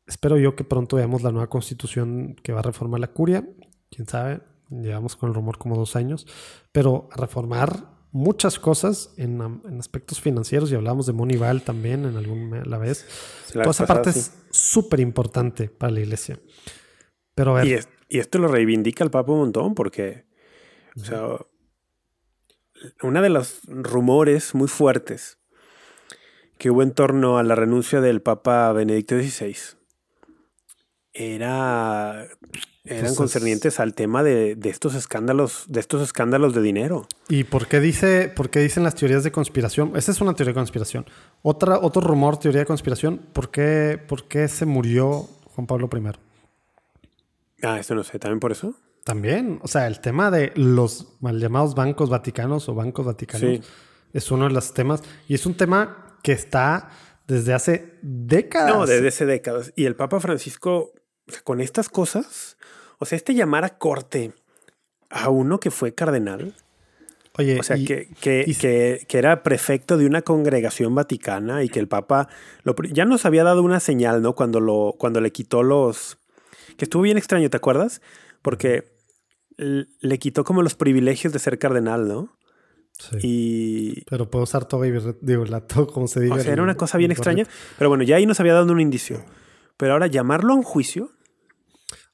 [0.05, 3.47] Espero yo que pronto veamos la nueva constitución que va a reformar la curia.
[3.89, 6.27] Quién sabe, llevamos con el rumor como dos años,
[6.71, 9.41] pero reformar muchas cosas en,
[9.79, 13.05] aspectos financieros y hablamos de Monival también en alguna vez.
[13.51, 16.39] Toda esa parte es súper importante para la iglesia.
[17.35, 17.85] Pero a ver.
[18.09, 20.25] Y, esto lo reivindica el Papa un montón porque,
[20.95, 21.27] o sea,
[23.03, 25.37] uno de los rumores muy fuertes
[26.57, 29.55] que hubo en torno a la renuncia del Papa Benedicto XVI
[31.13, 32.27] era
[32.87, 37.07] eran concernientes al tema de, estos escándalos, de estos escándalos de dinero.
[37.29, 39.93] ¿Y por qué dice, por qué dicen las teorías de conspiración?
[39.95, 41.05] Esa es una teoría de conspiración.
[41.41, 46.11] Otra, otro rumor, teoría de conspiración, ¿por qué, por qué se murió Juan Pablo I?
[47.63, 48.75] Ah, esto no sé, ¿también por eso?
[49.03, 53.61] También, o sea, el tema de los mal llamados bancos vaticanos o bancos vaticanos
[54.13, 56.89] es uno de los temas y es un tema que está
[57.25, 58.75] desde hace décadas.
[58.75, 59.71] No, desde hace décadas.
[59.75, 60.91] Y el Papa Francisco,
[61.43, 62.56] con estas cosas,
[62.99, 64.33] o sea, este llamar a corte
[65.09, 66.53] a uno que fue cardenal.
[67.37, 71.87] Oye, o sea, que, que, que, era prefecto de una congregación vaticana y que el
[71.87, 72.29] Papa
[72.91, 74.33] ya nos había dado una señal, ¿no?
[74.33, 76.17] Cuando, lo, cuando le quitó los...
[76.77, 78.01] que estuvo bien extraño, ¿te acuerdas?
[78.41, 78.97] Porque
[79.57, 82.35] le quitó como los privilegios de ser cardenal, ¿no?
[82.93, 83.17] Sí.
[83.21, 84.03] Y...
[84.09, 84.91] Pero puedo usar todo y
[85.67, 86.35] todo como se diga.
[86.35, 87.45] O sea, era una cosa bien extraña.
[87.77, 89.23] Pero bueno, ya ahí nos había dado un indicio.
[89.77, 91.11] Pero ahora llamarlo a un juicio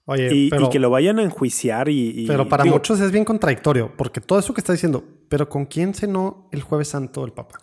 [0.06, 2.26] Oye, y, y, que lo vayan a enjuiciar y...
[2.28, 5.94] pero para muchos es bien contradictorio, porque todo eso que está diciendo, pero ¿con quién
[5.94, 7.58] cenó el jueves santo el Papa?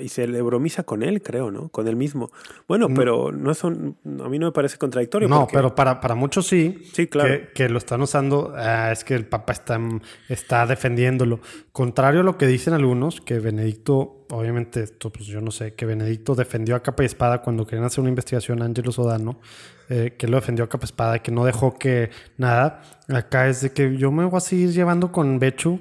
[0.00, 1.68] Y se le bromiza con él, creo, ¿no?
[1.68, 2.30] Con él mismo.
[2.68, 2.94] Bueno, mm.
[2.94, 5.28] pero no son, a mí no me parece contradictorio.
[5.28, 6.82] No, pero para, para muchos sí.
[6.92, 7.48] Sí, claro.
[7.54, 9.80] Que, lo están usando, ah, es que el Papa está,
[10.28, 11.40] está defendiéndolo.
[11.72, 15.86] Contrario a lo que dicen algunos, que Benedicto, obviamente, esto pues yo no sé, que
[15.86, 19.40] Benedicto defendió a capa y espada cuando querían hacer una investigación a Ángelo Sodano,
[19.88, 22.82] eh, que lo defendió a capa y espada, que no dejó que nada.
[23.08, 25.80] Acá es de que yo me voy a seguir llevando con Bechu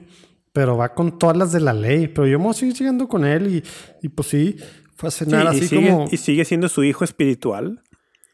[0.54, 2.08] pero va con todas las de la ley.
[2.08, 3.64] Pero yo me voy a seguir siguiendo con él y,
[4.06, 4.58] y pues sí,
[4.96, 6.08] fue a cenar así sigue, como.
[6.10, 7.82] Y sigue siendo su hijo espiritual.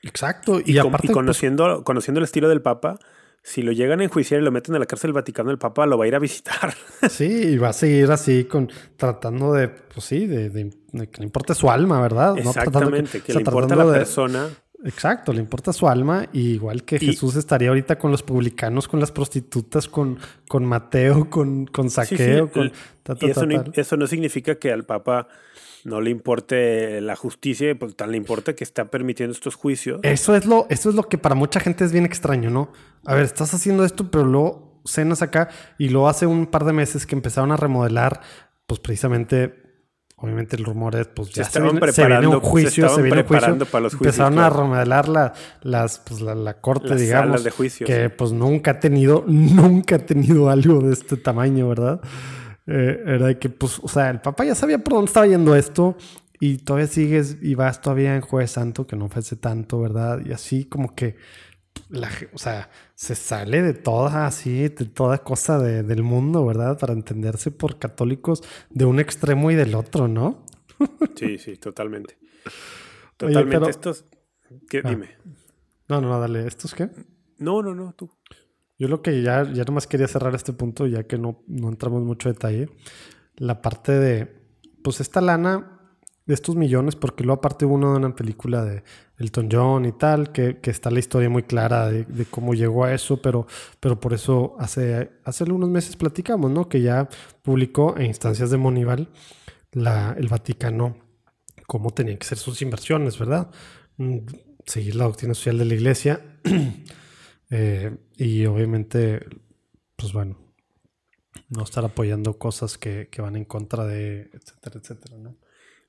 [0.04, 0.62] Exacto.
[0.64, 1.08] Y, aparte.
[1.08, 3.00] Pues conociendo, conociendo el estilo del Papa,
[3.42, 5.86] si lo llegan a enjuiciar y lo meten en la cárcel del Vaticano, el Papa
[5.86, 6.74] lo va a ir a visitar.
[7.10, 10.52] Sí, y va a seguir así, con tratando de, pues sí, de,
[10.92, 12.38] que le importe su alma, ¿verdad?
[12.38, 14.50] Exactamente, que, le importa la persona.
[14.86, 19.12] Exacto, le importa su alma, igual que Jesús estaría ahorita con los publicanos, con las
[19.12, 22.50] prostitutas, con, con Mateo, con, con Saqueo.
[22.50, 22.72] con,
[23.20, 25.28] y eso, no, eso no significa que al Papa
[25.84, 30.00] no le importe la justicia, pues tan le importa que está permitiendo estos juicios.
[30.04, 32.72] Eso es lo, eso es lo que para mucha gente es bien extraño, ¿no?
[33.06, 36.74] A ver, estás haciendo esto, pero luego cenas acá y luego hace un par de
[36.74, 38.22] meses que empezaron a remodelar,
[38.66, 39.69] pues precisamente
[40.22, 43.28] obviamente el rumor es, pues ya se, viene, se viene un juicio, se, viene un
[43.28, 43.66] juicio.
[43.66, 48.10] Para los juicios, Empezaron a remodelar la, las, pues, la, corte, digamos, de juicio, que
[48.10, 52.02] pues nunca ha tenido, nunca ha tenido algo de este tamaño, ¿verdad?
[52.68, 55.96] Eh, era que, pues, o sea, el papá ya sabía por dónde estaba yendo esto
[56.40, 60.20] y todavía sigues y vas todavía en Jueves Santo, que no ofrece tanto, ¿verdad?
[60.26, 61.18] Y así como que,
[61.90, 66.78] la, o sea, se sale de toda así, de toda cosa del mundo, ¿verdad?
[66.78, 70.46] Para entenderse por católicos de un extremo y del otro, ¿no?
[71.16, 72.18] Sí, sí, totalmente.
[73.18, 73.70] Totalmente.
[73.70, 74.06] Estos.
[74.70, 74.82] ¿qué?
[74.84, 74.90] Ah.
[74.90, 75.18] Dime.
[75.88, 76.48] No, no, dale.
[76.48, 76.90] ¿Estos qué?
[77.38, 78.12] No, no, no, tú.
[78.78, 82.04] Yo lo que ya, ya nomás quería cerrar este punto, ya que no, no entramos
[82.04, 82.70] mucho detalle.
[83.36, 84.42] La parte de,
[84.84, 85.79] pues esta lana
[86.30, 88.84] de estos millones, porque luego aparte uno de una película de
[89.18, 92.94] Elton John y tal, que, que está la historia muy clara de, cómo llegó a
[92.94, 93.48] eso, pero,
[93.80, 96.70] pero por eso hace, hace algunos meses platicamos, ¿no?
[96.70, 97.10] Que ya
[97.42, 99.10] publicó en instancias de Monival
[99.72, 100.98] el Vaticano
[101.66, 103.50] cómo tenían que ser sus inversiones, ¿verdad?
[103.98, 104.20] Mm,
[104.68, 106.22] seguir la doctrina social de la iglesia.
[107.52, 109.26] Eh, y obviamente,
[109.96, 110.38] pues bueno,
[111.50, 115.36] no estar apoyando cosas que, van en contra de, etcétera, etcétera, ¿no?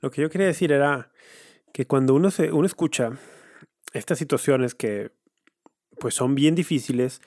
[0.01, 1.11] Lo que yo quería decir era
[1.73, 3.19] que cuando uno, se, uno escucha
[3.93, 5.13] estas situaciones que
[5.99, 7.21] pues son bien difíciles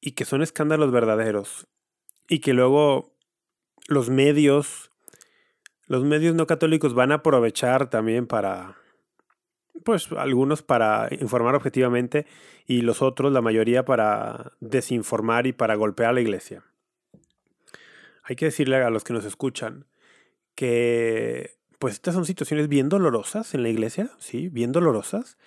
[0.00, 1.66] y que son escándalos verdaderos
[2.28, 3.16] y que luego
[3.88, 4.90] los medios,
[5.86, 8.76] los medios no católicos van a aprovechar también para
[9.84, 12.26] pues algunos para informar objetivamente
[12.66, 16.62] y los otros, la mayoría, para desinformar y para golpear a la iglesia.
[18.22, 19.86] Hay que decirle a los que nos escuchan
[20.54, 25.38] que pues estas son situaciones bien dolorosas en la iglesia, sí, bien dolorosas,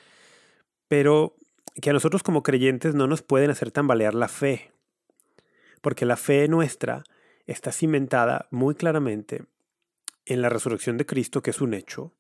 [0.88, 1.36] pero
[1.80, 4.72] que a nosotros como creyentes no nos pueden hacer tambalear la fe,
[5.82, 7.04] porque la fe nuestra
[7.46, 9.44] está cimentada muy claramente
[10.26, 12.16] en la resurrección de Cristo, que es un hecho,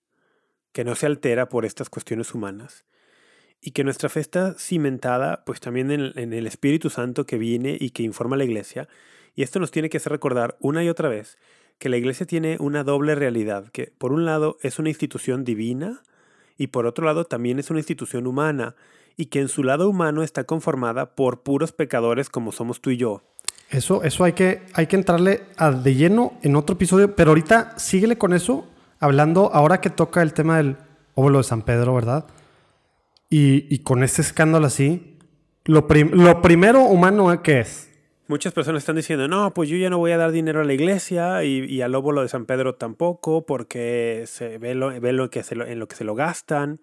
[0.73, 2.85] que no se altera por estas cuestiones humanas
[3.61, 7.89] y que nuestra fe está cimentada pues también en, el Espíritu Santo que viene y
[7.89, 8.87] que informa a la iglesia.
[9.33, 11.39] Y esto nos tiene que hacer recordar una y otra vez
[11.83, 16.01] que la iglesia tiene una doble realidad, que por un lado es una institución divina
[16.57, 18.75] y por otro lado también es una institución humana
[19.17, 22.95] y que en su lado humano está conformada por puros pecadores como somos tú y
[22.95, 23.21] yo.
[23.69, 27.77] Eso, eso hay que, hay que entrarle a de lleno en otro episodio, pero ahorita
[27.77, 28.65] síguele con eso
[29.01, 30.77] hablando, ahora que toca el tema del
[31.15, 32.27] óvulo de San Pedro, ¿verdad?
[33.29, 35.17] Y, con este escándalo así,
[35.65, 37.89] lo, lo primero humano, ¿qué es?
[38.27, 40.73] Muchas personas están diciendo, no, pues yo ya no voy a dar dinero a la
[40.73, 45.55] iglesia y, al óvulo de San Pedro tampoco, porque se ve, lo, ve que se
[45.55, 46.79] en lo que se lo gastan.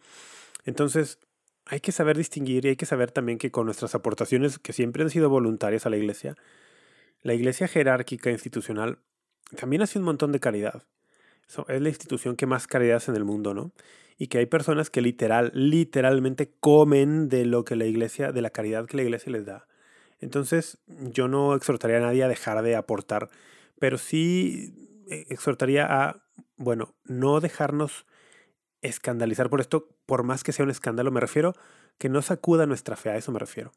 [0.64, 1.18] Entonces,
[1.66, 5.02] hay que saber distinguir y hay que saber también que con nuestras aportaciones, que siempre
[5.02, 6.36] han sido voluntarias a la iglesia,
[7.22, 8.98] la iglesia jerárquica institucional
[9.56, 10.84] también hace un montón de caridad
[11.68, 13.72] es la institución que más caridad hace en el mundo, ¿no?
[14.18, 18.50] Y que hay personas que literal, literalmente comen de lo que la iglesia, de la
[18.50, 19.66] caridad que la iglesia les da.
[20.20, 23.30] Entonces, yo no exhortaría a nadie a dejar de aportar,
[23.78, 26.24] pero sí eh, exhortaría a,
[26.56, 28.06] bueno, no dejarnos
[28.82, 31.54] escandalizar por esto, por más que sea un escándalo, me refiero
[31.98, 33.72] que no sacuda nuestra fe, a eso me refiero.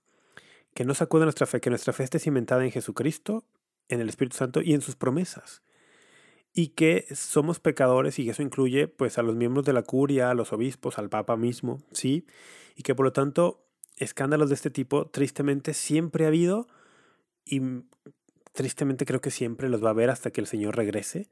[0.74, 3.46] Que no sacuda nuestra fe, que nuestra fe esté cimentada en Jesucristo,
[3.90, 5.62] en el Espíritu Santo y en sus promesas
[6.54, 10.36] y que somos pecadores y eso incluye pues a los miembros de la curia, a
[10.36, 12.28] los obispos, al papa mismo, ¿sí?
[12.76, 13.63] Y que por lo tanto
[13.98, 16.68] escándalos de este tipo tristemente siempre ha habido
[17.46, 17.62] y
[18.54, 21.30] tristemente creo que siempre los va a haber hasta que el Señor regrese.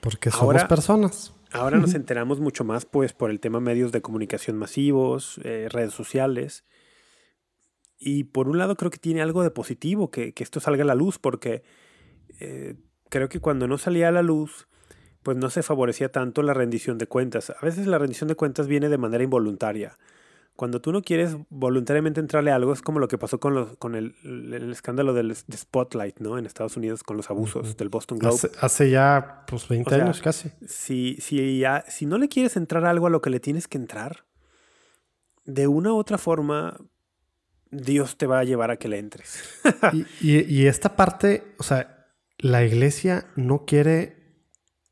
[0.00, 1.32] Porque somos personas.
[1.52, 5.92] Ahora nos enteramos mucho más pues por el tema medios de comunicación masivos, eh, redes
[5.92, 6.64] sociales.
[7.98, 10.96] Y por un lado creo que tiene algo de positivo que, esto salga a la
[10.96, 11.62] luz porque
[12.40, 12.74] eh,
[13.10, 14.66] creo que cuando no salía a la luz,
[15.22, 17.50] pues no se favorecía tanto la rendición de cuentas.
[17.50, 19.98] A veces la rendición de cuentas viene de manera involuntaria.
[20.56, 23.76] Cuando tú no quieres voluntariamente entrarle a algo, es como lo que pasó con, los,
[23.78, 24.14] con el,
[24.70, 26.38] escándalo del Spotlight, ¿no?
[26.38, 28.50] En Estados Unidos con los abusos del Boston Globe.
[28.60, 30.50] Hace, ya, pues, 20 años casi.
[30.66, 33.66] Si, si, ya, si no le quieres entrar a algo a lo que le tienes
[33.66, 34.24] que entrar,
[35.44, 36.78] de una u otra forma,
[37.70, 39.42] Dios te va a llevar a que le entres.
[39.92, 40.04] y,
[40.54, 42.08] y esta parte, o sea,
[42.38, 44.21] la iglesia no quiere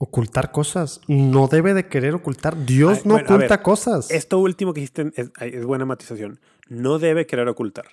[0.02, 1.02] ocultar cosas.
[1.08, 2.64] No debe de querer ocultar.
[2.64, 4.10] Dios no oculta cosas.
[4.10, 6.40] Esto último que dijiste es, buena matización.
[6.68, 7.84] No debe querer ocultar.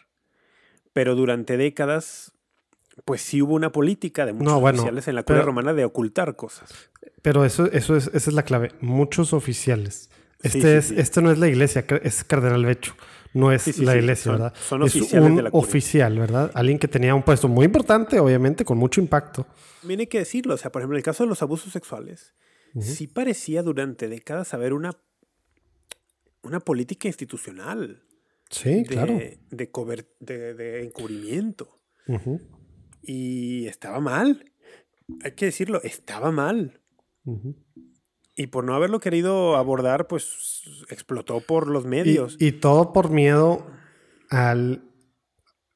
[0.94, 2.32] Pero durante décadas,
[3.04, 6.90] pues sí hubo una política de muchos oficiales en la curia romana de ocultar cosas.
[7.22, 8.72] Pero eso, eso es, esa es la clave.
[8.80, 10.10] Muchos oficiales.
[10.42, 12.96] Este, es, Esto no es la iglesia, es Cardenal Becho.
[13.38, 14.53] No es la iglesia, ¿verdad?
[14.68, 16.51] Son oficiales de la oficial, ¿verdad?
[16.53, 19.45] Alguien que tenía un puesto muy importante, obviamente, con mucho impacto.
[19.84, 20.55] Viene que decirlo.
[20.55, 22.34] O sea, por ejemplo, en el caso de los abusos sexuales,
[22.80, 24.97] sí parecía durante décadas haber una,
[26.41, 28.03] una política institucional.
[28.49, 29.14] Sí, claro.
[29.14, 29.39] De,
[30.19, 31.69] de, encubrimiento.
[33.01, 34.51] Y estaba mal.
[35.23, 36.81] Hay que decirlo, estaba mal.
[38.39, 42.38] Y por no haberlo querido abordar, pues explotó por los medios.
[42.39, 43.65] Y, todo por miedo
[44.30, 44.84] al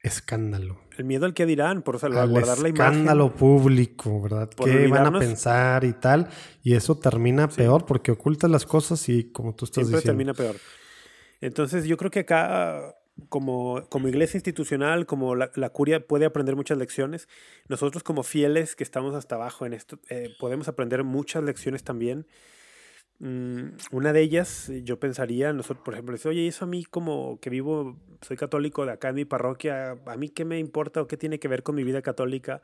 [0.04, 0.80] escándalo.
[0.96, 2.94] El miedo al que dirán, por salvaguardar la imagen.
[2.94, 4.48] Escándalo público, ¿verdad?
[4.64, 6.30] ¿Qué van a pensar y tal?
[6.62, 10.18] Y eso termina peor porque oculta las cosas y como tú estás Siempre diciendo.
[10.18, 10.56] termina peor.
[11.42, 12.96] Entonces yo creo que acá
[13.30, 17.28] como, como iglesia institucional, como la, curia puede aprender muchas lecciones.
[17.68, 22.26] Nosotros como fieles que estamos hasta abajo en esto, eh, podemos aprender muchas lecciones también.
[23.20, 27.52] Mm, una de ellas, yo pensaría, nosotros, por ejemplo, oye, eso a mí como que
[27.52, 31.18] vivo, soy católico de acá en mi parroquia, ¿a mí qué me importa o qué
[31.18, 32.62] tiene que ver con mi vida católica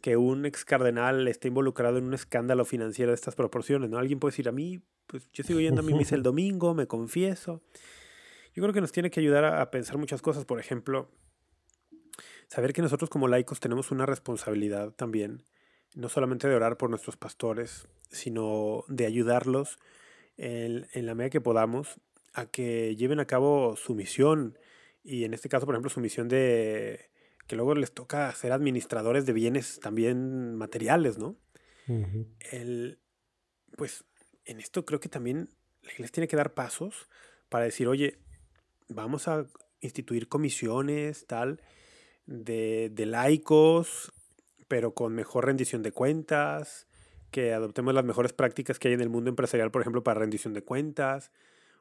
[0.00, 3.90] que un ex cardenal esté involucrado en un escándalo financiero de estas proporciones?
[3.90, 3.98] ¿no?
[3.98, 6.88] Alguien puede decir, a mí, pues yo sigo yendo a mi misa el domingo, me
[6.88, 7.62] confieso.
[8.54, 10.44] Yo creo que nos tiene que ayudar a, pensar muchas cosas.
[10.44, 11.10] Por ejemplo,
[12.48, 15.44] saber que nosotros como laicos tenemos una responsabilidad también,
[15.94, 19.78] no solamente de orar por nuestros pastores, sino de ayudarlos
[20.36, 22.00] en, la medida que podamos
[22.34, 24.58] a que lleven a cabo su misión.
[25.02, 27.10] Y en este caso, por ejemplo, su misión de
[27.46, 31.36] que luego les toca ser administradores de bienes también materiales, ¿no?
[32.50, 33.00] El,
[33.76, 34.04] pues
[34.44, 35.50] en esto creo que también
[35.82, 37.08] la iglesia tiene que dar pasos
[37.48, 38.18] para decir, oye,
[38.94, 39.46] vamos a
[39.80, 41.60] instituir comisiones, tal,
[42.26, 44.12] de, de laicos,
[44.68, 46.86] pero con mejor rendición de cuentas,
[47.30, 50.54] que adoptemos las mejores prácticas que hay en el mundo empresarial, por ejemplo, para rendición
[50.54, 51.30] de cuentas.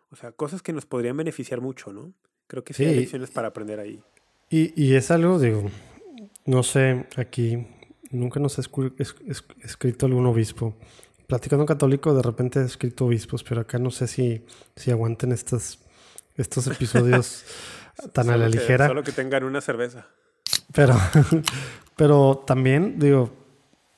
[0.09, 2.13] O sea, cosas que nos podrían beneficiar mucho, ¿no?
[2.47, 4.01] Creo que sí, hay lecciones para aprender ahí.
[4.49, 5.69] Y, y, es algo, digo,
[6.45, 7.65] no sé, aquí
[8.09, 8.61] nunca nos ha
[9.63, 10.75] escrito algún obispo.
[11.27, 14.43] Platicando católico, de repente he escrito obispos, pero acá no sé si,
[14.75, 15.79] si aguanten estas
[16.38, 17.44] estos episodios
[18.14, 18.88] tan a la ligera.
[18.88, 20.08] Solo que tengan una cerveza.
[20.74, 20.95] Pero,
[21.95, 23.32] pero también, digo,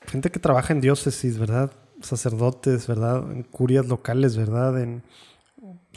[0.06, 1.72] gente que trabaja en diócesis, ¿verdad?
[2.00, 3.30] Sacerdotes, ¿verdad?
[3.30, 4.80] En curias locales, ¿verdad?
[4.80, 5.02] En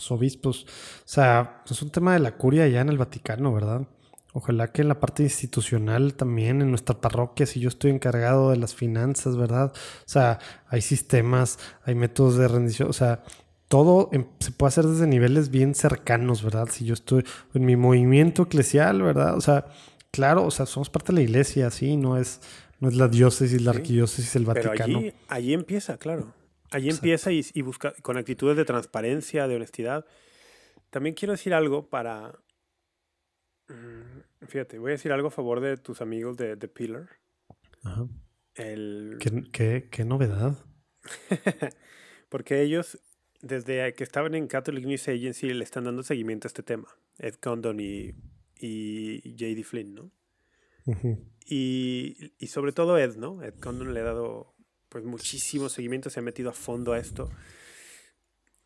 [0.09, 0.63] obispos.
[0.63, 3.87] O sea, es un tema de la curia ya en el Vaticano, ¿verdad?
[4.33, 8.57] Ojalá que en la parte institucional también, en nuestra parroquia, si yo estoy encargado de
[8.57, 9.73] las finanzas, ¿verdad?
[9.75, 13.23] O sea, hay sistemas, hay métodos de rendición, o sea,
[13.67, 16.69] todo se puede hacer desde niveles bien cercanos, ¿verdad?
[16.71, 19.35] Si yo estoy en mi movimiento eclesial, ¿verdad?
[19.35, 19.65] O sea,
[20.11, 22.41] claro, o sea, somos parte de la iglesia, sí, no es,
[22.79, 25.01] no es la diócesis, la arquidiócesis, el Vaticano.
[25.01, 26.33] Pero allí, empieza, claro.
[26.71, 30.05] Allí empieza y, y, busca con actitudes de transparencia, de honestidad.
[30.89, 32.39] También quiero decir algo para.
[33.67, 37.07] Mm, fíjate, voy a decir algo a favor de tus amigos de The Pillar.
[37.83, 38.07] Ajá.
[38.55, 39.17] El...
[39.19, 40.57] ¿Qué, qué, qué novedad?
[42.29, 42.99] Porque ellos
[43.41, 46.87] desde que estaban en Catholic News Agency le están dando seguimiento a este tema,
[47.19, 48.13] Ed Condon y,
[48.59, 49.63] y J.D.
[49.63, 50.11] Flynn, ¿no?
[51.45, 53.43] y, y, sobre todo Ed, ¿no?
[53.43, 54.55] Ed Condon le ha dado
[54.89, 57.29] pues muchísimo seguimiento, se ha metido a fondo a esto.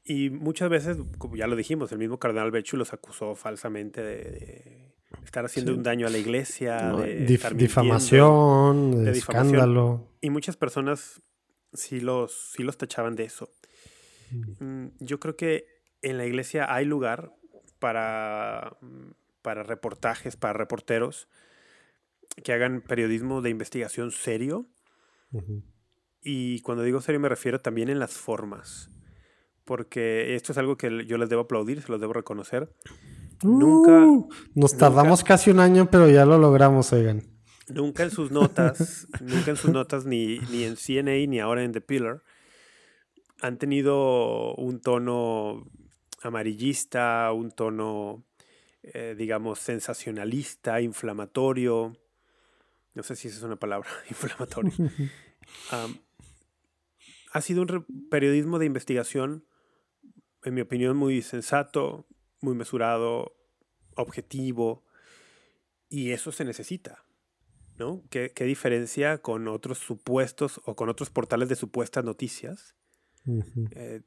[0.03, 4.93] Y muchas veces, como ya lo dijimos, el mismo cardenal Bechu los acusó falsamente de,
[5.23, 7.26] estar haciendo un daño a la iglesia, de
[7.56, 10.07] difamación, de, escándalo.
[10.22, 11.22] Y muchas personas
[11.73, 13.49] sí los, sí los tachaban de eso.
[14.31, 15.65] Mm, yo creo que
[16.01, 17.33] en la iglesia hay lugar
[17.79, 21.27] para, mm, para reportajes, para reporteros
[22.43, 24.67] que hagan periodismo de investigación serio.
[26.21, 28.89] Y cuando digo serio me refiero también en las formas.
[29.65, 32.73] Porque esto es algo que yo les debo aplaudir, se los debo reconocer.
[33.43, 34.03] nunca.
[34.05, 37.23] Uh, nos tardamos casi un año, pero ya lo logramos, oigan.
[37.67, 41.71] Nunca en sus notas, nunca en sus notas, ni, ni en CNA, ni ahora en
[41.71, 42.21] The Pillar,
[43.41, 45.68] han tenido un tono
[46.22, 48.23] amarillista, un tono,
[48.84, 51.97] eh, digamos, sensacionalista, inflamatorio.
[52.93, 54.72] No sé si esa es una palabra, inflamatorio.
[57.31, 59.47] ha sido un periodismo de investigación,
[60.43, 62.07] en mi opinión, muy sensato,
[62.41, 63.35] muy mesurado,
[63.95, 64.85] objetivo,
[65.89, 67.05] y eso se necesita.
[67.77, 68.03] ¿no?
[68.11, 72.76] ¿Qué, ¿Qué, diferencia con otros supuestos o con otros portales de supuestas noticias
[73.72, 74.02] eh,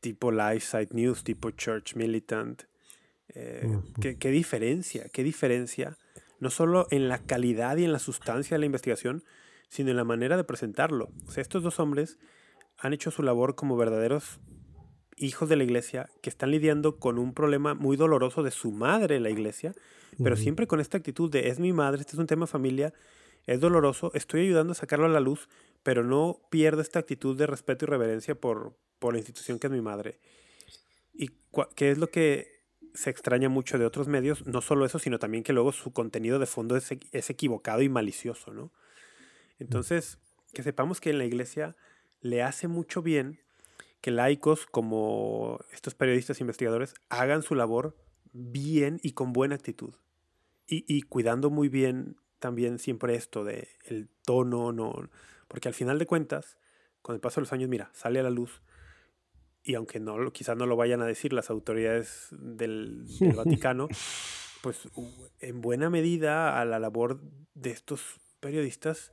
[0.00, 2.64] tipo Live Site News, tipo Church Militant.
[3.28, 5.08] Eh, ¿qué, diferencia?
[5.08, 5.96] ¿Qué diferencia?
[6.44, 9.24] no solo en la calidad y en la sustancia de la investigación,
[9.68, 11.10] sino en la manera de presentarlo.
[11.26, 12.18] O sea, estos dos hombres
[12.78, 14.40] han hecho su labor como verdaderos
[15.16, 19.20] hijos de la iglesia que están lidiando con un problema muy doloroso de su madre,
[19.20, 19.72] la iglesia,
[20.22, 22.92] pero siempre con esta actitud de es mi madre, este es un tema familia,
[23.46, 25.48] es doloroso, estoy ayudando a sacarlo a la luz,
[25.84, 29.72] pero no pierdo esta actitud de respeto y reverencia por, por la institución que es
[29.72, 30.18] mi madre.
[31.12, 31.30] ¿Y
[31.76, 34.46] qué es lo que se extraña mucho de otros medios?
[34.46, 37.90] No solo eso, sino también que luego su contenido de fondo es, es equivocado y
[37.90, 38.72] malicioso, ¿no?
[39.58, 40.18] Entonces,
[40.54, 41.76] que sepamos que en la iglesia
[42.20, 43.40] le hace mucho bien
[44.00, 47.94] que laicos como estos periodistas investigadores hagan su labor
[48.32, 49.94] bien y con buena actitud.
[50.66, 55.08] Y, y cuidando muy bien también siempre esto de el tono, no,
[55.48, 56.58] porque al final de cuentas,
[57.02, 58.62] con el paso de los años, mira, sale a la luz
[59.62, 63.88] y aunque no, quizás no lo vayan a decir las autoridades del, del Vaticano,
[64.62, 64.88] pues
[65.40, 67.20] en buena medida a la labor
[67.54, 69.12] de estos periodistas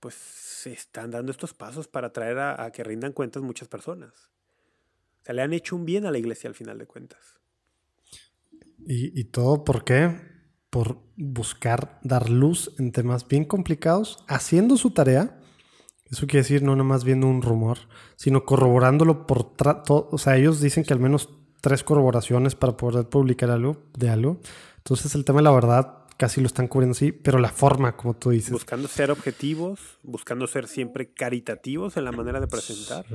[0.00, 4.30] pues se están dando estos pasos para traer a, que rindan cuentas muchas personas.
[5.22, 7.40] O sea, le han hecho un bien a la iglesia al final de cuentas.
[8.86, 10.20] ¿Y, y todo por qué?
[10.70, 15.37] Por buscar dar luz en temas bien complicados, haciendo su tarea.
[16.10, 17.78] Eso quiere decir no nada más viendo un rumor,
[18.16, 19.52] sino corroborándolo por...
[19.88, 21.28] O sea, ellos dicen que al menos
[21.60, 24.38] tres corroboraciones para poder publicar algo de algo.
[24.78, 28.14] Entonces el tema de la verdad casi lo están cubriendo así, pero la forma, como
[28.14, 28.50] tú dices.
[28.50, 33.06] Buscando ser objetivos, buscando ser siempre caritativos en la manera de presentar.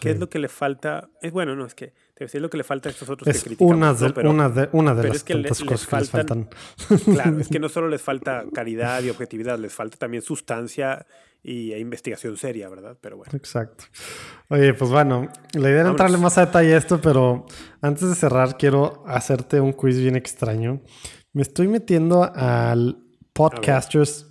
[0.00, 1.10] ¿Qué es lo que le falta?
[1.20, 3.42] Es bueno, no, es que te decir lo que le falta a estos otros es
[3.42, 3.76] que critican.
[3.76, 6.48] Una de, una de, una de las tantas cosas que les faltan.
[7.04, 11.06] Claro, es que no solo les falta caridad y objetividad, les falta también sustancia
[11.42, 12.96] y e investigación seria, ¿verdad?
[12.98, 13.30] Pero bueno.
[13.36, 13.84] Exacto.
[14.48, 17.44] Oye, pues bueno, la idea era entrarle más a detalle a esto, pero
[17.82, 20.80] antes de cerrar quiero hacerte un quiz bien extraño.
[21.36, 22.96] Me estoy metiendo al
[23.34, 24.24] Podcasters,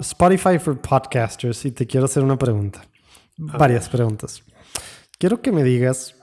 [0.00, 2.82] Spotify for Podcasters y te quiero hacer una pregunta.
[3.38, 4.42] Varias preguntas.
[5.18, 6.16] Quiero que me digas,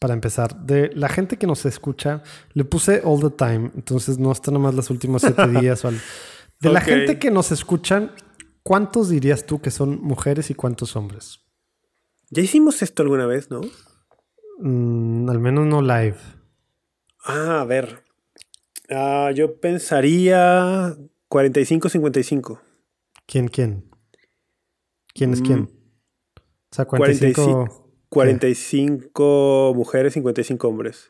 [0.00, 4.32] para empezar, de la gente que nos escucha, le puse all the time, entonces no
[4.32, 5.84] está nomás los últimos siete días.
[5.84, 8.10] O De la gente que nos escuchan,
[8.64, 11.44] ¿cuántos dirías tú que son mujeres y cuántos hombres?
[12.28, 13.60] Ya hicimos esto alguna vez, ¿no?
[14.58, 16.16] Mm, al menos no live.
[17.24, 18.09] Ah, a ver.
[18.90, 20.96] Ah, yo pensaría
[21.28, 22.60] 45-55.
[23.26, 23.84] ¿Quién, quién?
[25.14, 25.70] ¿Quién es quién?
[26.70, 27.86] O sea, 45...
[28.08, 31.08] 45, mujeres, 55 hombres.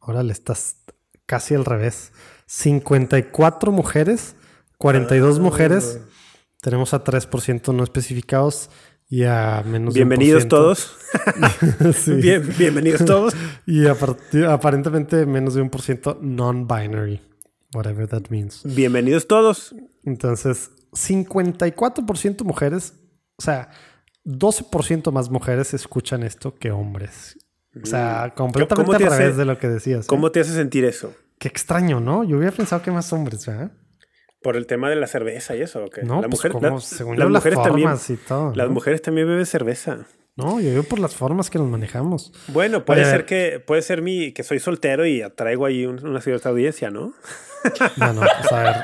[0.00, 0.78] Órale, estás
[1.26, 2.12] casi al revés.
[2.46, 4.34] 54 mujeres,
[4.78, 5.42] 42 ah.
[5.42, 6.00] mujeres.
[6.62, 8.70] Tenemos a 3% no especificados
[9.14, 10.96] y a menos Bienvenidos todos.
[12.58, 13.32] bienvenidos todos.
[13.64, 17.20] y aparentemente menos de un por ciento non-binary.
[17.72, 18.62] Whatever that means.
[18.64, 19.72] Bienvenidos todos.
[20.02, 22.94] Entonces, 54% mujeres.
[23.36, 23.70] O sea,
[24.24, 27.38] 12% más mujeres escuchan esto que hombres.
[27.80, 28.36] O sea, mm.
[28.36, 30.08] completamente al revés de lo que decías.
[30.08, 30.30] ¿Cómo ¿eh?
[30.30, 31.14] te hace sentir eso?
[31.38, 32.24] Qué extraño, ¿no?
[32.24, 33.70] Yo hubiera pensado que más hombres, ¿verdad?
[34.44, 36.02] Por el tema de la cerveza y eso, ¿o qué?
[36.02, 36.52] No, la pues mujer,
[36.82, 40.00] según las, mujeres también, y todo, Las mujeres también beben cerveza.
[40.36, 42.30] No, yo veo por las formas que nos manejamos.
[42.48, 46.50] Bueno, puede ser que puede ser mi que soy soltero y atraigo ahí una cierta
[46.50, 47.14] audiencia, ¿no?
[47.96, 48.76] No, no, pues a ver.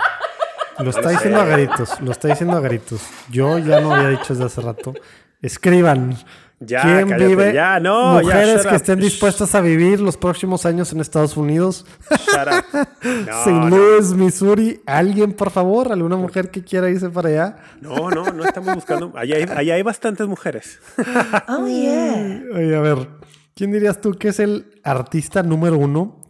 [0.78, 3.02] Lo está diciendo a gritos, lo está diciendo a gritos.
[3.30, 4.94] Yo ya no había dicho desde hace rato.
[5.42, 6.16] Escriban.
[6.62, 7.54] Ya, ¿Quién vive?
[7.54, 11.86] Ya, no, Mujeres que estén dispuestas a vivir los próximos años en Estados Unidos.
[12.10, 13.70] St.
[13.70, 14.82] Louis, Missouri.
[14.84, 15.90] ¿Alguien, por favor?
[15.90, 17.56] ¿Alguna mujer que quiera irse para allá?
[17.80, 19.10] No, no, no estamos buscando.
[19.16, 20.80] Allá hay, hay bastantes mujeres.
[21.48, 22.42] oh, yeah.
[22.54, 23.08] Oye, a ver.
[23.54, 26.20] ¿Quién dirías tú que es el artista número uno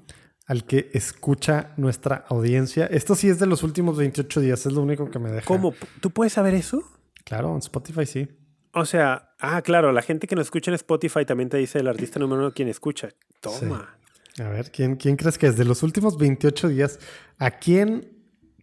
[0.46, 2.86] al que escucha nuestra audiencia?
[2.86, 4.64] Esto sí es de los últimos 28 días.
[4.64, 5.46] Es lo único que me deja.
[5.46, 5.74] ¿Cómo?
[6.00, 6.84] ¿Tú puedes saber eso?
[7.24, 8.28] Claro, en Spotify sí.
[8.72, 11.88] O sea, ah, claro, la gente que nos escucha en Spotify también te dice el
[11.88, 13.08] artista número uno quien escucha.
[13.40, 13.96] Toma.
[14.38, 17.00] A ver, ¿quién, ¿quién crees que es de los últimos 28 días?
[17.38, 18.16] ¿A quién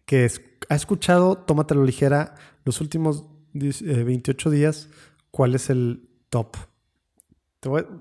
[0.06, 0.30] que
[0.68, 4.88] ha escuchado Tómatelo Ligera los últimos 28 eh, días?
[5.30, 6.56] ¿Cuál es el top?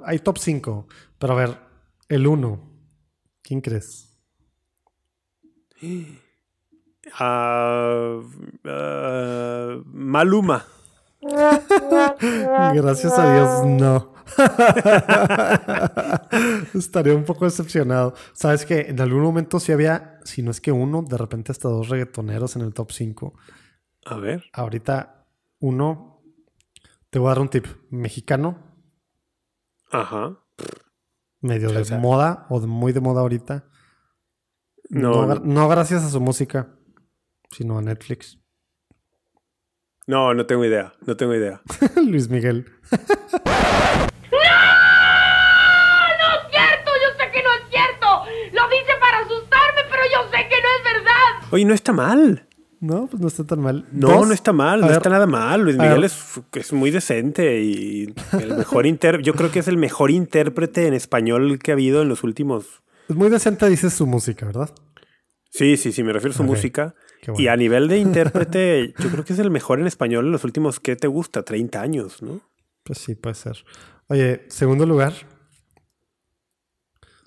[0.06, 1.58] hay top 5, pero a ver,
[2.08, 2.60] el 1.
[3.42, 4.18] ¿Quién crees?
[5.82, 6.06] Uh,
[9.86, 10.66] Maluma.
[12.74, 14.18] Gracias a Dios, no.
[16.74, 18.14] Estaría un poco decepcionado.
[18.34, 21.70] Sabes que en algún momento sí había, si no es que uno, de repente hasta
[21.70, 23.34] dos reggaetoneros en el top 5.
[24.06, 24.46] A ver.
[24.54, 25.28] Ahorita,
[25.60, 26.22] uno,
[27.10, 27.66] te voy a dar un tip.
[27.90, 28.58] Mexicano.
[29.92, 30.40] Ajá.
[31.42, 33.66] Medio de moda o muy de moda ahorita.
[34.90, 36.76] No, no, no gracias a su música,
[37.52, 38.40] sino a Netflix.
[40.08, 40.94] No, no tengo idea.
[41.06, 41.62] No tengo idea.
[41.98, 42.66] Luis Miguel.
[51.52, 52.48] Oye, no está mal.
[52.80, 53.86] No, pues no está tan mal.
[53.92, 55.62] No, no está mal, no está nada mal.
[55.62, 59.78] Luis Miguel es, es, muy decente y el mejor inter yo creo que es el
[59.78, 62.84] mejor intérprete en español que ha habido en los últimos.
[63.10, 64.70] Es muy decente, dices su música, ¿verdad?
[65.50, 66.94] Sí, sí, sí, me refiero a su música.
[67.38, 70.44] Y a nivel de intérprete, yo creo que es el mejor en español en los
[70.44, 71.44] últimos, ¿qué te gusta?
[71.44, 72.42] 30 años, ¿no?
[72.84, 73.64] Pues sí, puede ser.
[74.08, 75.14] Oye, segundo lugar.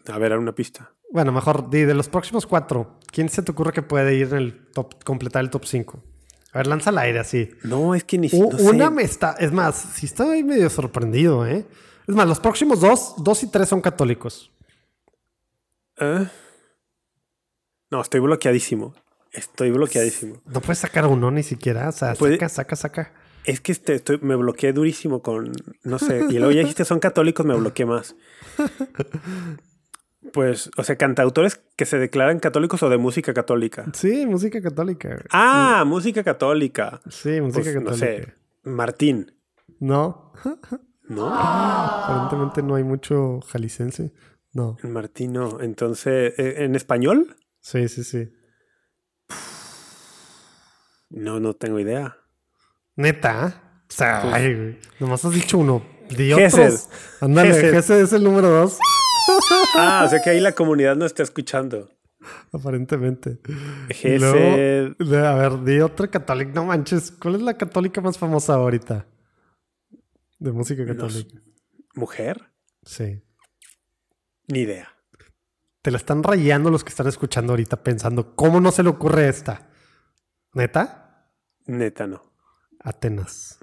[0.06, 0.92] A ver, una pista.
[1.12, 4.66] Bueno, mejor, de, los próximos cuatro, ¿quién se te ocurre que puede ir en el
[4.72, 6.02] top, completar el top 5?
[6.52, 7.50] A ver, lanza al aire así.
[7.64, 8.56] No, es que ni siquiera.
[8.70, 9.32] Una me está.
[9.38, 11.66] Es más, si estoy medio sorprendido, ¿eh?
[12.06, 14.50] Es más, los próximos dos, dos y tres son católicos.
[15.98, 16.26] ¿Eh?
[17.90, 18.94] No, estoy bloqueadísimo.
[19.32, 20.42] Estoy bloqueadísimo.
[20.46, 21.88] No puedes sacar uno ni siquiera.
[21.88, 23.12] O sea, saca, saca, saca.
[23.44, 25.52] Es que este, estoy, me bloqueé durísimo con.
[25.84, 26.26] No sé.
[26.30, 28.16] Y luego ya dijiste son católicos, me bloqueé más.
[30.34, 33.86] Pues, o sea, cantautores que se declaran católicos o de música católica.
[33.94, 35.24] Sí, música católica.
[35.30, 37.00] Ah, música católica.
[37.08, 37.90] Sí, música pues, católica.
[37.90, 39.32] No sé, Martín.
[39.78, 40.32] No.
[41.08, 41.34] ¿No?
[41.34, 44.12] Aparentemente no hay mucho jalicense.
[44.52, 44.76] No.
[44.82, 45.60] Martín no.
[45.60, 47.36] Entonces, ¿e, ¿en español?
[47.60, 48.30] Sí, sí, sí.
[51.10, 52.16] No, no tengo idea.
[52.96, 53.82] Neta.
[53.88, 55.84] O sea, pues nomás has dicho uno.
[56.08, 56.88] Di otros.
[57.20, 58.78] Ándale, ese es el número dos
[59.74, 61.90] ah, o sea que ahí la comunidad no está escuchando.
[62.52, 63.38] Aparentemente.
[64.04, 66.52] Luego, a ver, di otra católica.
[66.54, 69.06] No manches, ¿cuál es la católica más famosa ahorita?
[70.38, 71.40] De música católica.
[71.94, 72.50] ¿Mujer?
[72.84, 73.22] Sí.
[74.48, 74.88] Ni idea.
[75.82, 79.28] Te la están rayando los que están escuchando ahorita pensando, ¿cómo no se le ocurre
[79.28, 79.69] esta?
[80.52, 81.28] ¿Neta?
[81.66, 82.22] Neta, no.
[82.80, 83.58] Atenas.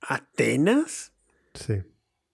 [0.00, 1.12] ¿Atenas?
[1.54, 1.82] Sí.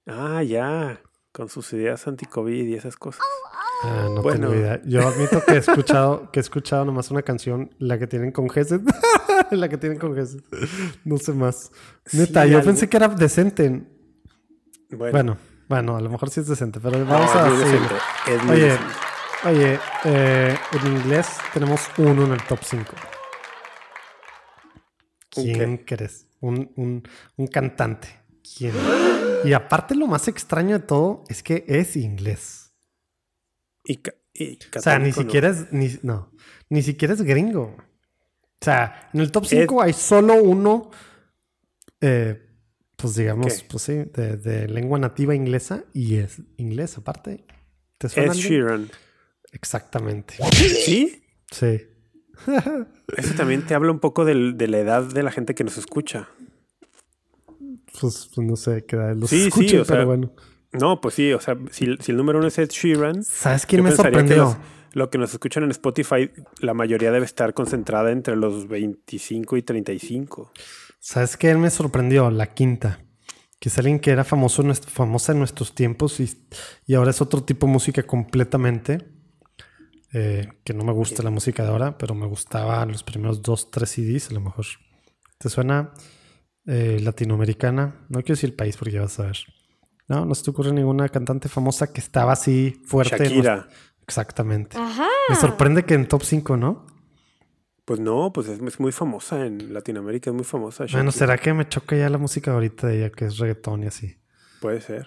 [0.07, 1.01] Ah, ya
[1.33, 3.23] con sus ideas anti-COVID y esas cosas.
[3.83, 4.81] Ah, no tengo idea.
[4.85, 8.49] Yo admito que he escuchado, que he escuchado nomás una canción, la que tienen con
[8.49, 8.81] Gesed.
[9.51, 10.41] la que tienen con Gesed.
[11.05, 11.73] No sé más.
[12.13, 13.83] Neta, yo pensé que era decente.
[14.91, 15.37] Bueno.
[15.69, 15.97] bueno.
[15.97, 17.81] a lo mejor sí es decente, pero vamos a decir.
[18.49, 18.79] Oye,
[19.45, 22.95] oye, eh, en inglés tenemos uno en el top 5.
[25.43, 26.27] ¿Quién crees?
[26.41, 27.03] Un, un,
[27.37, 28.09] un cantante.
[28.57, 28.75] ¿Quién?
[29.45, 32.73] Y aparte lo más extraño de todo es que es inglés.
[33.85, 34.01] Y,
[34.77, 36.33] o sea, ni siquiera es, ni, no,
[36.69, 37.77] ni siquiera es gringo.
[38.61, 40.91] O sea, en el top 5 hay solo uno,
[42.01, 42.43] eh,
[42.97, 47.45] pues digamos, pues sí, de, lengua nativa inglesa y es inglés aparte.
[47.99, 48.91] ¿Te suena Ed Sheeran.
[49.53, 50.35] Exactamente.
[50.53, 51.23] ¿Sí?
[51.51, 51.83] Sí.
[53.17, 56.29] Eso también te habla un poco de la edad de la gente que nos escucha
[58.01, 60.33] pues, pues, no sé, que los sí, sí, pero bueno.
[60.73, 63.25] No, pues sí, o sea, si, el número uno es Ed Sheeran.
[63.25, 64.57] ¿Sabes quién me sorprendió?
[64.93, 66.31] lo que nos escuchan en Spotify,
[66.61, 70.53] la mayoría debe estar concentrada entre los 25 y 35.
[70.99, 72.31] ¿Sabes qué me sorprendió?
[72.31, 73.01] La quinta.
[73.61, 76.31] Que es alguien que era famoso, famosa en nuestros tiempos y,
[76.87, 79.07] y ahora es otro tipo de música completamente.
[80.13, 83.71] Eh, que no me gusta la música de ahora, pero me gustaba los primeros dos,
[83.71, 84.67] tres CDs a lo mejor.
[85.39, 85.93] ¿Te suena?
[86.67, 88.07] Eh, latinoamericana.
[88.09, 89.39] No quiero decir el país porque ya vas a ver.
[90.09, 93.25] No, no se te ocurre ninguna cantante famosa que estaba así fuerte.
[93.25, 93.69] Shakira.
[94.03, 94.79] Exactamente.
[95.29, 96.87] Me sorprende que en top 5, ¿no?
[97.85, 100.87] Pues no, pues es, muy famosa en Latinoamérica, es muy famosa.
[100.91, 103.87] Bueno, ¿será que me choca ya la música ahorita de ella, que es reggaetón y
[103.87, 104.17] así?
[104.61, 105.07] Puede ser.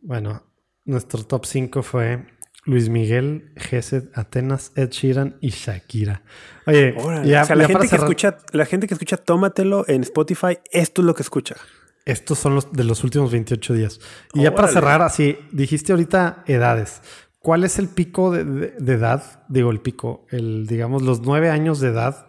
[0.00, 0.42] Bueno,
[0.86, 2.26] nuestro top 5 fue
[2.68, 6.20] Luis Miguel, Gesed, Atenas, Ed Sheeran y Shakira.
[6.66, 11.14] Oye, la, gente que escucha, la gente que escucha Tómatelo en Spotify, esto es lo
[11.14, 11.56] que escucha.
[12.04, 14.00] Estos son los de los últimos 28 días.
[14.34, 17.00] Y ya para cerrar, así, dijiste ahorita edades.
[17.38, 19.46] ¿Cuál es el pico de, edad?
[19.48, 22.26] Digo, el pico, el, digamos, los nueve años de edad,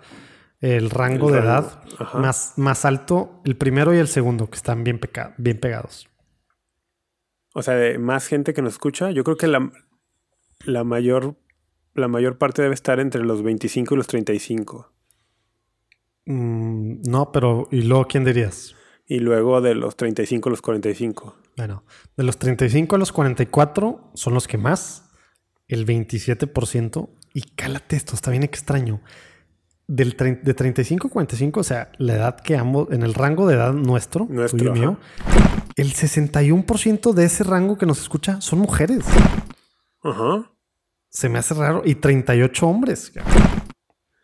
[0.62, 1.84] el rango de edad
[2.14, 5.02] más, más alto, el primero y el segundo, que están bien,
[5.38, 6.08] bien pegados.
[7.54, 9.70] O sea, de más gente que nos escucha, yo creo que la,
[10.66, 11.36] la mayor,
[11.94, 14.92] la mayor parte debe estar entre los 25 y los 35.
[16.26, 18.76] Mm, no, pero ¿y luego quién dirías?
[19.08, 21.36] Y luego de los 35 a los 45.
[21.58, 21.84] Bueno,
[22.16, 25.10] de los 35 a los 44 son los que más,
[25.68, 27.10] el 27%.
[27.34, 29.02] Y cálate esto, está bien extraño.
[29.88, 33.56] Del de 35 a 45, o sea, la edad que ambos, en el rango de
[33.56, 35.00] edad nuestro, nuestro tuyo y mío,
[35.76, 39.04] el 61% de ese rango que nos escucha son mujeres.
[40.02, 40.52] Ajá.
[41.10, 41.82] Se me hace raro.
[41.86, 43.12] Y 38 hombres.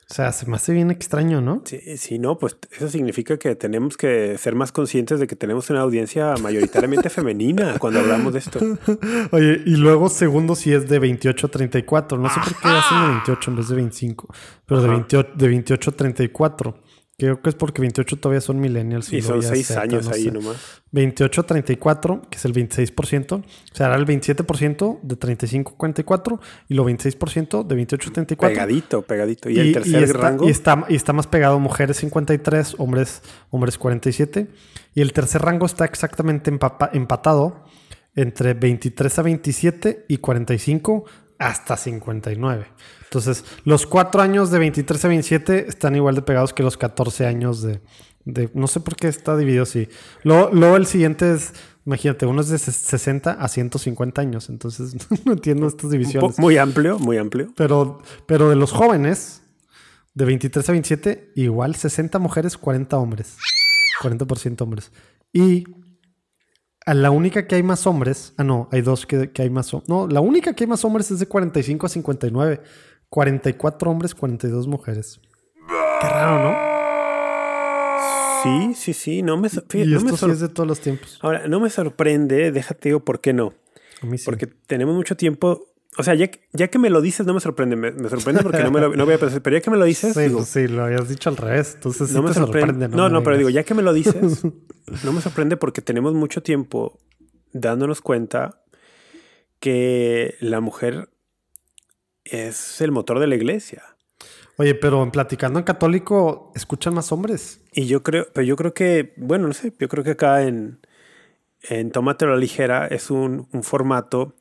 [0.08, 1.64] O sea, se me hace bien extraño, ¿no?
[1.66, 5.72] Sí, sí, no, pues eso significa que tenemos que ser más conscientes de que tenemos
[5.72, 8.60] una audiencia mayoritariamente femenina cuando hablamos de esto.
[9.32, 12.20] Oye, y luego segundo si es de 28 a 34.
[12.20, 14.34] No sé por qué hacen de 28 en vez de 25,
[14.68, 16.84] pero de 28, de 28 a 34.
[17.18, 19.14] Creo que es porque 28 todavía son millennials.
[19.14, 20.58] Y, son 6 años ahí nomás.
[20.92, 23.34] 28 a 34, que es el 26%.
[23.40, 28.14] O sea, hará el 27% de 35 a 44 y lo 26% de 28 a
[28.14, 28.54] 34.
[28.54, 29.50] Pegadito, pegadito.
[29.50, 30.46] Y, el tercer está, rango.
[30.46, 34.48] Y está, y está, más pegado mujeres 53, hombres, hombres 47.
[34.94, 37.64] Y el tercer rango está exactamente empatado
[38.16, 41.06] entre 23 a 27 y 45
[41.40, 42.68] hasta 59.
[43.04, 47.26] Entonces, los cuatro años de 23 a 27 están igual de pegados que los 14
[47.26, 47.82] años de...
[48.26, 49.88] de no sé por qué está dividido así.
[50.24, 51.54] Luego, luego, el siguiente es,
[51.86, 54.50] imagínate, uno es de 60 a 150 años.
[54.50, 54.96] Entonces,
[55.26, 56.38] no entiendo estas divisiones.
[56.40, 57.54] Muy amplio, muy amplio.
[57.56, 59.44] Pero, pero de los jóvenes,
[60.14, 63.38] de 23 a 27, igual 60 mujeres, 40 hombres.
[64.02, 64.92] 40% hombres.
[65.32, 65.66] Y
[66.86, 69.74] a la única que hay más hombres, ah, no, hay dos que, que hay más
[69.74, 69.90] hombres.
[69.90, 72.62] No, la única que hay más hombres es de 45 a 59.
[73.10, 75.20] 44 hombres, 42 mujeres.
[76.02, 76.76] Qué raro, ¿no?
[78.44, 79.24] Sí, sí, sí.
[79.24, 81.18] No me, y no esto sí es de todos los tiempos.
[81.22, 83.54] Ahora, no me sorprende, déjate digo por qué no.
[84.04, 84.26] A mí sí.
[84.26, 85.66] Porque tenemos mucho tiempo.
[85.98, 87.76] O sea, ya, ya que me lo dices, no me sorprende.
[87.76, 89.42] Me, me sorprende porque no, me lo, no voy a pensar.
[89.42, 90.14] Pero ya que me lo dices.
[90.16, 91.74] Sí, digo, sí, lo habías dicho al revés.
[91.76, 92.72] Entonces no sí me te sorprende.
[92.74, 92.98] sorprende.
[92.98, 94.44] No, no, me pero digo, ya que me lo dices,
[95.04, 97.00] no me sorprende porque tenemos mucho tiempo
[97.54, 98.62] dándonos cuenta
[99.60, 101.10] que la mujer
[102.26, 103.84] es el motor de la iglesia.
[104.58, 107.62] Oye, pero en Platicando en Católico escuchan más hombres.
[107.74, 110.80] Y yo creo, pero yo creo que, bueno, no sé, yo creo que acá en,
[111.64, 114.36] en Tómatelo a la Ligera es un, un formato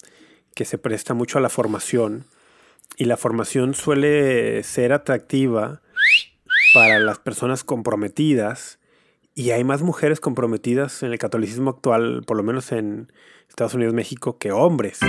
[0.55, 2.25] que se presta mucho a la formación.
[2.97, 5.83] Y la formación suele ser atractiva
[6.73, 8.79] para las personas comprometidas.
[9.35, 13.13] Y hay más mujeres comprometidas en el catolicismo actual, por lo menos en
[13.49, 15.01] Estados Unidos, México, que hombres.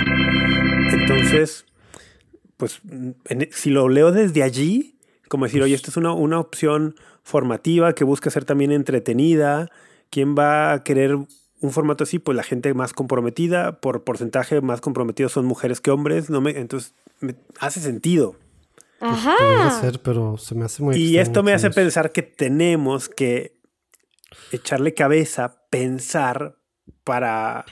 [0.92, 1.64] Entonces,
[2.56, 2.80] pues
[3.52, 4.96] si lo leo desde allí,
[5.28, 9.70] como decir, oye, esta es una, una opción formativa que busca ser también entretenida.
[10.10, 11.18] ¿Quién va a querer
[11.66, 12.18] un formato así?
[12.18, 16.30] Pues la gente más comprometida, por porcentaje más comprometidos son mujeres que hombres.
[16.30, 18.36] No me, entonces, me hace sentido.
[18.98, 19.80] Pudiera Ajá.
[19.80, 21.74] ser, pero se me hace muy Y esto me hace eso.
[21.74, 23.58] pensar que tenemos que
[24.52, 26.56] echarle cabeza, pensar
[27.04, 27.64] para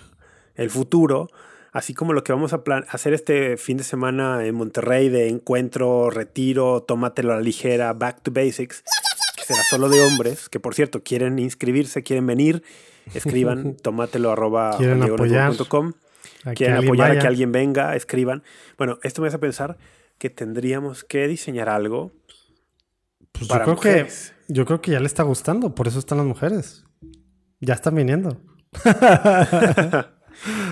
[0.55, 1.29] el futuro,
[1.73, 5.29] así como lo que vamos a plan- hacer este fin de semana en Monterrey de
[5.29, 8.83] encuentro, retiro, tómatelo a la ligera, back to basics,
[9.37, 12.63] que será solo de hombres, que por cierto, quieren inscribirse, quieren venir,
[13.15, 15.53] escriban tómatelo arroba Quieren apoyar.
[15.53, 18.43] A que quieren apoyar a que alguien venga, escriban.
[18.79, 19.77] Bueno, esto me hace pensar
[20.19, 22.13] que tendríamos que diseñar algo
[23.33, 24.35] Pues yo creo mujeres.
[24.47, 26.85] que yo creo que ya le está gustando, por eso están las mujeres.
[27.61, 28.41] Ya están viniendo.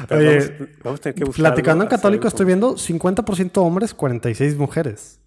[0.09, 3.95] Pero Oye, vamos, vamos a tener que buscar Platicando en católico estoy viendo 50% hombres,
[3.95, 5.21] 46 mujeres.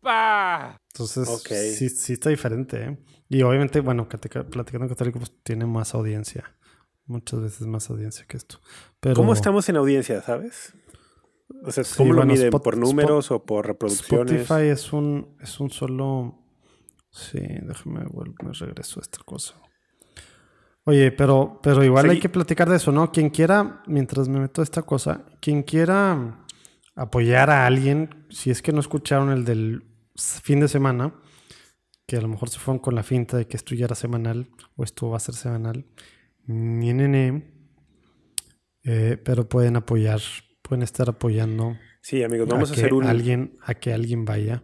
[0.00, 0.76] Pa.
[1.00, 2.82] Entonces, sí, sí está diferente.
[2.82, 2.98] ¿eh?
[3.28, 6.54] Y obviamente, bueno, Platicando católico pues, tiene más audiencia.
[7.06, 8.60] Muchas veces más audiencia que esto.
[9.00, 10.74] Pero ¿Cómo estamos en audiencia, sabes?
[11.64, 12.48] O sea, Sí, ¿cómo lo bueno, miden?
[12.48, 14.42] Spot- ¿Por números o por reproducciones?
[14.42, 16.38] Spotify es un, es un solo...
[17.10, 19.54] Sí, déjame vuelvo, me regreso a esta cosa.
[20.84, 22.10] Oye, pero, pero igual Sí.
[22.12, 23.10] hay que platicar de eso, ¿no?
[23.12, 26.44] Quien quiera, mientras me meto a esta cosa, quien quiera
[26.94, 29.82] apoyar a alguien, si es que no escucharon el del
[30.18, 31.14] fin de semana,
[32.06, 34.50] que a lo mejor se fueron con la finta de que esto ya era semanal
[34.76, 35.86] o esto va a ser semanal,
[36.46, 37.52] ni nene,
[38.84, 40.20] eh, pero pueden apoyar,
[40.62, 41.76] pueden estar apoyando
[42.08, 44.62] Sí, amigos, vamos a, que hacer un, alguien, a que alguien vaya.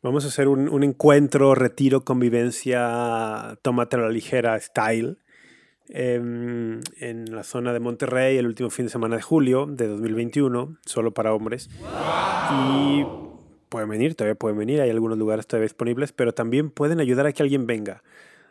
[0.00, 5.18] vamos a hacer un, un encuentro, retiro, convivencia, tómatelo a la ligera style
[5.88, 10.78] em, en la zona de Monterrey el último fin de semana de julio de 2021,
[10.84, 11.68] solo para hombres.
[12.52, 13.04] Y
[13.68, 17.32] pueden venir, todavía pueden venir, hay algunos lugares todavía disponibles, pero también pueden ayudar a
[17.32, 18.02] que alguien venga.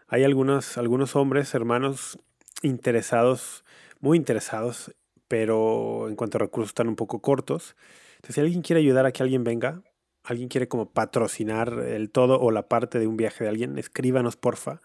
[0.07, 2.19] Hay algunos, algunos hombres, hermanos
[2.61, 3.65] interesados,
[3.99, 4.95] muy interesados,
[5.27, 7.75] pero en cuanto a recursos están un poco cortos.
[8.15, 9.81] Entonces, si alguien quiere ayudar a que alguien venga,
[10.23, 14.37] alguien quiere como patrocinar el todo o la parte de un viaje de alguien, escríbanos
[14.37, 14.81] porfa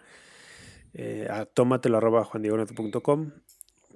[0.95, 1.99] eh, a tómatelo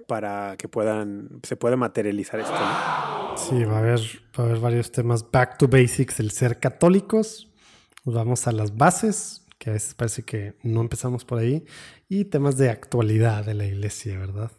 [0.07, 2.53] para que puedan, se pueda materializar esto.
[2.53, 3.37] ¿no?
[3.37, 3.99] Sí, va a haber,
[4.37, 5.29] va a haber varios temas.
[5.29, 7.51] Back to basics, el ser católicos.
[8.05, 11.65] Nos vamos a las bases, que a veces parece que no empezamos por ahí.
[12.07, 14.51] Y temas de actualidad de la iglesia, ¿verdad?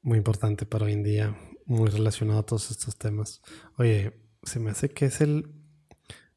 [0.00, 1.36] Muy importante para hoy en día,
[1.66, 3.42] muy relacionado a todos estos temas.
[3.76, 4.12] Oye,
[4.44, 5.50] se me hace que es el,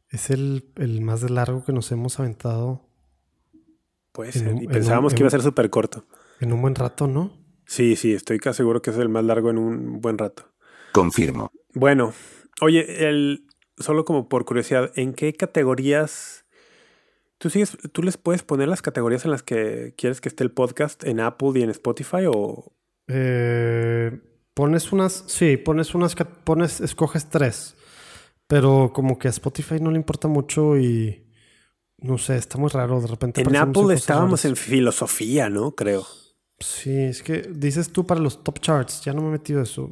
[0.10, 0.64] es el,
[1.02, 2.90] más largo que nos hemos aventado.
[4.12, 6.06] Pues, y pensábamos que iba a ser súper corto.
[6.40, 7.32] En un buen rato, ¿no?
[7.66, 10.52] Sí, sí, estoy casi seguro que es el más largo en un buen rato.
[10.92, 11.52] Confirmo.
[11.74, 12.14] Bueno,
[12.62, 13.48] oye, el,
[13.78, 16.46] solo como por curiosidad, ¿en qué categorías
[17.38, 20.52] tú sigues, tú les puedes poner las categorías en las que quieres que esté el
[20.52, 22.74] podcast en Apple y en Spotify o?
[23.08, 24.20] Eh,
[24.54, 27.76] pones unas, sí, pones unas, pones, escoges tres,
[28.48, 31.24] pero como que a Spotify no le importa mucho y
[31.98, 33.42] no sé, está muy raro de repente.
[33.42, 35.76] En Apple estábamos en filosofía, ¿no?
[35.76, 36.06] Creo.
[36.60, 39.92] Sí, es que dices tú para los top charts, ya no me he metido eso.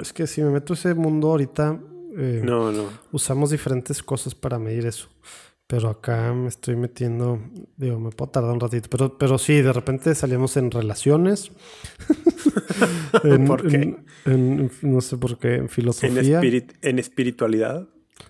[0.00, 1.78] Es que si me meto ese mundo ahorita,
[2.16, 2.84] eh, no, no.
[3.12, 5.08] usamos diferentes cosas para medir eso.
[5.66, 7.38] Pero acá me estoy metiendo,
[7.76, 11.52] digo, me puedo tardar un ratito, pero, pero sí, de repente salimos en relaciones.
[13.46, 13.98] ¿Por qué?
[14.80, 16.40] no sé por qué, en filosofía.
[16.80, 17.86] ¿En, espiritualidad?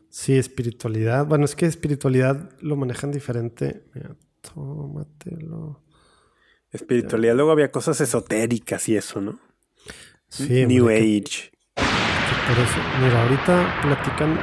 [0.08, 1.26] Sí, espiritualidad.
[1.26, 3.84] Bueno, es que espiritualidad lo manejan diferente.
[3.94, 5.80] Mira, tómatelo.
[6.72, 9.38] Espiritualidad, luego había cosas esotéricas y eso, ¿no?
[10.28, 10.66] Sí.
[10.66, 11.50] New Age.
[13.00, 14.38] mira, ahorita platican,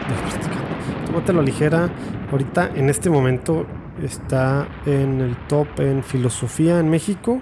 [1.06, 1.90] tómatelo ligera.
[2.32, 3.68] Ahorita, en este momento,
[4.02, 7.42] está en el top en filosofía en México.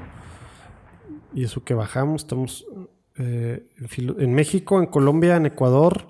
[1.34, 2.65] Y eso que bajamos, estamos
[3.18, 6.07] eh, en, México, en Colombia, en Ecuador,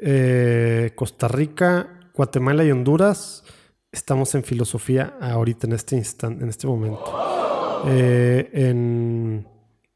[0.00, 3.44] eh, Costa Rica, Guatemala y Honduras.
[3.90, 7.45] Estamos en filosofía ahorita, en este instante, en este momento.
[7.86, 9.46] Eh, en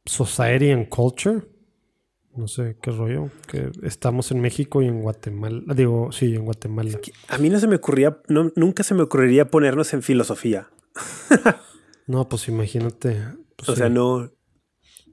[0.05, 1.43] Society and Culture.
[2.37, 3.31] No sé qué rollo.
[3.47, 5.63] Que estamos en México y en Guatemala.
[5.75, 6.91] Digo, sí, en Guatemala.
[7.29, 10.69] a mí no se me ocurría, no, nunca se me ocurriría ponernos en filosofía.
[12.07, 13.23] no, pues imagínate.
[13.57, 14.31] Pues o sea, no.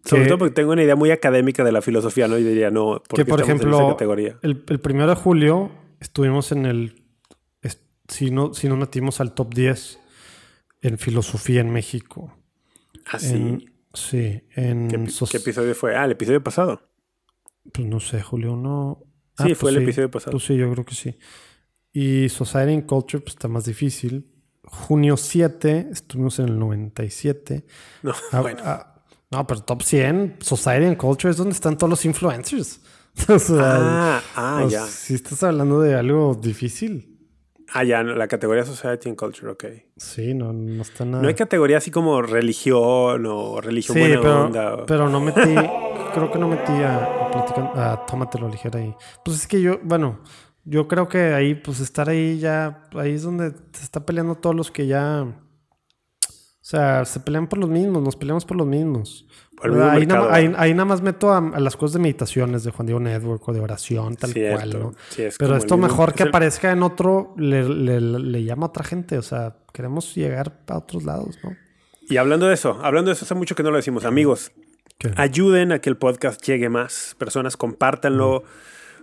[0.06, 2.38] Sobre todo porque tengo una idea muy académica de la filosofía, ¿no?
[2.38, 4.40] Y diría, no, porque que por ejemplo, categoría.
[4.42, 5.70] El, el, primero de julio
[6.00, 7.04] estuvimos en el.
[8.08, 10.00] Si no, si no metimos al top 10
[10.82, 12.37] en filosofía en México.
[13.12, 13.70] ¿Ah, sí?
[13.94, 14.42] sí.
[14.56, 14.96] En ¿Qué,
[15.38, 15.96] episodio fue?
[15.96, 16.82] Ah, el episodio pasado.
[17.72, 19.04] Pues no sé, Julio, no.
[19.38, 20.32] Ah, sí, fue pues el episodio pasado.
[20.32, 21.18] Pues sí, yo creo que sí.
[21.94, 24.32] Y Society and Culture pues, está más difícil.
[24.64, 27.66] Junio 7, estuvimos en el 97.
[28.04, 28.62] No, ah, bueno.
[28.64, 32.82] Ah, no, pero top 100, Society and Culture es donde están todos los influencers.
[33.52, 34.86] ah, ah, ya.
[34.86, 37.17] Si estás hablando de algo difícil.
[37.74, 39.66] Ah, ya, la categoría Society and Culture, ok.
[39.98, 41.22] Sí, no, no está nada.
[41.22, 44.86] No hay categoría así como religión o religión buena pero, onda.
[44.86, 45.54] Pero no metí,
[46.14, 46.98] creo que no metí a,
[47.76, 48.96] a, a Tómatelo ligera ahí.
[49.26, 50.22] Pues es que yo, bueno,
[50.64, 54.56] yo creo que ahí, pues estar ahí ya, ahí es donde se está peleando todos
[54.56, 55.24] los que ya.
[55.24, 59.26] O sea, se pelean por los mismos, nos peleamos por los mismos.
[59.62, 63.60] Ahí nada, más meto a, las cosas de meditaciones de Juan Diego Network o de
[63.60, 64.94] oración, tal cual, ¿no?
[65.38, 69.18] Pero esto mejor que aparezca en otro, le, llama a otra gente.
[69.18, 71.56] O sea, queremos llegar a otros lados, ¿no?
[72.10, 74.06] Y hablando de eso, hablando de eso, hace mucho que no lo decimos.
[74.06, 74.52] Amigos,
[75.16, 78.44] ayuden a que el podcast llegue más personas, compártanlo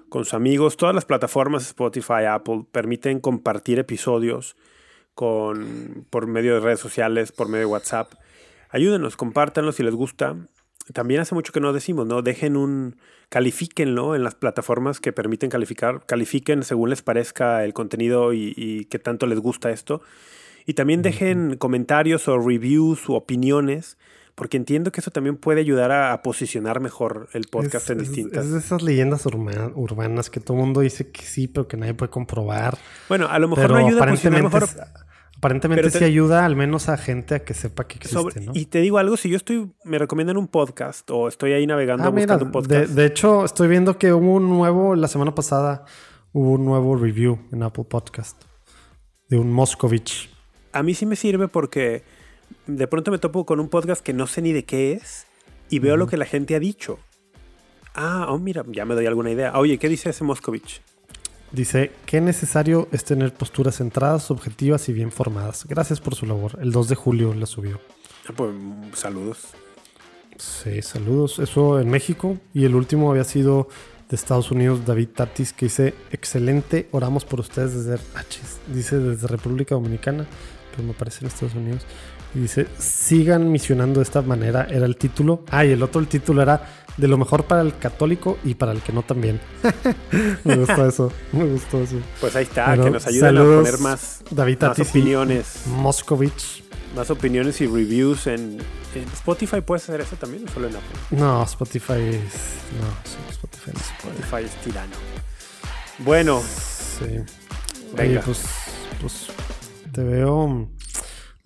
[0.08, 0.76] con sus amigos.
[0.76, 4.56] Todas las plataformas, Spotify, Apple, permiten compartir episodios
[5.14, 8.12] con, por medio de redes sociales, por medio de WhatsApp
[8.74, 10.36] ayúdenos, compártanlo si les gusta.
[10.92, 12.20] También hace mucho que no decimos, ¿no?
[12.20, 12.96] Dejen un,
[13.30, 18.84] califíquenlo en las plataformas que permiten calificar, califiquen según les parezca el contenido y, y
[18.86, 20.02] qué tanto les gusta esto.
[20.66, 23.96] Y también dejen comentarios o reviews o opiniones,
[24.34, 28.46] porque entiendo que eso también puede ayudar a, posicionar mejor el podcast en distintas.
[28.46, 31.94] Es, de esas leyendas urbanas que todo el mundo dice que sí, pero que nadie
[31.94, 32.76] puede comprobar.
[33.08, 34.68] Bueno, a lo mejor no ayuda a posicionar mejor
[35.44, 38.52] Aparentemente sí ayuda al menos a gente a que sepa que existe, ¿no?
[38.54, 42.04] Y te digo algo, si yo estoy, me recomiendan un podcast o estoy ahí navegando
[42.04, 42.92] ah, buscando un podcast.
[42.92, 45.84] De, hecho, estoy viendo que hubo un nuevo, la semana pasada,
[46.32, 48.42] hubo un nuevo review en Apple Podcast
[49.28, 50.30] de un Moscovich.
[50.72, 52.04] A mí sí me sirve porque
[52.66, 55.26] de pronto me topo con un podcast que no sé ni de qué es
[55.68, 56.98] y veo lo que la gente ha dicho.
[57.94, 59.52] Ah, oh, mira, ya me doy alguna idea.
[59.58, 60.80] Oye, ¿qué dice ese Moscovich?
[61.54, 65.66] Dice, qué necesario es tener posturas centradas, objetivas y bien formadas.
[65.68, 66.58] Gracias por su labor.
[66.60, 67.80] El 2 de julio la subió.
[68.28, 68.50] Ah, pues
[68.94, 69.38] saludos.
[70.36, 71.38] Sí, saludos.
[71.38, 72.38] Eso en México.
[72.52, 73.68] Y el último había sido
[74.08, 78.02] de Estados Unidos, David Tatis, que dice, excelente, oramos por ustedes desde
[78.72, 80.26] Dice desde República Dominicana,
[80.72, 81.86] pero me parece en Estados Unidos.
[82.34, 85.44] Y dice, sigan misionando de esta manera, era el título.
[85.50, 88.72] Ah, y el otro, el título era de lo mejor para el católico y para
[88.72, 89.40] el que no también.
[90.44, 91.96] me gustó eso, me gustó eso.
[92.20, 95.62] Pues ahí está, que nos ayuden a poner más, David más opiniones.
[95.66, 96.64] Moscovich.
[96.96, 98.58] Más opiniones y reviews en,
[99.12, 99.60] Spotify.
[99.60, 101.18] ¿Puedes hacer eso también o solo en Apple?
[101.18, 102.34] No, Spotify es.
[102.78, 104.96] No, Spotify Spotify es tirano.
[105.98, 106.40] Bueno.
[106.40, 107.18] Sí.
[107.96, 108.20] Venga.
[108.20, 108.42] pues,
[109.00, 109.26] pues
[109.92, 110.68] te veo.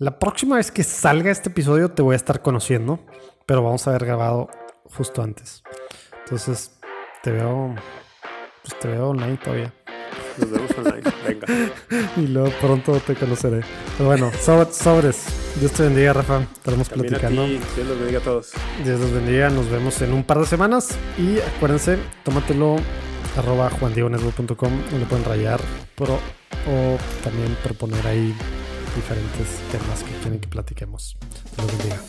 [0.01, 3.01] La próxima vez que salga este episodio te voy a estar conociendo,
[3.45, 4.47] pero vamos a haber grabado
[4.85, 5.61] justo antes.
[6.23, 6.79] Entonces,
[7.21, 7.75] te veo.
[8.63, 9.73] Pues te veo online todavía.
[10.37, 11.01] Nos vemos online.
[11.27, 11.47] Venga.
[12.15, 13.59] y luego pronto te conoceré.
[13.97, 15.25] Pero bueno, sobres.
[15.59, 16.43] Dios te bendiga, Rafa.
[16.43, 17.45] Estaremos platicando.
[17.45, 18.51] Dios los bendiga a todos.
[18.85, 19.49] Dios los bendiga.
[19.49, 20.97] Nos vemos en un par de semanas.
[21.17, 22.77] Y acuérdense, tómatelo
[23.37, 25.59] arroba juandiegonesbo.com donde pueden rayar
[25.95, 28.33] pro, o también proponer ahí
[28.95, 31.17] diferentes temas que quieren que platiquemos.
[31.57, 31.99] Bendiga.